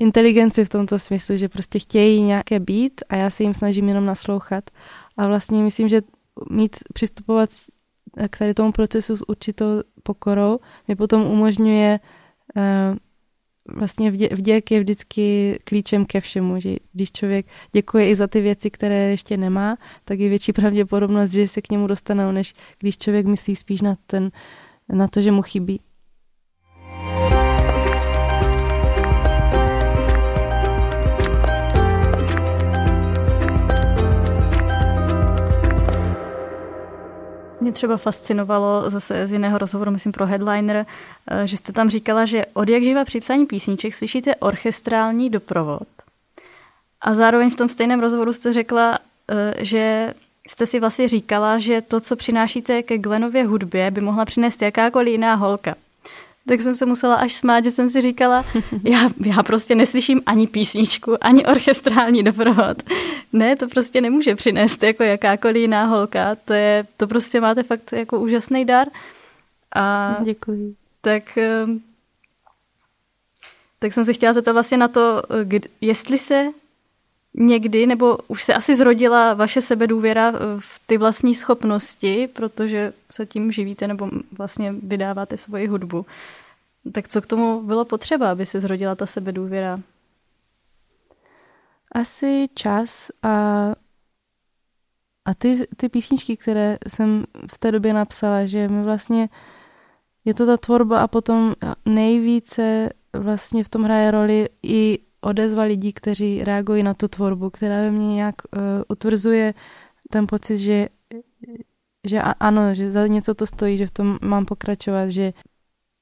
inteligenci 0.00 0.64
v 0.64 0.68
tomto 0.68 0.98
smyslu, 0.98 1.36
že 1.36 1.48
prostě 1.48 1.78
chtějí 1.78 2.22
nějaké 2.22 2.60
být 2.60 3.00
a 3.08 3.16
já 3.16 3.30
se 3.30 3.42
jim 3.42 3.54
snažím 3.54 3.88
jenom 3.88 4.06
naslouchat. 4.06 4.70
A 5.16 5.26
vlastně 5.26 5.62
myslím, 5.62 5.88
že 5.88 6.02
mít, 6.50 6.76
přistupovat 6.94 7.50
k 8.30 8.38
tady 8.38 8.54
tomu 8.54 8.72
procesu 8.72 9.16
s 9.16 9.28
určitou 9.28 9.66
pokorou 10.02 10.58
mi 10.88 10.96
potom 10.96 11.22
umožňuje 11.22 12.00
uh, 12.56 12.96
vlastně 13.68 14.10
vděk 14.10 14.70
je 14.70 14.80
vždycky 14.80 15.58
klíčem 15.64 16.06
ke 16.06 16.20
všemu, 16.20 16.60
že 16.60 16.76
když 16.92 17.12
člověk 17.12 17.46
děkuje 17.72 18.10
i 18.10 18.14
za 18.14 18.26
ty 18.26 18.40
věci, 18.40 18.70
které 18.70 19.10
ještě 19.10 19.36
nemá, 19.36 19.76
tak 20.04 20.18
je 20.18 20.28
větší 20.28 20.52
pravděpodobnost, 20.52 21.30
že 21.30 21.48
se 21.48 21.62
k 21.62 21.70
němu 21.70 21.86
dostanou, 21.86 22.32
než 22.32 22.54
když 22.78 22.98
člověk 22.98 23.26
myslí 23.26 23.56
spíš 23.56 23.82
na, 23.82 23.96
ten, 24.06 24.30
na 24.88 25.08
to, 25.08 25.20
že 25.20 25.32
mu 25.32 25.42
chybí. 25.42 25.80
Mě 37.72 37.74
třeba 37.74 37.96
fascinovalo 37.96 38.90
zase 38.90 39.26
z 39.26 39.32
jiného 39.32 39.58
rozhovoru, 39.58 39.90
myslím 39.90 40.12
pro 40.12 40.26
Headliner, 40.26 40.86
eh, 41.30 41.46
že 41.46 41.56
jste 41.56 41.72
tam 41.72 41.90
říkala, 41.90 42.24
že 42.24 42.44
od 42.52 42.68
jak 42.68 42.82
živa 42.82 43.04
při 43.04 43.20
psání 43.20 43.46
písniček 43.46 43.94
slyšíte 43.94 44.36
orchestrální 44.36 45.30
doprovod. 45.30 45.88
A 47.00 47.14
zároveň 47.14 47.50
v 47.50 47.56
tom 47.56 47.68
stejném 47.68 48.00
rozhovoru 48.00 48.32
jste 48.32 48.52
řekla, 48.52 48.98
eh, 49.28 49.64
že 49.64 50.14
jste 50.48 50.66
si 50.66 50.80
vlastně 50.80 51.08
říkala, 51.08 51.58
že 51.58 51.80
to, 51.80 52.00
co 52.00 52.16
přinášíte 52.16 52.82
ke 52.82 52.98
Glenově 52.98 53.44
hudbě, 53.46 53.90
by 53.90 54.00
mohla 54.00 54.24
přinést 54.24 54.62
jakákoliv 54.62 55.12
jiná 55.12 55.34
holka 55.34 55.74
tak 56.48 56.62
jsem 56.62 56.74
se 56.74 56.86
musela 56.86 57.14
až 57.14 57.34
smát, 57.34 57.64
že 57.64 57.70
jsem 57.70 57.90
si 57.90 58.00
říkala, 58.00 58.44
já, 58.84 59.10
já 59.26 59.42
prostě 59.42 59.74
neslyším 59.74 60.22
ani 60.26 60.46
písničku, 60.46 61.24
ani 61.24 61.46
orchestrální 61.46 62.22
doprovod. 62.22 62.82
Ne, 63.32 63.56
to 63.56 63.68
prostě 63.68 64.00
nemůže 64.00 64.34
přinést 64.34 64.82
jako 64.82 65.02
jakákoliv 65.02 65.56
jiná 65.56 65.84
holka. 65.84 66.36
To, 66.44 66.52
je, 66.52 66.86
to 66.96 67.06
prostě 67.06 67.40
máte 67.40 67.62
fakt 67.62 67.92
jako 67.92 68.20
úžasný 68.20 68.64
dar. 68.64 68.88
A 69.74 70.16
Děkuji. 70.22 70.74
Tak, 71.00 71.38
ehm, 71.38 71.80
tak 73.78 73.92
jsem 73.92 74.04
se 74.04 74.12
chtěla 74.12 74.32
zeptat 74.32 74.52
vlastně 74.52 74.78
na 74.78 74.88
to, 74.88 75.22
jestli 75.80 76.18
se 76.18 76.48
někdy, 77.34 77.86
nebo 77.86 78.18
už 78.28 78.42
se 78.42 78.54
asi 78.54 78.76
zrodila 78.76 79.34
vaše 79.34 79.60
sebedůvěra 79.60 80.32
v 80.58 80.80
ty 80.86 80.98
vlastní 80.98 81.34
schopnosti, 81.34 82.28
protože 82.32 82.92
se 83.10 83.26
tím 83.26 83.52
živíte 83.52 83.88
nebo 83.88 84.10
vlastně 84.38 84.72
vydáváte 84.72 85.36
svoji 85.36 85.66
hudbu. 85.66 86.06
Tak 86.92 87.08
co 87.08 87.22
k 87.22 87.26
tomu 87.26 87.62
bylo 87.62 87.84
potřeba, 87.84 88.30
aby 88.30 88.46
se 88.46 88.60
zrodila 88.60 88.94
ta 88.94 89.06
sebedůvěra? 89.06 89.80
Asi 91.92 92.48
čas 92.54 93.10
a, 93.22 93.28
a 95.24 95.34
ty, 95.38 95.66
ty 95.76 95.88
písničky, 95.88 96.36
které 96.36 96.78
jsem 96.88 97.24
v 97.52 97.58
té 97.58 97.72
době 97.72 97.92
napsala, 97.92 98.46
že 98.46 98.68
mi 98.68 98.82
vlastně 98.82 99.28
je 100.24 100.34
to 100.34 100.46
ta 100.46 100.56
tvorba 100.56 101.00
a 101.00 101.08
potom 101.08 101.54
nejvíce 101.84 102.90
vlastně 103.12 103.64
v 103.64 103.68
tom 103.68 103.82
hraje 103.82 104.10
roli 104.10 104.48
i 104.62 104.98
odezva 105.22 105.62
lidí, 105.62 105.92
kteří 105.92 106.44
reagují 106.44 106.82
na 106.82 106.94
tu 106.94 107.08
tvorbu, 107.08 107.50
která 107.50 107.80
ve 107.80 107.90
mně 107.90 108.14
nějak 108.14 108.34
uh, 108.56 108.62
utvrzuje 108.88 109.54
ten 110.10 110.26
pocit, 110.26 110.58
že, 110.58 110.88
že 112.04 112.20
ano, 112.40 112.74
že 112.74 112.92
za 112.92 113.06
něco 113.06 113.34
to 113.34 113.46
stojí, 113.46 113.78
že 113.78 113.86
v 113.86 113.90
tom 113.90 114.18
mám 114.22 114.44
pokračovat, 114.44 115.08
že 115.08 115.32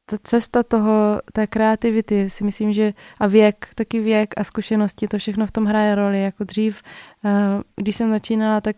ta 0.05 0.19
cesta 0.23 0.63
toho, 0.63 1.21
té 1.33 1.47
kreativity, 1.47 2.31
si 2.31 2.45
myslím, 2.45 2.73
že 2.73 2.93
a 3.19 3.27
věk, 3.27 3.69
taky 3.75 4.01
věk 4.01 4.35
a 4.37 4.45
zkušenosti, 4.45 5.09
to 5.09 5.19
všechno 5.19 5.47
v 5.47 5.51
tom 5.51 5.65
hraje 5.65 5.95
roli. 5.95 6.23
Jako 6.23 6.45
dřív, 6.45 6.83
uh, 7.25 7.31
když 7.77 7.97
jsem 7.97 8.11
začínala, 8.11 8.61
tak 8.61 8.77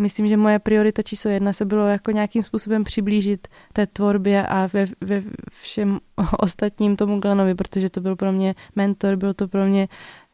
myslím, 0.00 0.28
že 0.28 0.36
moje 0.36 0.58
priorita 0.58 1.02
číslo 1.02 1.30
jedna 1.30 1.52
se 1.52 1.64
bylo 1.64 1.86
jako 1.86 2.10
nějakým 2.10 2.42
způsobem 2.42 2.84
přiblížit 2.84 3.48
té 3.72 3.86
tvorbě 3.86 4.46
a 4.46 4.68
ve, 4.72 4.86
ve 5.00 5.22
všem 5.62 6.00
ostatním 6.38 6.96
tomu 6.96 7.20
Glenovi, 7.20 7.54
protože 7.54 7.90
to 7.90 8.00
byl 8.00 8.16
pro 8.16 8.32
mě 8.32 8.54
mentor, 8.76 9.16
byl 9.16 9.34
to 9.34 9.48
pro 9.48 9.66
mě 9.66 9.88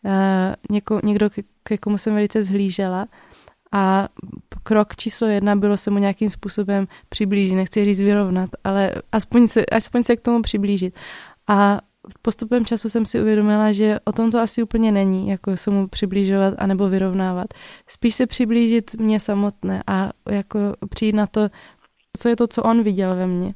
uh, 0.04 0.12
něko, 0.70 1.00
někdo, 1.04 1.30
ke, 1.62 1.78
komu 1.78 1.98
jsem 1.98 2.14
velice 2.14 2.42
zhlížela. 2.42 3.06
A 3.72 4.08
krok 4.62 4.96
číslo 4.96 5.26
jedna 5.28 5.56
bylo 5.56 5.76
se 5.76 5.90
mu 5.90 5.98
nějakým 5.98 6.30
způsobem 6.30 6.88
přiblížit, 7.08 7.56
nechci 7.56 7.84
říct 7.84 8.00
vyrovnat, 8.00 8.50
ale 8.64 8.92
aspoň 9.12 9.46
se, 9.46 9.66
aspoň 9.66 10.02
se 10.02 10.16
k 10.16 10.20
tomu 10.20 10.42
přiblížit. 10.42 10.94
A 11.48 11.80
postupem 12.22 12.64
času 12.64 12.88
jsem 12.88 13.06
si 13.06 13.20
uvědomila, 13.20 13.72
že 13.72 13.98
o 14.04 14.12
tom 14.12 14.30
to 14.30 14.40
asi 14.40 14.62
úplně 14.62 14.92
není, 14.92 15.28
jako 15.28 15.56
se 15.56 15.70
mu 15.70 15.88
přiblížovat 15.88 16.54
anebo 16.58 16.88
vyrovnávat. 16.88 17.46
Spíš 17.86 18.14
se 18.14 18.26
přiblížit 18.26 18.94
mě 18.94 19.20
samotné 19.20 19.82
a 19.86 20.10
jako 20.30 20.58
přijít 20.90 21.14
na 21.14 21.26
to, 21.26 21.48
co 22.16 22.28
je 22.28 22.36
to, 22.36 22.46
co 22.46 22.62
on 22.62 22.82
viděl 22.82 23.16
ve 23.16 23.26
mně. 23.26 23.54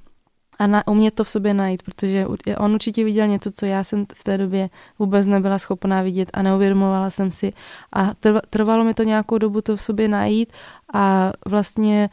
A 0.59 0.67
na, 0.67 0.87
umět 0.87 1.15
to 1.15 1.25
v 1.25 1.29
sobě 1.29 1.55
najít, 1.55 1.83
protože 1.83 2.27
on 2.59 2.75
určitě 2.75 3.05
viděl 3.05 3.27
něco, 3.27 3.51
co 3.51 3.67
já 3.67 3.85
jsem 3.85 4.07
v 4.15 4.25
té 4.25 4.39
době 4.39 4.71
vůbec 4.99 5.27
nebyla 5.27 5.59
schopná 5.59 6.03
vidět 6.03 6.31
a 6.33 6.43
neuvědomovala 6.43 7.11
jsem 7.11 7.33
si. 7.33 7.53
A 7.93 8.13
trvalo 8.51 8.85
mi 8.85 8.95
to 8.95 9.03
nějakou 9.03 9.39
dobu 9.39 9.61
to 9.61 9.77
v 9.77 9.83
sobě 9.83 10.09
najít 10.09 10.53
a 10.95 11.33
vlastně 11.47 12.11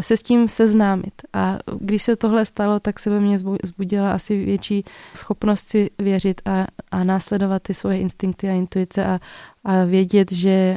se 0.00 0.16
s 0.16 0.22
tím 0.22 0.48
seznámit. 0.48 1.22
A 1.32 1.58
když 1.80 2.02
se 2.02 2.16
tohle 2.16 2.44
stalo, 2.44 2.80
tak 2.80 3.00
se 3.00 3.10
ve 3.10 3.20
mně 3.20 3.38
zbudila 3.64 4.12
asi 4.12 4.44
větší 4.44 4.84
schopnost 5.14 5.68
si 5.68 5.90
věřit 5.98 6.40
a, 6.44 6.66
a 6.90 7.04
následovat 7.04 7.62
ty 7.62 7.74
svoje 7.74 7.98
instinkty 7.98 8.48
a 8.48 8.52
intuice 8.52 9.04
a, 9.04 9.20
a 9.64 9.84
vědět, 9.84 10.32
že, 10.32 10.76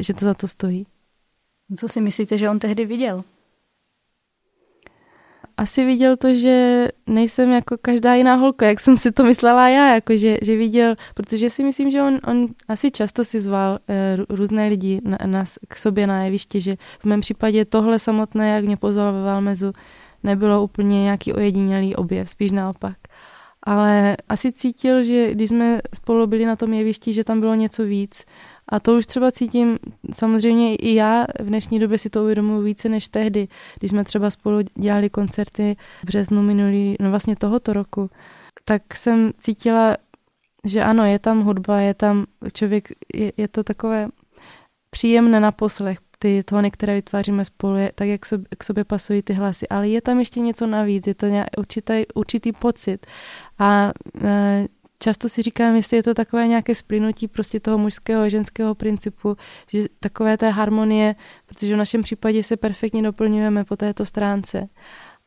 že 0.00 0.14
to 0.14 0.24
za 0.24 0.34
to 0.34 0.48
stojí. 0.48 0.86
Co 1.76 1.88
si 1.88 2.00
myslíte, 2.00 2.38
že 2.38 2.50
on 2.50 2.58
tehdy 2.58 2.86
viděl? 2.86 3.24
Asi 5.56 5.84
viděl 5.84 6.16
to, 6.16 6.34
že 6.34 6.88
nejsem 7.06 7.52
jako 7.52 7.76
každá 7.82 8.14
jiná 8.14 8.34
holka, 8.34 8.66
jak 8.66 8.80
jsem 8.80 8.96
si 8.96 9.12
to 9.12 9.24
myslela 9.24 9.68
já, 9.68 9.94
jako 9.94 10.16
že, 10.16 10.38
že 10.42 10.56
viděl, 10.56 10.94
protože 11.14 11.50
si 11.50 11.64
myslím, 11.64 11.90
že 11.90 12.02
on, 12.02 12.18
on 12.26 12.46
asi 12.68 12.90
často 12.90 13.24
si 13.24 13.40
zval 13.40 13.78
uh, 14.28 14.36
různé 14.36 14.68
lidi 14.68 15.00
na, 15.04 15.18
na, 15.26 15.44
k 15.68 15.76
sobě 15.76 16.06
na 16.06 16.24
jeviště, 16.24 16.60
že 16.60 16.76
v 16.98 17.04
mém 17.04 17.20
případě 17.20 17.64
tohle 17.64 17.98
samotné, 17.98 18.48
jak 18.48 18.64
mě 18.64 18.76
pozval 18.76 19.12
ve 19.12 19.22
Valmezu, 19.22 19.72
nebylo 20.22 20.62
úplně 20.62 21.02
nějaký 21.02 21.32
ojedinělý 21.32 21.96
objev, 21.96 22.30
spíš 22.30 22.50
naopak. 22.50 22.96
Ale 23.62 24.16
asi 24.28 24.52
cítil, 24.52 25.02
že 25.02 25.34
když 25.34 25.48
jsme 25.48 25.80
spolu 25.94 26.26
byli 26.26 26.46
na 26.46 26.56
tom 26.56 26.72
jevišti, 26.72 27.12
že 27.12 27.24
tam 27.24 27.40
bylo 27.40 27.54
něco 27.54 27.84
víc, 27.84 28.24
a 28.68 28.80
to 28.80 28.96
už 28.96 29.06
třeba 29.06 29.32
cítím, 29.32 29.78
samozřejmě 30.12 30.76
i 30.76 30.94
já 30.94 31.26
v 31.40 31.46
dnešní 31.46 31.78
době 31.78 31.98
si 31.98 32.10
to 32.10 32.22
uvědomuji 32.22 32.62
více 32.62 32.88
než 32.88 33.08
tehdy, 33.08 33.48
když 33.78 33.90
jsme 33.90 34.04
třeba 34.04 34.30
spolu 34.30 34.58
dělali 34.74 35.10
koncerty 35.10 35.76
v 36.02 36.06
březnu 36.06 36.42
minulý, 36.42 36.96
no 37.00 37.10
vlastně 37.10 37.36
tohoto 37.36 37.72
roku, 37.72 38.10
tak 38.64 38.96
jsem 38.96 39.32
cítila, 39.38 39.96
že 40.64 40.82
ano, 40.82 41.04
je 41.04 41.18
tam 41.18 41.42
hudba, 41.42 41.80
je 41.80 41.94
tam 41.94 42.26
člověk, 42.52 42.88
je, 43.14 43.32
je 43.36 43.48
to 43.48 43.64
takové 43.64 44.08
příjemné 44.90 45.40
na 45.40 45.52
poslech, 45.52 45.98
ty 46.22 46.42
tóny, 46.42 46.70
které 46.70 46.94
vytváříme 46.94 47.44
spolu, 47.44 47.76
je, 47.76 47.92
tak 47.94 48.08
jak 48.08 48.26
sobě, 48.26 48.46
k 48.58 48.64
sobě 48.64 48.84
pasují 48.84 49.22
ty 49.22 49.32
hlasy, 49.32 49.68
ale 49.68 49.88
je 49.88 50.00
tam 50.00 50.18
ještě 50.18 50.40
něco 50.40 50.66
navíc, 50.66 51.06
je 51.06 51.14
to 51.14 51.26
nějak, 51.26 51.48
určitý, 51.58 52.04
určitý 52.14 52.52
pocit. 52.52 53.06
A 53.58 53.92
e, 54.24 54.66
často 55.02 55.28
si 55.28 55.42
říkám, 55.42 55.76
jestli 55.76 55.96
je 55.96 56.02
to 56.02 56.14
takové 56.14 56.46
nějaké 56.46 56.74
splynutí 56.74 57.28
prostě 57.28 57.60
toho 57.60 57.78
mužského 57.78 58.22
a 58.22 58.28
ženského 58.28 58.74
principu, 58.74 59.36
že 59.68 59.84
takové 60.00 60.38
té 60.38 60.50
harmonie, 60.50 61.14
protože 61.46 61.74
v 61.74 61.78
našem 61.78 62.02
případě 62.02 62.42
se 62.42 62.56
perfektně 62.56 63.02
doplňujeme 63.02 63.64
po 63.64 63.76
této 63.76 64.06
stránce 64.06 64.68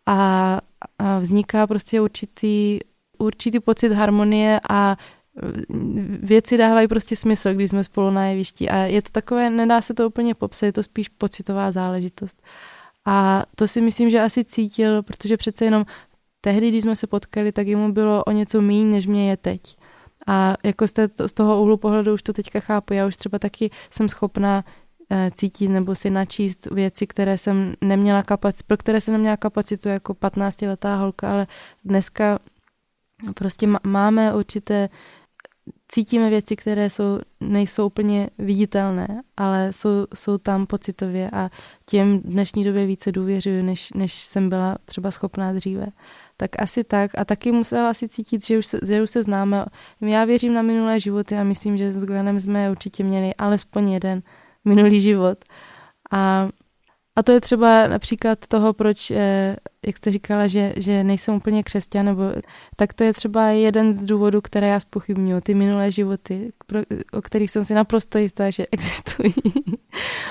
a, 0.05 0.61
a 0.99 1.19
vzniká 1.19 1.67
prostě 1.67 2.01
určitý, 2.01 2.79
určitý 3.17 3.59
pocit 3.59 3.91
harmonie 3.91 4.59
a 4.69 4.97
věci 6.19 6.57
dávají 6.57 6.87
prostě 6.87 7.15
smysl, 7.15 7.53
když 7.53 7.69
jsme 7.69 7.83
spolu 7.83 8.09
na 8.09 8.25
jevišti 8.25 8.69
a 8.69 8.77
je 8.77 9.01
to 9.01 9.09
takové, 9.11 9.49
nedá 9.49 9.81
se 9.81 9.93
to 9.93 10.07
úplně 10.07 10.35
popsat, 10.35 10.65
je 10.65 10.73
to 10.73 10.83
spíš 10.83 11.09
pocitová 11.09 11.71
záležitost. 11.71 12.41
A 13.05 13.43
to 13.55 13.67
si 13.67 13.81
myslím, 13.81 14.09
že 14.09 14.21
asi 14.21 14.43
cítil, 14.43 15.03
protože 15.03 15.37
přece 15.37 15.65
jenom 15.65 15.85
tehdy, 16.45 16.69
když 16.69 16.83
jsme 16.83 16.95
se 16.95 17.07
potkali, 17.07 17.51
tak 17.51 17.67
jemu 17.67 17.91
bylo 17.91 18.23
o 18.23 18.31
něco 18.31 18.61
méně, 18.61 18.85
než 18.85 19.05
mě 19.05 19.29
je 19.29 19.37
teď. 19.37 19.61
A 20.27 20.55
jako 20.63 20.87
z, 20.87 20.93
té, 20.93 21.09
z 21.25 21.33
toho 21.33 21.61
úhlu 21.61 21.77
pohledu 21.77 22.13
už 22.13 22.23
to 22.23 22.33
teďka 22.33 22.59
chápu. 22.59 22.93
Já 22.93 23.07
už 23.07 23.17
třeba 23.17 23.39
taky 23.39 23.69
jsem 23.89 24.09
schopná 24.09 24.63
eh, 25.09 25.31
cítit 25.35 25.67
nebo 25.67 25.95
si 25.95 26.09
načíst 26.09 26.67
věci, 26.71 27.07
které 27.07 27.37
jsem 27.37 27.73
neměla 27.81 28.23
kapacitu, 28.23 28.63
pro 28.67 28.77
které 28.77 29.01
jsem 29.01 29.13
neměla 29.13 29.37
kapacitu 29.37 29.89
jako 29.89 30.13
15-letá 30.13 30.99
holka, 30.99 31.31
ale 31.31 31.47
dneska 31.85 32.39
prostě 33.33 33.67
máme 33.83 34.33
určité 34.35 34.89
cítíme 35.87 36.29
věci, 36.29 36.55
které 36.55 36.89
jsou, 36.89 37.19
nejsou 37.39 37.85
úplně 37.85 38.29
viditelné, 38.37 39.21
ale 39.37 39.73
jsou, 39.73 40.07
jsou 40.13 40.37
tam 40.37 40.67
pocitově 40.67 41.29
a 41.33 41.49
těm 41.85 42.19
v 42.19 42.21
dnešní 42.21 42.63
době 42.63 42.85
více 42.85 43.11
důvěřuju, 43.11 43.63
než, 43.63 43.93
než 43.93 44.13
jsem 44.13 44.49
byla 44.49 44.77
třeba 44.85 45.11
schopná 45.11 45.53
dříve 45.53 45.87
tak 46.37 46.61
asi 46.61 46.83
tak. 46.83 47.11
A 47.15 47.25
taky 47.25 47.51
musela 47.51 47.89
asi 47.89 48.09
cítit, 48.09 48.45
že 48.45 48.57
už 48.57 48.65
se, 48.65 48.79
že 48.87 49.03
už 49.03 49.09
se 49.09 49.23
známe. 49.23 49.65
Já 50.01 50.25
věřím 50.25 50.53
na 50.53 50.61
minulé 50.61 50.99
životy 50.99 51.35
a 51.35 51.43
myslím, 51.43 51.77
že 51.77 51.91
s 51.91 52.03
Glenem 52.03 52.39
jsme 52.39 52.71
určitě 52.71 53.03
měli 53.03 53.35
alespoň 53.35 53.89
jeden 53.89 54.23
minulý 54.65 55.01
život. 55.01 55.37
A, 56.11 56.49
a 57.15 57.23
to 57.23 57.31
je 57.31 57.41
třeba 57.41 57.87
například 57.87 58.47
toho, 58.47 58.73
proč, 58.73 59.11
eh, 59.11 59.55
jak 59.85 59.97
jste 59.97 60.11
říkala, 60.11 60.47
že, 60.47 60.73
že 60.77 61.03
nejsem 61.03 61.35
úplně 61.35 61.63
křesťan, 61.63 62.05
nebo, 62.05 62.23
tak 62.75 62.93
to 62.93 63.03
je 63.03 63.13
třeba 63.13 63.47
jeden 63.47 63.93
z 63.93 64.05
důvodů, 64.05 64.41
které 64.41 64.67
já 64.67 64.79
spochybnuju, 64.79 65.41
ty 65.41 65.53
minulé 65.53 65.91
životy, 65.91 66.51
pro, 66.67 66.79
o 67.13 67.21
kterých 67.21 67.51
jsem 67.51 67.65
si 67.65 67.73
naprosto 67.73 68.17
jistá, 68.17 68.49
že 68.49 68.65
existují. 68.71 69.33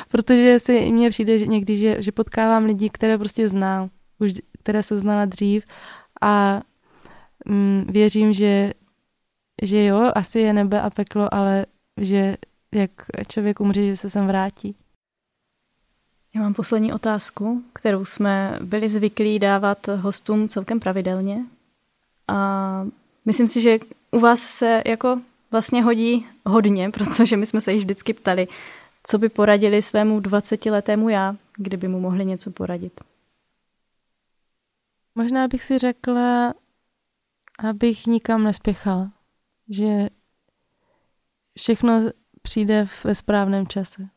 Protože 0.08 0.58
si 0.58 0.90
mně 0.90 1.10
přijde 1.10 1.38
že 1.38 1.46
někdy, 1.46 1.76
že, 1.76 2.02
že 2.02 2.12
potkávám 2.12 2.64
lidi, 2.64 2.90
které 2.90 3.18
prostě 3.18 3.48
znám, 3.48 3.90
už 4.24 4.34
které 4.64 4.82
se 4.82 4.98
znala 4.98 5.24
dřív 5.24 5.64
a 6.20 6.60
mm, 7.46 7.86
věřím, 7.88 8.32
že, 8.32 8.72
že 9.62 9.84
jo, 9.84 10.12
asi 10.14 10.38
je 10.38 10.52
nebe 10.52 10.80
a 10.80 10.90
peklo, 10.90 11.34
ale 11.34 11.66
že 12.00 12.36
jak 12.74 12.90
člověk 13.28 13.60
umře, 13.60 13.86
že 13.86 13.96
se 13.96 14.10
sem 14.10 14.26
vrátí. 14.26 14.76
Já 16.34 16.40
mám 16.40 16.54
poslední 16.54 16.92
otázku, 16.92 17.62
kterou 17.72 18.04
jsme 18.04 18.58
byli 18.62 18.88
zvyklí 18.88 19.38
dávat 19.38 19.86
hostům 19.86 20.48
celkem 20.48 20.80
pravidelně. 20.80 21.44
A 22.28 22.86
myslím 23.24 23.48
si, 23.48 23.60
že 23.60 23.78
u 24.10 24.18
vás 24.20 24.40
se 24.40 24.82
jako 24.86 25.20
vlastně 25.50 25.82
hodí 25.82 26.26
hodně, 26.46 26.90
protože 26.94 27.36
my 27.36 27.46
jsme 27.46 27.60
se 27.60 27.72
již 27.72 27.82
vždycky 27.82 28.12
ptali, 28.12 28.48
co 29.02 29.18
by 29.18 29.28
poradili 29.28 29.82
svému 29.82 30.20
20-letému 30.20 31.08
já, 31.08 31.36
kdyby 31.56 31.88
mu 31.88 32.00
mohli 32.00 32.26
něco 32.26 32.50
poradit. 32.50 33.00
Možná 35.14 35.48
bych 35.48 35.64
si 35.64 35.78
řekla, 35.78 36.54
abych 37.58 38.06
nikam 38.06 38.44
nespěchala. 38.44 39.12
Že 39.68 40.08
všechno 41.58 42.00
přijde 42.42 42.86
ve 43.04 43.14
správném 43.14 43.66
čase. 43.66 44.08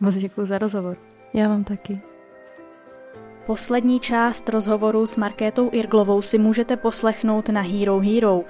Moc 0.00 0.16
děkuji 0.16 0.46
za 0.46 0.58
rozhovor. 0.58 0.98
Já 1.34 1.48
vám 1.48 1.64
taky. 1.64 2.00
Poslední 3.46 4.00
část 4.00 4.48
rozhovoru 4.48 5.06
s 5.06 5.16
Markétou 5.16 5.70
Irglovou 5.72 6.22
si 6.22 6.38
můžete 6.38 6.76
poslechnout 6.76 7.48
na 7.48 7.60
Hero 7.60 7.98
Hero. 7.98 8.40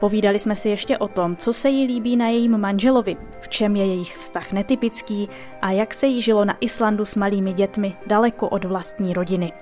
Povídali 0.00 0.38
jsme 0.38 0.56
si 0.56 0.68
ještě 0.68 0.98
o 0.98 1.08
tom, 1.08 1.36
co 1.36 1.52
se 1.52 1.68
jí 1.68 1.86
líbí 1.86 2.16
na 2.16 2.28
jejím 2.28 2.58
manželovi, 2.58 3.16
v 3.40 3.48
čem 3.48 3.76
je 3.76 3.86
jejich 3.86 4.16
vztah 4.16 4.52
netypický 4.52 5.28
a 5.62 5.70
jak 5.70 5.94
se 5.94 6.06
jí 6.06 6.22
žilo 6.22 6.44
na 6.44 6.56
Islandu 6.60 7.04
s 7.04 7.16
malými 7.16 7.52
dětmi 7.52 7.96
daleko 8.06 8.48
od 8.48 8.64
vlastní 8.64 9.12
rodiny. 9.12 9.52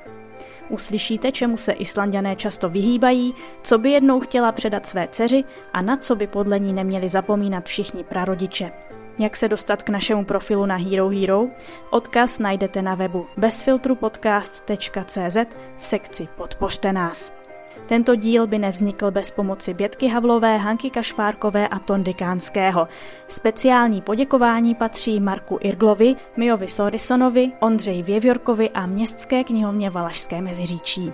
Uslyšíte, 0.73 1.33
čemu 1.33 1.57
se 1.57 1.73
Islandiané 1.73 2.37
často 2.37 2.69
vyhýbají, 2.69 3.35
co 3.63 3.79
by 3.79 3.91
jednou 3.91 4.21
chtěla 4.21 4.53
předat 4.53 4.87
své 4.87 5.09
dceři 5.09 5.45
a 5.73 5.83
na 5.83 5.97
co 5.97 6.17
by 6.17 6.27
podle 6.27 6.59
ní 6.59 6.73
neměli 6.73 7.09
zapomínat 7.09 7.65
všichni 7.65 8.05
prarodiče. 8.05 8.73
Jak 9.19 9.37
se 9.37 9.49
dostat 9.49 9.83
k 9.83 9.89
našemu 9.89 10.25
profilu 10.25 10.67
na 10.67 10.77
Hero 10.77 11.09
Hero? 11.09 11.47
Odkaz 11.91 12.39
najdete 12.39 12.83
na 12.83 12.95
webu 12.95 13.27
bezfiltrupodcast.cz 13.37 15.37
v 15.79 15.87
sekci 15.87 16.29
Podpořte 16.37 16.93
nás. 16.93 17.42
Tento 17.87 18.15
díl 18.15 18.47
by 18.47 18.59
nevznikl 18.59 19.11
bez 19.11 19.31
pomoci 19.31 19.75
Bětky 19.75 20.09
Havlové, 20.09 20.57
Hanky 20.57 20.91
Kašpárkové 20.91 21.69
a 21.69 21.79
Tondy 21.79 22.15
Kánského. 22.15 22.89
Speciální 23.29 24.01
poděkování 24.01 24.75
patří 24.75 25.21
Marku 25.21 25.59
Irglovi, 25.61 26.15
Miovi 26.37 26.69
Sorisonovi, 26.69 27.53
Ondřej 27.61 28.03
Věvjorkovi 28.03 28.71
a 28.71 28.87
Městské 28.87 29.45
knihovně 29.45 29.91
Valašské 29.91 30.43
Meziříčí. 30.43 31.13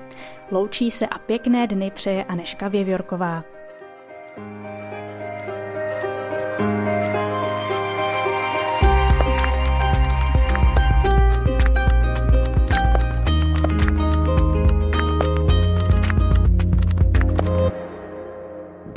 Loučí 0.50 0.90
se 0.90 1.06
a 1.06 1.18
pěkné 1.18 1.66
dny 1.66 1.90
přeje 1.90 2.24
Aneška 2.24 2.68
Věvjorková. 2.68 3.44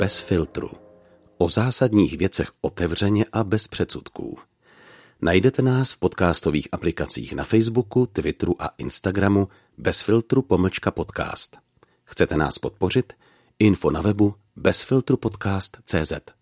Bez 0.02 0.18
filtru. 0.18 0.70
O 1.38 1.48
zásadních 1.48 2.18
věcech 2.18 2.48
otevřeně 2.60 3.24
a 3.32 3.44
bez 3.44 3.68
předsudků. 3.68 4.38
Najdete 5.20 5.62
nás 5.62 5.92
v 5.92 5.98
podcastových 5.98 6.68
aplikacích 6.72 7.32
na 7.32 7.44
Facebooku, 7.44 8.06
Twitteru 8.06 8.62
a 8.62 8.70
Instagramu 8.78 9.48
bez 9.78 10.00
filtru 10.02 10.42
pomlčka 10.42 10.90
podcast. 10.90 11.56
Chcete 12.04 12.36
nás 12.36 12.58
podpořit? 12.58 13.12
Info 13.58 13.90
na 13.90 14.00
webu 14.00 14.34
bezfiltrupodcast.cz 14.56 16.41